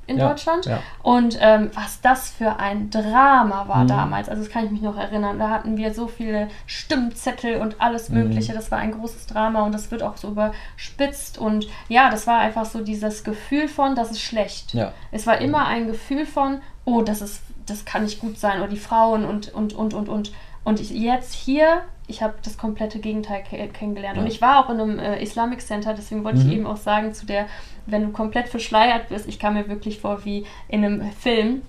in 0.08 0.18
Ja, 0.18 0.28
Deutschland. 0.28 0.66
ja. 0.66 0.80
Und 1.02 1.38
ähm, 1.40 1.70
was 1.74 2.00
das 2.00 2.30
für 2.30 2.58
ein 2.58 2.90
Drama 2.90 3.68
war 3.68 3.84
Mhm. 3.84 3.88
damals, 3.88 4.28
also 4.28 4.42
das 4.42 4.50
kann 4.50 4.64
ich 4.64 4.70
mich 4.70 4.82
noch 4.82 4.96
erinnern. 4.96 5.38
Da 5.38 5.50
hatten 5.50 5.76
wir 5.76 5.94
so 5.94 6.08
viele 6.08 6.48
Stimmzettel 6.66 7.60
und 7.60 7.80
alles 7.80 8.08
Mhm. 8.08 8.18
Mögliche. 8.24 8.52
Das 8.54 8.70
war 8.70 8.78
ein 8.78 8.92
großes 8.92 9.26
Drama 9.26 9.62
und 9.62 9.72
das 9.72 9.90
wird 9.90 10.02
auch 10.02 10.16
so 10.16 10.28
überspitzt. 10.28 11.38
Und 11.38 11.68
ja, 11.88 12.10
das 12.10 12.26
war 12.26 12.38
einfach 12.38 12.64
so 12.64 12.82
dieses 12.82 13.22
Gefühl 13.24 13.68
von, 13.68 13.94
das 13.94 14.10
ist 14.10 14.20
schlecht. 14.20 14.74
Ja. 14.74 14.92
Es 15.12 15.26
war 15.26 15.38
immer 15.38 15.66
ein 15.66 15.86
Gefühl 15.86 16.26
von, 16.26 16.60
oh, 16.84 17.02
das 17.02 17.20
ist, 17.22 17.42
das 17.66 17.84
kann 17.84 18.02
nicht 18.04 18.20
gut 18.20 18.38
sein, 18.38 18.60
oder 18.60 18.68
die 18.68 18.76
Frauen 18.78 19.24
und 19.24 19.52
und 19.52 19.74
und 19.74 19.92
und 19.94 20.08
und. 20.08 20.32
Und 20.64 20.80
ich, 20.80 20.90
jetzt 20.90 21.32
hier, 21.34 21.82
ich 22.08 22.22
habe 22.22 22.34
das 22.42 22.58
komplette 22.58 22.98
Gegenteil 22.98 23.44
ke 23.44 23.68
kennengelernt. 23.68 24.16
Ja. 24.16 24.22
Und 24.22 24.28
ich 24.28 24.40
war 24.42 24.64
auch 24.64 24.70
in 24.70 24.80
einem 24.80 24.98
äh, 24.98 25.22
Islamic 25.22 25.60
Center, 25.60 25.94
deswegen 25.94 26.24
wollte 26.24 26.38
Mhm. 26.40 26.48
ich 26.50 26.56
eben 26.56 26.66
auch 26.66 26.76
sagen, 26.78 27.12
zu 27.12 27.26
der, 27.26 27.46
wenn 27.86 28.02
du 28.02 28.10
komplett 28.10 28.48
verschleiert 28.48 29.10
bist, 29.10 29.28
ich 29.28 29.38
kam 29.38 29.54
mir 29.54 29.68
wirklich 29.68 30.00
vor 30.00 30.24
wie 30.24 30.44
in 30.68 30.84
einem 30.84 31.10
Film. 31.12 31.62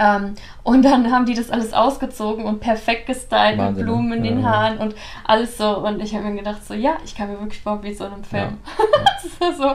Ähm, 0.00 0.34
und 0.62 0.82
dann 0.82 1.12
haben 1.12 1.26
die 1.26 1.34
das 1.34 1.50
alles 1.50 1.74
ausgezogen 1.74 2.46
und 2.46 2.60
perfekt 2.60 3.06
gestylt 3.06 3.58
Wahnsinn, 3.58 3.74
mit 3.74 3.84
Blumen 3.84 4.12
in 4.12 4.22
ne? 4.22 4.28
den 4.30 4.40
Ja, 4.40 4.44
ja. 4.44 4.50
Haaren 4.50 4.78
und 4.78 4.94
alles 5.24 5.58
so. 5.58 5.76
Und 5.78 6.00
ich 6.00 6.14
habe 6.14 6.24
mir 6.24 6.36
gedacht, 6.36 6.66
so, 6.66 6.72
ja, 6.72 6.96
ich 7.04 7.14
kam 7.14 7.28
mir 7.28 7.38
wirklich 7.38 7.60
vor 7.60 7.82
wie 7.82 7.92
so 7.92 8.06
in 8.06 8.14
einem 8.14 8.24
Film. 8.24 8.58
das 9.04 9.50
ist 9.50 9.58
so, 9.58 9.74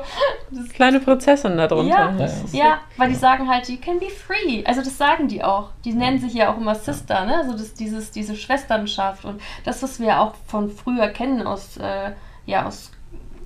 das 0.49 0.69
Kleine 0.69 0.99
Prinzessin 0.99 1.55
da 1.55 1.67
drunter. 1.67 2.13
Ja, 2.17 2.25
Ja, 2.51 2.65
ja, 2.65 2.79
weil 2.97 3.09
die 3.09 3.15
sagen 3.15 3.47
halt, 3.47 3.69
you 3.69 3.77
can 3.77 3.99
be 3.99 4.09
free. 4.09 4.65
Also 4.65 4.81
das 4.81 4.97
sagen 4.97 5.27
die 5.27 5.43
auch. 5.43 5.69
Die 5.85 5.93
nennen 5.93 6.17
sich 6.17 6.33
ja 6.33 6.51
auch 6.51 6.57
immer 6.57 6.73
Sister, 6.73 7.25
ne? 7.25 7.38
Also 7.38 7.51
das, 7.51 7.75
dieses, 7.75 8.09
diese 8.09 8.35
Schwesternschaft 8.35 9.25
und 9.25 9.39
das, 9.63 9.83
was 9.83 9.99
wir 9.99 10.19
auch 10.19 10.33
von 10.47 10.71
früher 10.71 11.07
kennen 11.09 11.45
aus, 11.45 11.77
äh, 11.77 12.13
ja, 12.47 12.65
aus, 12.65 12.91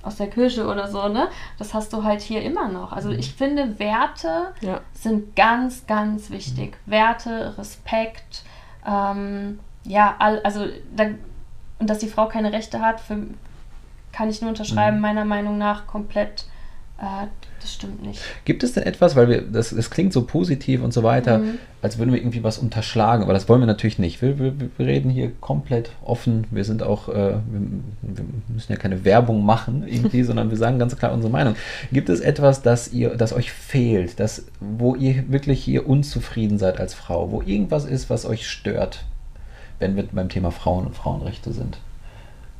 aus 0.01 0.15
der 0.15 0.27
Kirche 0.29 0.65
oder 0.67 0.87
so, 0.87 1.07
ne? 1.09 1.27
Das 1.57 1.73
hast 1.73 1.91
du 1.93 2.03
halt 2.03 2.21
hier 2.21 2.41
immer 2.41 2.69
noch. 2.69 2.91
Also 2.93 3.09
ich 3.09 3.33
finde, 3.33 3.79
Werte 3.79 4.53
Ja. 4.61 4.79
sind 4.93 5.35
ganz, 5.35 5.85
ganz 5.87 6.29
wichtig. 6.29 6.77
Werte, 6.85 7.57
Respekt, 7.57 8.43
ähm, 8.87 9.59
ja, 9.83 10.15
all, 10.19 10.39
also 10.43 10.65
da, 10.95 11.05
und 11.79 11.89
dass 11.89 11.99
die 11.99 12.07
Frau 12.07 12.27
keine 12.27 12.51
Rechte 12.53 12.79
hat, 12.81 12.99
für, 13.01 13.17
kann 14.11 14.29
ich 14.29 14.41
nur 14.41 14.49
unterschreiben, 14.49 14.97
Mhm. 14.97 15.01
meiner 15.01 15.25
Meinung 15.25 15.57
nach 15.57 15.85
komplett. 15.87 16.45
Äh, 17.01 17.27
das 17.61 17.73
stimmt 17.73 18.03
nicht. 18.05 18.21
Gibt 18.45 18.61
es 18.63 18.73
denn 18.73 18.83
etwas, 18.83 19.15
weil 19.15 19.29
wir, 19.29 19.41
das, 19.41 19.69
das 19.69 19.89
klingt 19.89 20.11
so 20.11 20.23
positiv 20.25 20.81
und 20.83 20.93
so 20.93 21.03
weiter, 21.03 21.39
Mhm. 21.39 21.57
als 21.81 21.97
würden 21.97 22.11
wir 22.13 22.19
irgendwie 22.19 22.43
was 22.43 22.57
unterschlagen, 22.57 23.23
aber 23.23 23.31
das 23.33 23.47
wollen 23.47 23.61
wir 23.61 23.67
natürlich 23.67 23.99
nicht. 23.99 24.21
Wir, 24.21 24.37
wir, 24.37 24.53
wir 24.59 24.85
reden 24.85 25.09
hier 25.09 25.31
komplett 25.39 25.91
offen. 26.03 26.45
Wir 26.51 26.65
sind 26.65 26.83
auch, 26.83 27.07
äh, 27.09 27.13
wir, 27.13 27.39
wir 28.01 28.25
müssen 28.49 28.71
ja 28.71 28.77
keine 28.77 29.05
Werbung 29.05 29.45
machen 29.45 29.85
irgendwie, 29.87 30.23
sondern 30.25 30.49
wir 30.49 30.57
sagen 30.57 30.77
ganz 30.79 30.97
klar 30.97 31.13
unsere 31.13 31.31
Meinung. 31.31 31.55
Gibt 31.91 32.09
es 32.09 32.19
etwas, 32.19 32.61
das 32.61 32.91
ihr, 32.91 33.15
das 33.15 33.31
euch 33.33 33.51
fehlt, 33.51 34.19
das, 34.19 34.45
wo 34.59 34.95
ihr 34.95 35.29
wirklich 35.29 35.63
hier 35.63 35.87
unzufrieden 35.87 36.57
seid 36.57 36.79
als 36.79 36.93
Frau, 36.93 37.31
wo 37.31 37.41
irgendwas 37.41 37.85
ist, 37.85 38.09
was 38.09 38.25
euch 38.25 38.47
stört, 38.47 39.05
wenn 39.79 39.95
wir 39.95 40.03
beim 40.11 40.27
Thema 40.29 40.51
Frauen 40.51 40.85
und 40.85 40.95
Frauenrechte 40.95 41.53
sind? 41.53 41.77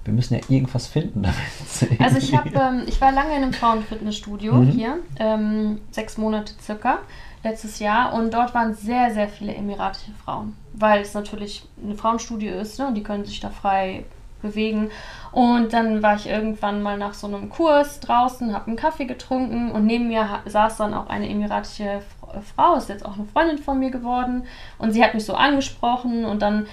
Wir 0.05 0.13
müssen 0.13 0.33
ja 0.35 0.39
irgendwas 0.47 0.87
finden, 0.87 1.23
damit. 1.81 2.01
Also 2.01 2.17
ich 2.17 2.35
habe, 2.35 2.49
ähm, 2.53 2.83
ich 2.87 2.99
war 3.01 3.11
lange 3.11 3.35
in 3.35 3.43
einem 3.43 3.53
Frauenfitnessstudio 3.53 4.53
Mhm. 4.53 4.71
hier, 4.71 4.99
ähm, 5.19 5.81
sechs 5.91 6.17
Monate 6.17 6.53
circa, 6.61 6.99
letztes 7.43 7.79
Jahr. 7.79 8.13
Und 8.13 8.33
dort 8.33 8.53
waren 8.53 8.73
sehr, 8.73 9.13
sehr 9.13 9.27
viele 9.27 9.53
emiratische 9.53 10.11
Frauen, 10.23 10.55
weil 10.73 11.01
es 11.01 11.13
natürlich 11.13 11.67
ein 11.83 11.95
Frauenstudio 11.95 12.53
ist 12.55 12.79
ne, 12.79 12.87
und 12.87 12.95
die 12.95 13.03
können 13.03 13.25
sich 13.25 13.39
da 13.39 13.49
frei 13.49 14.05
bewegen. 14.41 14.89
Und 15.33 15.73
dann 15.73 16.01
war 16.01 16.15
ich 16.15 16.27
irgendwann 16.27 16.81
mal 16.81 16.97
nach 16.97 17.13
so 17.13 17.27
einem 17.27 17.49
Kurs 17.49 17.99
draußen, 17.99 18.53
habe 18.53 18.67
einen 18.67 18.77
Kaffee 18.77 19.05
getrunken 19.05 19.71
und 19.71 19.85
neben 19.85 20.07
mir 20.07 20.39
saß 20.45 20.77
dann 20.77 20.93
auch 20.93 21.07
eine 21.07 21.29
emiratische 21.29 22.01
Frau, 22.55 22.75
ist 22.75 22.89
jetzt 22.89 23.05
auch 23.05 23.15
eine 23.15 23.25
Freundin 23.25 23.57
von 23.57 23.79
mir 23.79 23.91
geworden. 23.91 24.43
Und 24.77 24.93
sie 24.93 25.03
hat 25.03 25.13
mich 25.13 25.25
so 25.25 25.33
angesprochen 25.33 26.23
und 26.25 26.41
dann 26.41 26.67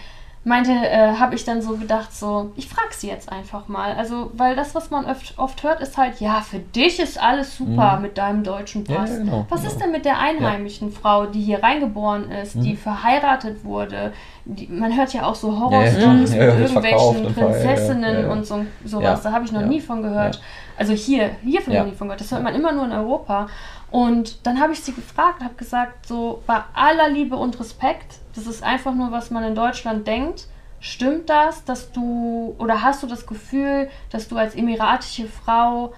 meinte, 0.46 0.70
äh, 0.70 1.14
habe 1.18 1.34
ich 1.34 1.44
dann 1.44 1.60
so 1.60 1.76
gedacht, 1.76 2.14
so, 2.14 2.52
ich 2.54 2.68
frage 2.68 2.94
sie 2.94 3.08
jetzt 3.08 3.32
einfach 3.32 3.66
mal. 3.66 3.94
Also, 3.96 4.30
weil 4.34 4.54
das, 4.54 4.74
was 4.76 4.90
man 4.90 5.04
oft, 5.04 5.34
oft 5.38 5.62
hört, 5.64 5.80
ist 5.80 5.98
halt, 5.98 6.20
ja, 6.20 6.40
für 6.40 6.60
dich 6.60 7.00
ist 7.00 7.20
alles 7.20 7.56
super 7.56 7.96
Mhm. 7.96 8.02
mit 8.02 8.16
deinem 8.16 8.44
deutschen 8.44 8.84
Ja, 8.86 9.00
Pass. 9.00 9.10
ja, 9.10 9.16
genau, 9.18 9.46
was 9.50 9.62
genau. 9.62 9.72
ist 9.72 9.80
denn 9.82 9.90
mit 9.90 10.04
der 10.04 10.20
einheimischen 10.20 10.92
Frau, 10.92 11.26
die 11.26 11.40
hier 11.42 11.62
reingeboren 11.64 12.30
ist, 12.30 12.54
die 12.54 12.74
Mhm. 12.74 12.78
verheiratet 12.78 13.64
wurde? 13.64 14.12
Die, 14.44 14.68
man 14.68 14.96
hört 14.96 15.12
ja 15.12 15.26
auch 15.26 15.34
so 15.34 15.50
Ja, 15.50 15.58
Horrorstories 15.58 16.32
ja, 16.34 16.44
ja, 16.44 16.54
mit 16.54 16.60
irgendwelchen 16.60 17.24
ja, 17.24 17.28
ja, 17.28 17.32
Prinzessinnen 17.32 18.14
ja, 18.14 18.20
ja. 18.20 18.28
und 18.30 18.46
so, 18.46 18.64
sowas. 18.84 19.24
Ja, 19.24 19.30
Da 19.30 19.32
habe 19.34 19.44
ich 19.44 19.50
noch 19.50 19.62
ja, 19.62 19.66
nie 19.66 19.80
von 19.80 20.02
gehört. 20.02 20.36
ja. 20.36 20.40
Also 20.78 20.92
hier, 20.92 21.30
hier 21.42 21.60
von 21.60 21.72
Ja. 21.72 21.82
noch 21.82 21.90
nie 21.90 21.96
von 21.96 22.06
gehört. 22.06 22.20
Das 22.20 22.30
hört 22.30 22.44
man 22.44 22.54
immer 22.54 22.70
nur 22.70 22.84
in 22.84 22.92
Europa. 22.92 23.48
Und 23.90 24.44
dann 24.46 24.60
habe 24.60 24.72
ich 24.72 24.80
sie 24.80 24.92
gefragt, 24.92 25.42
habe 25.42 25.54
gesagt, 25.54 26.06
so 26.06 26.42
bei 26.46 26.60
aller 26.74 27.08
Liebe 27.08 27.36
und 27.36 27.58
Respekt, 27.60 28.16
das 28.34 28.46
ist 28.46 28.62
einfach 28.62 28.94
nur, 28.94 29.12
was 29.12 29.30
man 29.30 29.44
in 29.44 29.54
Deutschland 29.54 30.06
denkt. 30.06 30.46
Stimmt 30.80 31.30
das, 31.30 31.64
dass 31.64 31.92
du, 31.92 32.54
oder 32.58 32.82
hast 32.82 33.02
du 33.02 33.06
das 33.06 33.26
Gefühl, 33.26 33.88
dass 34.10 34.28
du 34.28 34.36
als 34.36 34.54
emiratische 34.54 35.26
Frau, 35.26 35.92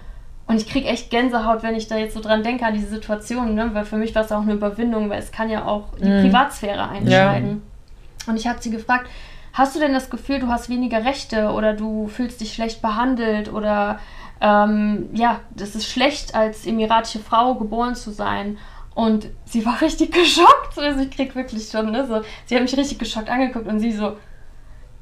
und 0.47 0.55
ich 0.55 0.67
kriege 0.67 0.87
echt 0.87 1.11
Gänsehaut, 1.11 1.61
wenn 1.61 1.75
ich 1.75 1.87
da 1.87 1.97
jetzt 1.97 2.15
so 2.15 2.21
dran 2.21 2.41
denke 2.41 2.65
an 2.65 2.73
diese 2.73 2.87
Situation, 2.87 3.53
ne? 3.53 3.69
weil 3.73 3.85
für 3.85 3.97
mich 3.97 4.15
war 4.15 4.23
es 4.23 4.31
auch 4.31 4.41
eine 4.41 4.53
Überwindung, 4.53 5.07
weil 5.09 5.19
es 5.19 5.31
kann 5.31 5.49
ja 5.49 5.65
auch 5.65 5.89
die 5.99 6.09
Mhm. 6.09 6.21
Privatsphäre 6.21 6.89
einschneiden. 6.89 7.61
Und 8.25 8.35
ich 8.35 8.47
habe 8.47 8.59
sie 8.59 8.71
gefragt, 8.71 9.07
hast 9.53 9.75
du 9.75 9.79
denn 9.79 9.93
das 9.93 10.09
Gefühl, 10.09 10.39
du 10.39 10.47
hast 10.47 10.69
weniger 10.69 11.05
Rechte 11.05 11.51
oder 11.51 11.73
du 11.73 12.07
fühlst 12.07 12.41
dich 12.41 12.53
schlecht 12.53 12.81
behandelt 12.81 13.53
oder 13.53 13.99
ähm, 14.41 15.09
ja, 15.13 15.41
das 15.55 15.75
ist 15.75 15.87
schlecht, 15.87 16.35
als 16.35 16.65
emiratische 16.65 17.19
Frau 17.19 17.55
geboren 17.55 17.95
zu 17.95 18.11
sein? 18.11 18.57
Und 18.95 19.27
sie 19.45 19.65
war 19.65 19.81
richtig 19.81 20.11
geschockt. 20.11 20.77
Also 20.77 21.01
ich 21.01 21.11
krieg 21.11 21.35
wirklich 21.35 21.69
schon, 21.69 21.91
ne, 21.91 22.05
so, 22.07 22.21
sie 22.45 22.55
hat 22.55 22.63
mich 22.63 22.77
richtig 22.77 22.99
geschockt 22.99 23.29
angeguckt 23.29 23.67
und 23.67 23.79
sie 23.79 23.91
so, 23.91 24.17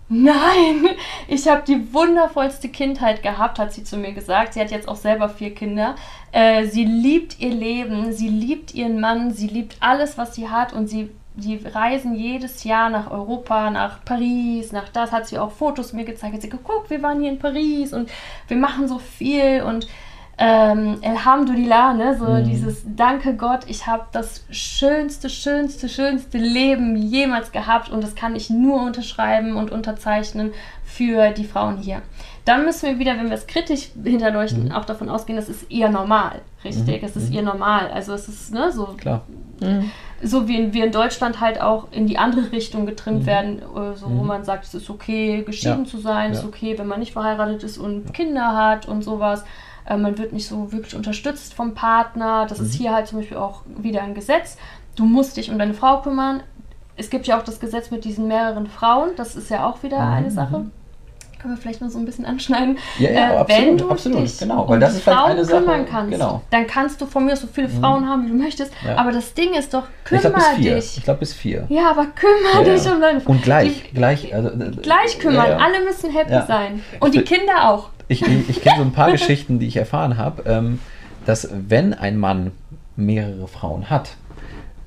Nein, 0.10 0.88
ich 1.28 1.48
habe 1.48 1.64
die 1.68 1.94
wundervollste 1.94 2.70
Kindheit 2.70 3.24
gehabt, 3.24 3.60
hat 3.60 3.74
sie 3.74 3.84
zu 3.84 3.98
mir 3.98 4.14
gesagt. 4.14 4.54
Sie 4.54 4.62
hat 4.62 4.72
jetzt 4.72 4.88
auch 4.88 4.96
selber 4.96 5.28
vier 5.28 5.54
Kinder. 5.54 5.96
Äh, 6.32 6.66
sie 6.68 6.86
liebt 6.86 7.40
ihr 7.40 7.50
Leben, 7.52 8.14
sie 8.14 8.30
liebt 8.30 8.74
ihren 8.74 9.02
Mann, 9.02 9.32
sie 9.32 9.48
liebt 9.48 9.78
alles, 9.82 10.18
was 10.18 10.36
sie 10.36 10.50
hat 10.50 10.72
und 10.72 10.88
sie, 10.88 11.10
sie 11.38 11.62
reisen 11.74 12.16
jedes 12.16 12.64
Jahr 12.64 12.90
nach 12.90 13.12
Europa, 13.12 13.70
nach 13.70 14.04
Paris, 14.04 14.72
nach 14.72 14.90
das, 14.90 15.12
hat 15.12 15.28
sie 15.28 15.38
auch 15.38 15.52
Fotos 15.52 15.94
mir 15.94 16.06
gezeigt. 16.06 16.34
Hat 16.34 16.42
sie 16.42 16.50
geguckt, 16.50 16.90
wir 16.90 17.02
waren 17.02 17.22
hier 17.22 17.32
in 17.32 17.40
Paris 17.40 17.94
und 17.94 18.10
wir 18.48 18.58
machen 18.58 18.88
so 18.88 18.98
viel 19.00 19.62
und 19.62 19.88
ähm, 20.40 21.00
Alhamdulillah, 21.04 21.94
ne, 21.94 22.16
so 22.16 22.26
Mhm. 22.26 22.44
dieses 22.44 22.84
Danke 22.86 23.36
Gott, 23.36 23.62
ich 23.68 23.88
habe 23.88 24.06
das 24.12 24.46
schönste, 24.52 25.32
schönste, 25.32 25.90
schönste 25.90 26.38
Leben 26.38 26.96
jemals 26.96 27.52
gehabt 27.52 27.90
und 27.90 28.04
das 28.04 28.14
kann 28.14 28.36
ich 28.36 28.52
nur 28.52 28.82
unterschreiben 28.84 29.56
und 29.56 29.72
unterzeichnen 29.72 30.54
für 30.86 31.32
die 31.32 31.46
Frauen 31.46 31.78
hier. 31.78 32.04
Dann 32.48 32.64
müssen 32.64 32.88
wir 32.90 32.98
wieder, 33.00 33.18
wenn 33.18 33.26
wir 33.28 33.34
es 33.36 33.46
kritisch 33.46 33.90
hinterleuchten, 34.04 34.66
Mhm. 34.66 34.72
auch 34.72 34.86
davon 34.86 35.10
ausgehen, 35.10 35.36
das 35.36 35.50
ist 35.50 35.70
ihr 35.70 35.90
normal, 35.90 36.42
richtig? 36.64 37.02
Mhm. 37.02 37.08
Es 37.08 37.16
ist 37.18 37.30
Mhm. 37.30 37.36
ihr 37.36 37.42
normal. 37.42 37.90
Also 37.94 38.14
es 38.14 38.30
ist 38.30 38.54
ne, 38.54 38.72
so 38.72 38.86
Klar. 38.98 39.24
Mhm. 39.60 39.92
so 40.24 40.48
wie 40.48 40.72
wir 40.74 40.86
in 40.86 40.92
Deutschland 40.94 41.42
halt 41.42 41.60
auch 41.60 41.88
in 41.92 42.08
die 42.08 42.18
andere 42.18 42.50
Richtung 42.54 42.86
getrimmt 42.86 43.24
Mhm. 43.24 43.26
werden, 43.26 43.60
äh, 43.60 43.96
so 43.96 44.06
wo 44.06 44.22
Mhm. 44.22 44.28
man 44.28 44.44
sagt, 44.46 44.64
es 44.64 44.74
ist 44.74 44.90
okay, 44.90 45.44
geschieden 45.44 45.84
Ja. 45.84 45.90
zu 45.92 45.98
sein, 45.98 46.32
es 46.32 46.38
Ja. 46.38 46.44
ist 46.44 46.48
okay, 46.50 46.78
wenn 46.80 46.88
man 46.88 47.00
nicht 47.02 47.12
verheiratet 47.12 47.64
ist 47.64 47.78
und 47.78 48.14
Kinder 48.14 48.56
hat 48.56 48.88
und 48.88 49.04
sowas. 49.04 49.44
Äh, 49.86 49.98
man 49.98 50.18
wird 50.18 50.32
nicht 50.32 50.48
so 50.48 50.72
wirklich 50.72 50.96
unterstützt 50.96 51.54
vom 51.54 51.74
Partner. 51.74 52.46
Das 52.48 52.60
ist 52.60 52.76
Mhm. 52.76 52.78
hier 52.78 52.94
halt 52.94 53.08
zum 53.08 53.20
Beispiel 53.20 53.38
auch 53.38 53.64
wieder 53.78 54.02
ein 54.04 54.14
Gesetz. 54.16 54.58
Du 54.96 55.06
musst 55.06 55.36
dich 55.38 55.52
um 55.52 55.60
deine 55.60 55.74
Frau 55.74 56.02
kümmern. 56.02 56.44
Es 56.96 57.10
gibt 57.10 57.28
ja 57.28 57.38
auch 57.38 57.44
das 57.44 57.60
Gesetz 57.60 57.92
mit 57.92 58.06
diesen 58.06 58.28
mehreren 58.28 58.68
Frauen. 58.68 59.10
Das 59.18 59.36
ist 59.36 59.50
ja 59.50 59.66
auch 59.66 59.84
wieder 59.84 60.00
Mhm. 60.00 60.14
eine 60.14 60.32
Sache. 60.32 60.66
Können 61.42 61.54
wir 61.56 61.62
vielleicht 61.62 61.82
noch 61.82 61.90
so 61.90 62.00
ein 62.00 62.06
bisschen 62.06 62.26
anschneiden. 62.26 62.78
Ja, 62.98 63.12
ja, 63.12 63.20
Äh, 63.34 63.38
absolut, 63.38 63.50
wenn 63.68 63.78
du 63.78 63.90
absolut, 63.92 64.22
dich 64.24 64.40
genau, 64.40 64.64
um 64.64 64.70
weil 64.70 64.80
das 64.80 64.94
die 64.94 64.98
ist 64.98 65.04
Frauen 65.04 65.32
eine 65.32 65.46
Sache, 65.46 65.60
kümmern 65.60 65.86
kannst, 65.90 66.12
genau. 66.12 66.42
dann 66.50 66.66
kannst 66.68 67.00
du 67.02 67.06
von 67.06 67.26
mir 67.26 67.36
so 67.36 67.48
viele 67.52 67.70
Frauen 67.70 68.08
haben, 68.10 68.26
wie 68.26 68.30
du 68.30 68.36
möchtest. 68.36 68.72
Ja. 68.86 68.96
Aber 68.98 69.12
das 69.12 69.34
Ding 69.34 69.54
ist 69.54 69.74
doch, 69.74 69.84
Ich 70.06 70.10
glaube 70.10 70.30
bis 70.30 70.44
kümmer 70.44 70.56
vier. 70.58 70.76
dich. 70.76 70.98
Ich 70.98 71.04
glaube 71.04 71.20
bis 71.20 71.34
vier. 71.34 71.66
Ja, 71.70 71.92
aber 71.92 72.08
kümmere 72.08 72.68
Ja, 72.68 72.74
dich 72.76 72.92
um 72.92 73.00
deine 73.02 73.22
Frau. 73.22 73.32
Und 73.32 73.44
gleich, 73.44 73.84
Die, 73.90 73.96
gleich, 73.96 74.34
also, 74.34 74.50
äh, 74.50 74.72
gleich 74.82 75.20
kümmern. 75.20 75.52
Alle 75.62 75.84
müssen 75.86 76.12
happy 76.12 76.46
sein. 76.48 76.82
Und 77.00 77.14
die 77.14 77.20
Ich 77.22 77.30
will- 77.30 77.38
Kinder 77.40 77.70
auch. 77.70 77.90
Ich, 78.08 78.22
ich, 78.22 78.50
ich 78.50 78.62
kenne 78.62 78.78
so 78.78 78.84
ein 78.84 78.92
paar 78.94 79.12
Geschichten, 79.12 79.60
die 79.60 79.68
ich 79.68 79.78
erfahren 79.78 80.18
habe, 80.18 80.44
ähm, 80.50 80.80
dass 81.26 81.50
wenn 81.52 81.94
ein 81.94 82.18
Mann 82.18 82.52
mehrere 82.96 83.48
Frauen 83.48 83.90
hat, 83.90 84.12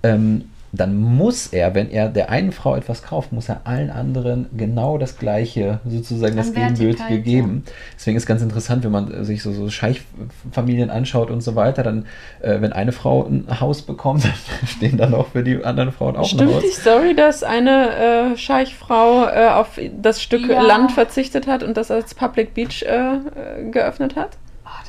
ähm, 0.03 0.51
dann 0.73 0.97
muss 0.97 1.49
er, 1.49 1.75
wenn 1.75 1.91
er 1.91 2.09
der 2.09 2.31
einen 2.31 2.53
Frau 2.53 2.77
etwas 2.77 3.03
kauft, 3.03 3.33
muss 3.33 3.49
er 3.49 3.63
allen 3.65 3.91
anderen 3.91 4.47
genau 4.57 4.99
das 4.99 5.19
gleiche, 5.19 5.81
sozusagen 5.85 6.37
das 6.37 6.53
Gegenbildliche 6.53 7.21
geben. 7.21 7.65
Ja. 7.67 7.73
Deswegen 7.97 8.17
ist 8.17 8.27
ganz 8.27 8.43
interessant, 8.43 8.85
wenn 8.85 8.93
man 8.93 9.25
sich 9.25 9.43
so, 9.43 9.53
so 9.53 9.69
Scheichfamilien 9.69 10.91
anschaut 10.91 11.31
und 11.31 11.41
so 11.43 11.57
weiter, 11.57 11.83
dann, 11.83 12.07
äh, 12.41 12.61
wenn 12.61 12.73
eine 12.73 12.93
Frau 12.93 13.25
ein 13.25 13.61
Haus 13.61 13.83
bekommt, 13.83 14.25
dann 14.25 14.67
stehen 14.69 14.97
dann 14.97 15.15
auch 15.15 15.29
für 15.29 15.43
die 15.43 15.65
anderen 15.65 15.91
Frauen 15.91 16.17
auch 16.17 16.27
Stimmt 16.27 16.43
ein 16.43 16.55
Haus. 16.55 16.63
die 16.63 16.81
Story, 16.81 17.15
dass 17.17 17.43
eine 17.43 18.33
äh, 18.33 18.37
Scheichfrau 18.37 19.27
äh, 19.27 19.49
auf 19.49 19.81
das 20.01 20.23
Stück 20.23 20.49
ja. 20.49 20.61
Land 20.63 20.93
verzichtet 20.93 21.49
hat 21.49 21.65
und 21.65 21.77
das 21.77 21.91
als 21.91 22.15
Public 22.15 22.55
Beach 22.55 22.83
äh, 22.83 23.15
äh, 23.15 23.71
geöffnet 23.71 24.15
hat? 24.15 24.37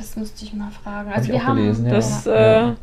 Das 0.01 0.15
müsste 0.15 0.43
ich 0.43 0.53
mal 0.53 0.71
fragen. 0.71 1.11
Also 1.11 1.27
hab 1.27 1.33
wir 1.33 1.47
haben 1.47 1.57
gelesen, 1.57 1.85
ja. 1.85 1.91
das, 1.91 2.25
äh, 2.25 2.31
ja. 2.31 2.75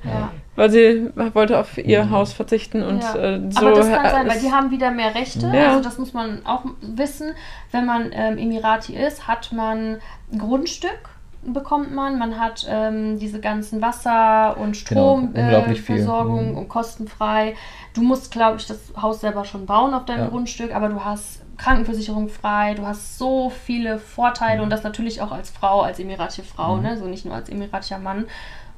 weil 0.55 0.71
sie 0.71 1.11
wollte 1.35 1.59
auf 1.59 1.77
ihr 1.77 2.05
mhm. 2.05 2.11
Haus 2.11 2.33
verzichten 2.33 2.83
und 2.83 3.01
äh, 3.01 3.41
so. 3.51 3.61
Aber 3.61 3.73
das 3.73 3.91
kann 3.91 4.11
sein, 4.11 4.29
weil 4.29 4.41
die 4.41 4.53
haben 4.53 4.71
wieder 4.71 4.91
mehr 4.91 5.15
Rechte. 5.15 5.51
Also 5.51 5.83
das 5.83 5.99
muss 5.99 6.13
man 6.13 6.47
auch 6.47 6.65
wissen. 6.81 7.33
Wenn 7.73 7.87
man 7.87 8.11
ähm, 8.13 8.39
Emirati 8.39 8.95
ist, 8.97 9.27
hat 9.27 9.53
man 9.53 9.99
ein 10.33 10.39
Grundstück 10.39 11.11
bekommt 11.53 11.95
man. 11.95 12.19
Man 12.19 12.39
hat 12.39 12.67
ähm, 12.69 13.19
diese 13.19 13.41
ganzen 13.41 13.81
Wasser- 13.83 14.57
und 14.59 14.77
Stromversorgung 14.77 16.47
genau, 16.47 16.61
äh, 16.61 16.63
mhm. 16.63 16.69
kostenfrei. 16.69 17.55
Du 17.95 18.03
musst, 18.03 18.31
glaube 18.31 18.59
ich, 18.59 18.67
das 18.67 18.93
Haus 19.01 19.21
selber 19.21 19.45
schon 19.45 19.67
bauen 19.67 19.95
auf 19.95 20.05
deinem 20.05 20.25
ja. 20.25 20.29
Grundstück, 20.29 20.75
aber 20.75 20.89
du 20.89 21.05
hast 21.05 21.43
Krankenversicherung 21.57 22.29
frei, 22.29 22.75
du 22.75 22.87
hast 22.87 23.19
so 23.19 23.51
viele 23.51 23.99
Vorteile 23.99 24.59
mhm. 24.59 24.65
und 24.65 24.71
das 24.71 24.85
natürlich 24.85 25.21
auch 25.21 25.33
als 25.33 25.51
Frau, 25.51 25.83
als 25.83 25.99
emiratische 25.99 26.45
Frau, 26.45 26.77
mhm. 26.77 26.83
ne? 26.83 26.97
so 26.97 27.07
nicht 27.07 27.25
nur 27.25 27.35
als 27.35 27.49
emiratischer 27.49 27.99
Mann. 27.99 28.27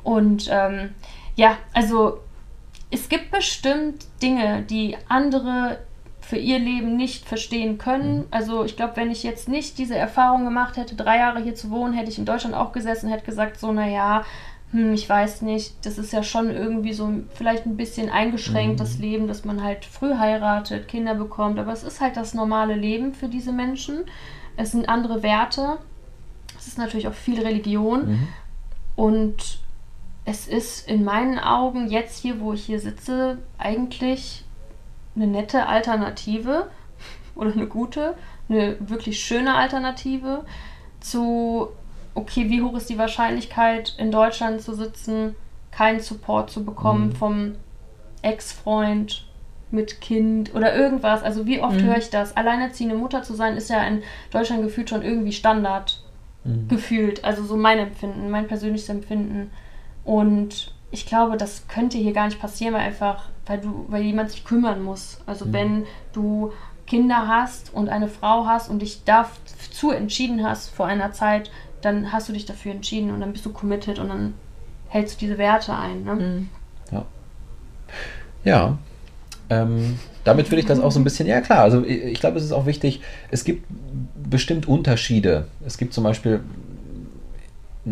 Und 0.03 0.49
ähm, 0.51 0.95
ja, 1.37 1.57
also 1.75 2.21
es 2.91 3.09
gibt 3.09 3.31
bestimmt 3.31 4.07
Dinge, 4.23 4.63
die 4.63 4.97
andere 5.09 5.79
für 6.31 6.37
ihr 6.37 6.61
Leben 6.61 6.97
nicht 6.97 7.27
verstehen 7.27 7.77
können. 7.77 8.19
Mhm. 8.19 8.27
Also 8.31 8.65
ich 8.65 8.77
glaube, 8.77 8.95
wenn 8.95 9.11
ich 9.11 9.25
jetzt 9.25 9.49
nicht 9.49 9.79
diese 9.79 9.97
Erfahrung 9.97 10.45
gemacht 10.45 10.77
hätte, 10.77 10.95
drei 10.95 11.19
Jahre 11.19 11.43
hier 11.43 11.57
zu 11.57 11.71
wohnen, 11.71 11.93
hätte 11.93 12.09
ich 12.09 12.19
in 12.19 12.25
Deutschland 12.25 12.55
auch 12.55 12.71
gesessen 12.71 13.07
und 13.07 13.13
hätte 13.13 13.27
gesagt, 13.27 13.59
so, 13.59 13.73
naja, 13.73 14.25
hm, 14.71 14.95
ich 14.95 15.09
weiß 15.09 15.43
nicht, 15.43 15.85
das 15.85 15.99
ist 15.99 16.13
ja 16.13 16.23
schon 16.23 16.49
irgendwie 16.49 16.93
so 16.93 17.13
vielleicht 17.35 17.67
ein 17.67 17.77
bisschen 17.77 18.11
eingeschränkt, 18.11 18.75
mhm. 18.75 18.79
das 18.79 18.99
Leben, 18.99 19.27
dass 19.27 19.45
man 19.45 19.65
halt 19.65 19.85
früh 19.85 20.15
heiratet, 20.15 20.87
Kinder 20.87 21.17
bekommt, 21.17 21.59
aber 21.59 21.73
es 21.73 21.83
ist 21.83 22.01
halt 22.01 22.17
das 22.17 22.33
normale 22.33 22.77
Leben 22.77 23.13
für 23.13 23.27
diese 23.27 23.51
Menschen. 23.51 24.05
Es 24.57 24.71
sind 24.71 24.89
andere 24.89 25.25
Werte. 25.25 25.79
Es 26.57 26.69
ist 26.69 26.79
natürlich 26.79 27.09
auch 27.09 27.15
viel 27.15 27.43
Religion. 27.43 28.09
Mhm. 28.09 28.29
Und 28.95 29.59
es 30.25 30.47
ist 30.47 30.89
in 30.89 31.03
meinen 31.03 31.41
Augen 31.41 31.89
jetzt 31.89 32.23
hier, 32.23 32.39
wo 32.39 32.53
ich 32.53 32.67
hier 32.67 32.79
sitze, 32.79 33.39
eigentlich 33.59 34.45
eine 35.17 35.27
nette 35.27 35.67
Alternative 35.67 36.71
oder 37.35 37.53
eine 37.53 37.67
gute, 37.67 38.15
eine 38.49 38.77
wirklich 38.81 39.21
schöne 39.21 39.55
Alternative 39.55 40.45
zu 41.01 41.69
okay, 42.15 42.51
wie 42.51 42.63
hoch 42.63 42.75
ist 42.75 42.91
die 42.91 42.99
Wahrscheinlichkeit, 42.99 43.95
in 43.99 44.11
Deutschland 44.11 44.61
zu 44.61 44.75
sitzen, 44.75 45.35
keinen 45.71 46.01
Support 46.01 46.51
zu 46.51 46.65
bekommen 46.65 47.09
mhm. 47.09 47.13
vom 47.13 47.55
Ex-Freund 48.23 49.27
mit 49.71 50.01
Kind 50.01 50.55
oder 50.55 50.75
irgendwas. 50.75 51.23
Also 51.23 51.47
wie 51.47 51.61
oft 51.61 51.81
mhm. 51.81 51.85
höre 51.85 51.99
ich 51.99 52.11
das? 52.11 52.37
Alleinerziehende 52.37 52.97
Mutter 52.97 53.23
zu 53.23 53.35
sein, 53.35 53.57
ist 53.57 53.71
ja 53.71 53.83
in 53.85 54.03
Deutschland 54.31 54.63
gefühlt 54.63 54.91
schon 54.91 55.03
irgendwie 55.03 55.33
Standard 55.33 56.03
mhm. 56.45 56.69
gefühlt. 56.69 57.25
Also 57.25 57.45
so 57.45 57.57
mein 57.57 57.79
Empfinden, 57.79 58.31
mein 58.31 58.49
persönliches 58.49 58.89
Empfinden. 58.89 59.51
Und 60.05 60.75
ich 60.91 61.07
glaube, 61.07 61.37
das 61.37 61.69
könnte 61.69 61.99
hier 61.99 62.13
gar 62.13 62.27
nicht 62.27 62.41
passieren, 62.41 62.75
weil 62.75 62.83
einfach, 62.83 63.29
weil 63.51 63.59
du, 63.59 63.85
weil 63.89 64.03
jemand 64.03 64.31
sich 64.31 64.45
kümmern 64.45 64.81
muss. 64.81 65.19
Also 65.27 65.45
mhm. 65.45 65.53
wenn 65.53 65.87
du 66.13 66.53
Kinder 66.87 67.27
hast 67.27 67.75
und 67.75 67.89
eine 67.89 68.07
Frau 68.07 68.47
hast 68.47 68.71
und 68.71 68.81
dich 68.81 69.03
dazu 69.05 69.91
entschieden 69.91 70.47
hast 70.47 70.69
vor 70.71 70.87
einer 70.87 71.11
Zeit, 71.11 71.51
dann 71.83 72.13
hast 72.13 72.29
du 72.29 72.33
dich 72.33 72.47
dafür 72.47 72.71
entschieden 72.71 73.11
und 73.11 73.21
dann 73.21 73.33
bist 73.33 73.45
du 73.45 73.53
committed 73.53 73.99
und 73.99 74.09
dann 74.09 74.35
hältst 74.87 75.17
du 75.17 75.27
diese 75.27 75.37
Werte 75.37 75.75
ein. 75.75 76.05
Ne? 76.05 76.15
Mhm. 76.15 76.49
Ja. 76.93 77.05
Ja. 78.45 78.79
Ähm, 79.49 79.99
damit 80.23 80.49
würde 80.53 80.61
ich 80.61 80.67
das 80.67 80.79
auch 80.79 80.93
so 80.93 81.01
ein 81.01 81.05
bisschen, 81.05 81.27
ja 81.27 81.41
klar, 81.41 81.63
also 81.63 81.83
ich, 81.85 82.05
ich 82.05 82.21
glaube, 82.21 82.39
es 82.39 82.45
ist 82.45 82.53
auch 82.53 82.67
wichtig, 82.67 83.01
es 83.33 83.43
gibt 83.43 83.67
bestimmt 84.15 84.69
Unterschiede. 84.69 85.49
Es 85.67 85.77
gibt 85.77 85.93
zum 85.93 86.05
Beispiel, 86.05 86.39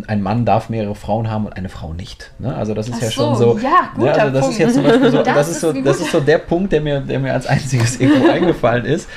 ein 0.07 0.23
Mann 0.23 0.45
darf 0.45 0.69
mehrere 0.69 0.95
Frauen 0.95 1.31
haben 1.31 1.47
und 1.47 1.57
eine 1.57 1.71
Frau 1.71 1.95
nicht. 1.95 2.33
Ne? 2.39 2.55
Also 2.55 2.75
das 2.75 2.89
ist 2.89 2.97
Ach 2.99 3.03
ja 3.03 3.11
schon 3.11 3.37
so. 3.37 3.59
Ja, 3.59 3.91
guter 3.95 4.05
ne? 4.05 4.21
also 4.21 4.33
das 4.35 4.41
Punkt. 4.41 4.53
ist 4.53 4.59
jetzt 4.59 4.75
zum 4.75 4.83
Beispiel 4.85 5.11
so, 5.11 5.17
das, 5.23 5.35
das 5.35 5.49
ist 5.49 5.61
so, 5.61 5.73
das 5.73 6.01
ist 6.01 6.13
so 6.13 6.21
der 6.21 6.39
Punkt, 6.39 6.73
der 6.73 6.83
mir, 6.83 7.01
der 7.01 7.19
mir 7.19 7.33
als 7.33 7.47
einziges 7.47 7.99
irgendwo 7.99 8.29
eingefallen 8.31 8.85
ist. 8.85 9.09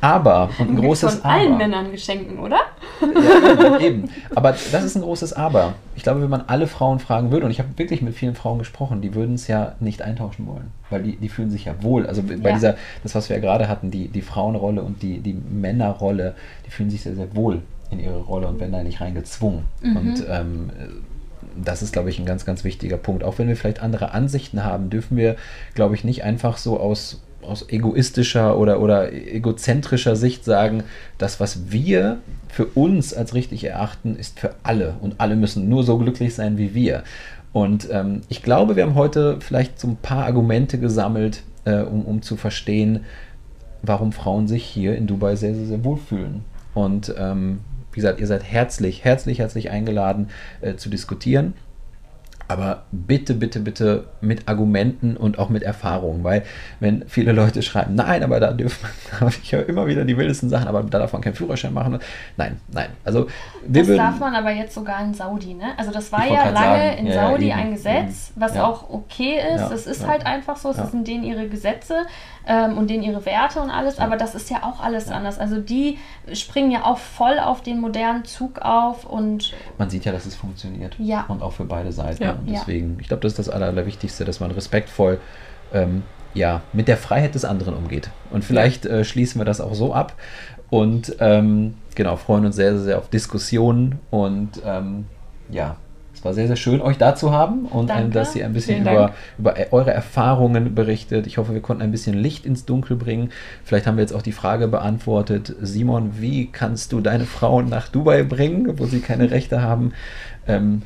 Aber 0.00 0.48
und 0.58 0.70
ein 0.70 0.76
großes 0.76 1.16
von 1.16 1.30
allen 1.30 1.56
Männern 1.58 1.90
geschenken, 1.90 2.38
oder? 2.38 2.60
Ja, 3.02 3.78
eben. 3.80 4.08
Aber 4.34 4.52
das 4.52 4.82
ist 4.82 4.96
ein 4.96 5.02
großes 5.02 5.34
Aber. 5.34 5.74
Ich 5.94 6.02
glaube, 6.02 6.22
wenn 6.22 6.30
man 6.30 6.44
alle 6.46 6.66
Frauen 6.68 7.00
fragen 7.00 7.30
würde, 7.30 7.44
und 7.44 7.52
ich 7.52 7.58
habe 7.58 7.68
wirklich 7.76 8.00
mit 8.00 8.14
vielen 8.14 8.34
Frauen 8.34 8.58
gesprochen, 8.58 9.02
die 9.02 9.14
würden 9.14 9.34
es 9.34 9.46
ja 9.46 9.74
nicht 9.80 10.00
eintauschen 10.00 10.46
wollen, 10.46 10.70
weil 10.88 11.02
die, 11.02 11.16
die 11.16 11.28
fühlen 11.28 11.50
sich 11.50 11.66
ja 11.66 11.74
wohl. 11.82 12.06
Also 12.06 12.22
bei 12.22 12.36
ja. 12.48 12.54
dieser, 12.54 12.76
das 13.02 13.14
was 13.14 13.28
wir 13.28 13.36
ja 13.36 13.42
gerade 13.42 13.68
hatten, 13.68 13.90
die, 13.90 14.08
die 14.08 14.22
Frauenrolle 14.22 14.82
und 14.82 15.02
die, 15.02 15.18
die 15.20 15.34
Männerrolle, 15.34 16.34
die 16.66 16.70
fühlen 16.70 16.88
sich 16.88 17.02
sehr, 17.02 17.14
sehr 17.14 17.34
wohl 17.36 17.60
in 17.94 18.00
ihre 18.00 18.20
Rolle 18.20 18.46
und 18.46 18.60
werden 18.60 18.72
da 18.72 18.82
nicht 18.82 19.00
reingezwungen. 19.00 19.64
Mhm. 19.82 19.96
Und 19.96 20.24
ähm, 20.28 20.70
das 21.62 21.82
ist, 21.82 21.92
glaube 21.92 22.10
ich, 22.10 22.18
ein 22.18 22.26
ganz, 22.26 22.44
ganz 22.44 22.64
wichtiger 22.64 22.96
Punkt. 22.96 23.24
Auch 23.24 23.38
wenn 23.38 23.48
wir 23.48 23.56
vielleicht 23.56 23.82
andere 23.82 24.12
Ansichten 24.12 24.64
haben, 24.64 24.90
dürfen 24.90 25.16
wir, 25.16 25.36
glaube 25.74 25.94
ich, 25.94 26.04
nicht 26.04 26.24
einfach 26.24 26.56
so 26.56 26.78
aus, 26.78 27.22
aus 27.42 27.68
egoistischer 27.68 28.58
oder, 28.58 28.80
oder 28.80 29.12
egozentrischer 29.12 30.16
Sicht 30.16 30.44
sagen, 30.44 30.82
das, 31.18 31.40
was 31.40 31.70
wir 31.70 32.18
für 32.48 32.66
uns 32.66 33.14
als 33.14 33.34
richtig 33.34 33.64
erachten, 33.64 34.16
ist 34.16 34.40
für 34.40 34.54
alle. 34.62 34.94
Und 35.00 35.16
alle 35.18 35.36
müssen 35.36 35.68
nur 35.68 35.84
so 35.84 35.98
glücklich 35.98 36.34
sein 36.34 36.58
wie 36.58 36.74
wir. 36.74 37.04
Und 37.52 37.88
ähm, 37.90 38.22
ich 38.28 38.42
glaube, 38.42 38.74
wir 38.74 38.82
haben 38.82 38.96
heute 38.96 39.38
vielleicht 39.40 39.78
so 39.78 39.88
ein 39.88 39.96
paar 39.96 40.24
Argumente 40.24 40.78
gesammelt, 40.78 41.42
äh, 41.64 41.82
um, 41.82 42.04
um 42.04 42.22
zu 42.22 42.36
verstehen, 42.36 43.04
warum 43.82 44.12
Frauen 44.12 44.48
sich 44.48 44.64
hier 44.64 44.96
in 44.96 45.06
Dubai 45.06 45.36
sehr, 45.36 45.54
sehr, 45.54 45.66
sehr 45.66 45.84
wohlfühlen. 45.84 46.44
Und 46.74 47.14
ähm, 47.16 47.60
wie 47.94 48.00
gesagt, 48.00 48.20
ihr 48.20 48.26
seid 48.26 48.42
herzlich, 48.42 49.04
herzlich, 49.04 49.38
herzlich 49.38 49.70
eingeladen 49.70 50.28
äh, 50.60 50.74
zu 50.74 50.88
diskutieren. 50.88 51.54
Aber 52.46 52.82
bitte, 52.92 53.34
bitte, 53.34 53.60
bitte 53.60 54.04
mit 54.20 54.48
Argumenten 54.48 55.16
und 55.16 55.38
auch 55.38 55.48
mit 55.48 55.62
Erfahrungen, 55.62 56.24
weil 56.24 56.42
wenn 56.78 57.08
viele 57.08 57.32
Leute 57.32 57.62
schreiben, 57.62 57.94
nein, 57.94 58.22
aber 58.22 58.38
da 58.38 58.52
dürfen 58.52 58.86
man, 59.20 59.32
ich 59.42 59.52
höre 59.52 59.66
immer 59.66 59.86
wieder 59.86 60.04
die 60.04 60.16
wildesten 60.16 60.50
Sachen, 60.50 60.68
aber 60.68 60.82
da 60.82 60.98
darf 60.98 61.14
man 61.14 61.22
keinen 61.22 61.34
Führerschein 61.34 61.72
machen. 61.72 61.98
Nein, 62.36 62.60
nein. 62.70 62.88
Also 63.02 63.28
das 63.66 63.86
würden, 63.86 63.96
darf 63.96 64.20
man 64.20 64.34
aber 64.34 64.50
jetzt 64.50 64.74
sogar 64.74 65.02
in 65.02 65.14
Saudi, 65.14 65.54
ne? 65.54 65.72
Also 65.78 65.90
das 65.90 66.12
war 66.12 66.26
ja 66.26 66.50
lange 66.50 66.54
sagen, 66.54 66.98
in 66.98 67.06
ja, 67.06 67.14
Saudi 67.14 67.48
ja, 67.48 67.56
ein 67.56 67.70
Gesetz, 67.70 68.32
was 68.36 68.56
ja. 68.56 68.66
auch 68.66 68.90
okay 68.90 69.38
ist. 69.54 69.70
Es 69.70 69.86
ist 69.86 70.06
halt 70.06 70.26
einfach 70.26 70.56
so, 70.56 70.70
es 70.70 70.90
sind 70.90 71.08
denen 71.08 71.24
ihre 71.24 71.48
Gesetze 71.48 72.04
ähm, 72.46 72.76
und 72.76 72.90
denen 72.90 73.02
ihre 73.02 73.24
Werte 73.24 73.60
und 73.60 73.70
alles, 73.70 73.98
aber 73.98 74.16
das 74.16 74.34
ist 74.34 74.50
ja 74.50 74.62
auch 74.62 74.80
alles 74.82 75.08
anders. 75.08 75.38
Also 75.38 75.60
die 75.60 75.98
springen 76.32 76.70
ja 76.70 76.84
auch 76.84 76.98
voll 76.98 77.38
auf 77.38 77.62
den 77.62 77.80
modernen 77.80 78.24
Zug 78.24 78.60
auf 78.60 79.04
und. 79.04 79.54
Man 79.78 79.90
sieht 79.90 80.04
ja, 80.04 80.12
dass 80.12 80.26
es 80.26 80.34
funktioniert. 80.34 80.94
Ja. 80.98 81.24
Und 81.28 81.42
auch 81.42 81.52
für 81.52 81.64
beide 81.64 81.92
Seiten. 81.92 82.22
Ja. 82.22 82.32
Und 82.32 82.48
deswegen, 82.48 82.98
ich 83.00 83.08
glaube, 83.08 83.22
das 83.22 83.32
ist 83.32 83.38
das 83.38 83.48
Aller, 83.48 83.66
Allerwichtigste, 83.66 84.24
dass 84.24 84.40
man 84.40 84.50
respektvoll 84.50 85.20
ähm, 85.72 86.02
ja, 86.34 86.62
mit 86.72 86.88
der 86.88 86.96
Freiheit 86.96 87.34
des 87.34 87.44
anderen 87.44 87.74
umgeht. 87.74 88.10
Und 88.30 88.44
vielleicht 88.44 88.86
äh, 88.86 89.04
schließen 89.04 89.40
wir 89.40 89.44
das 89.44 89.60
auch 89.60 89.74
so 89.74 89.94
ab. 89.94 90.14
Und 90.70 91.16
ähm, 91.20 91.74
genau, 91.94 92.16
freuen 92.16 92.44
uns 92.46 92.56
sehr, 92.56 92.72
sehr, 92.72 92.84
sehr 92.84 92.98
auf 92.98 93.08
Diskussionen 93.08 94.00
und 94.10 94.60
ähm, 94.64 95.06
ja, 95.50 95.76
war 96.24 96.34
sehr, 96.34 96.46
sehr 96.46 96.56
schön, 96.56 96.80
euch 96.80 96.98
da 96.98 97.14
zu 97.14 97.32
haben 97.32 97.66
und 97.66 97.90
ein, 97.90 98.10
dass 98.10 98.34
ihr 98.34 98.44
ein 98.44 98.52
bisschen 98.52 98.82
über, 98.82 99.12
über 99.38 99.54
eure 99.70 99.92
Erfahrungen 99.92 100.74
berichtet. 100.74 101.26
Ich 101.26 101.38
hoffe, 101.38 101.52
wir 101.52 101.60
konnten 101.60 101.82
ein 101.82 101.90
bisschen 101.90 102.14
Licht 102.14 102.46
ins 102.46 102.64
Dunkel 102.64 102.96
bringen. 102.96 103.30
Vielleicht 103.64 103.86
haben 103.86 103.96
wir 103.96 104.02
jetzt 104.02 104.14
auch 104.14 104.22
die 104.22 104.32
Frage 104.32 104.68
beantwortet, 104.68 105.54
Simon, 105.60 106.20
wie 106.20 106.46
kannst 106.46 106.92
du 106.92 107.00
deine 107.00 107.24
Frauen 107.24 107.68
nach 107.68 107.88
Dubai 107.88 108.22
bringen, 108.22 108.78
wo 108.78 108.86
sie 108.86 109.00
keine 109.00 109.30
Rechte 109.30 109.62
haben? 109.62 109.92
Ähm, 110.46 110.82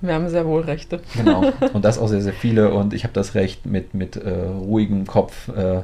wir 0.00 0.14
haben 0.14 0.28
sehr 0.28 0.46
wohl 0.46 0.62
Rechte. 0.62 1.00
Genau. 1.16 1.44
Und 1.72 1.84
das 1.84 1.98
auch 1.98 2.08
sehr, 2.08 2.22
sehr 2.22 2.32
viele. 2.32 2.74
Und 2.74 2.92
ich 2.92 3.04
habe 3.04 3.14
das 3.14 3.34
Recht, 3.34 3.66
mit, 3.66 3.94
mit 3.94 4.16
äh, 4.16 4.30
ruhigem 4.30 5.06
Kopf 5.06 5.48
äh, 5.48 5.82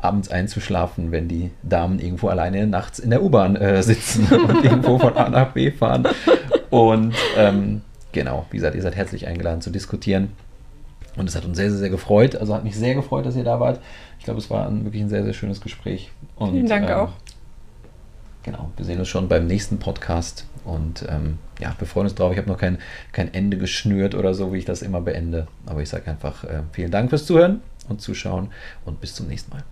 abends 0.00 0.30
einzuschlafen, 0.30 1.10
wenn 1.10 1.26
die 1.26 1.50
Damen 1.64 1.98
irgendwo 1.98 2.28
alleine 2.28 2.68
nachts 2.68 3.00
in 3.00 3.10
der 3.10 3.22
U-Bahn 3.22 3.56
äh, 3.56 3.82
sitzen 3.82 4.28
und 4.32 4.64
irgendwo 4.64 4.98
von 4.98 5.16
A 5.16 5.28
nach 5.28 5.52
B 5.52 5.72
fahren. 5.72 6.06
Und 6.70 7.14
ähm, 7.36 7.82
genau, 8.12 8.46
wie 8.50 8.56
gesagt, 8.56 8.74
ihr 8.74 8.82
seid 8.82 8.96
herzlich 8.96 9.26
eingeladen 9.26 9.60
zu 9.60 9.70
diskutieren. 9.70 10.32
Und 11.16 11.28
es 11.28 11.34
hat 11.34 11.44
uns 11.44 11.56
sehr, 11.56 11.70
sehr, 11.70 11.78
sehr 11.78 11.90
gefreut. 11.90 12.36
Also 12.36 12.54
hat 12.54 12.64
mich 12.64 12.76
sehr 12.76 12.94
gefreut, 12.94 13.26
dass 13.26 13.34
ihr 13.34 13.44
da 13.44 13.58
wart. 13.58 13.80
Ich 14.18 14.24
glaube, 14.24 14.38
es 14.38 14.50
war 14.50 14.68
ein, 14.68 14.84
wirklich 14.84 15.02
ein 15.02 15.08
sehr, 15.08 15.24
sehr 15.24 15.32
schönes 15.32 15.60
Gespräch. 15.60 16.12
Und, 16.36 16.52
Vielen 16.52 16.68
Dank 16.68 16.88
ähm, 16.88 16.96
auch. 16.96 17.12
Genau, 18.44 18.70
wir 18.76 18.84
sehen 18.84 18.98
uns 18.98 19.08
schon 19.08 19.28
beim 19.28 19.46
nächsten 19.46 19.78
Podcast. 19.78 20.46
Und 20.64 21.04
ähm, 21.08 21.38
ja, 21.60 21.74
wir 21.78 21.86
freuen 21.86 22.06
uns 22.06 22.14
drauf. 22.14 22.32
Ich 22.32 22.38
habe 22.38 22.48
noch 22.48 22.58
kein, 22.58 22.78
kein 23.12 23.32
Ende 23.34 23.58
geschnürt 23.58 24.14
oder 24.14 24.32
so, 24.34 24.52
wie 24.52 24.58
ich 24.58 24.64
das 24.64 24.82
immer 24.82 25.00
beende. 25.00 25.48
Aber 25.66 25.82
ich 25.82 25.88
sage 25.88 26.10
einfach 26.10 26.44
äh, 26.44 26.62
vielen 26.72 26.90
Dank 26.90 27.10
fürs 27.10 27.26
Zuhören 27.26 27.62
und 27.88 28.00
Zuschauen 28.00 28.50
und 28.84 29.00
bis 29.00 29.14
zum 29.14 29.26
nächsten 29.26 29.50
Mal. 29.50 29.64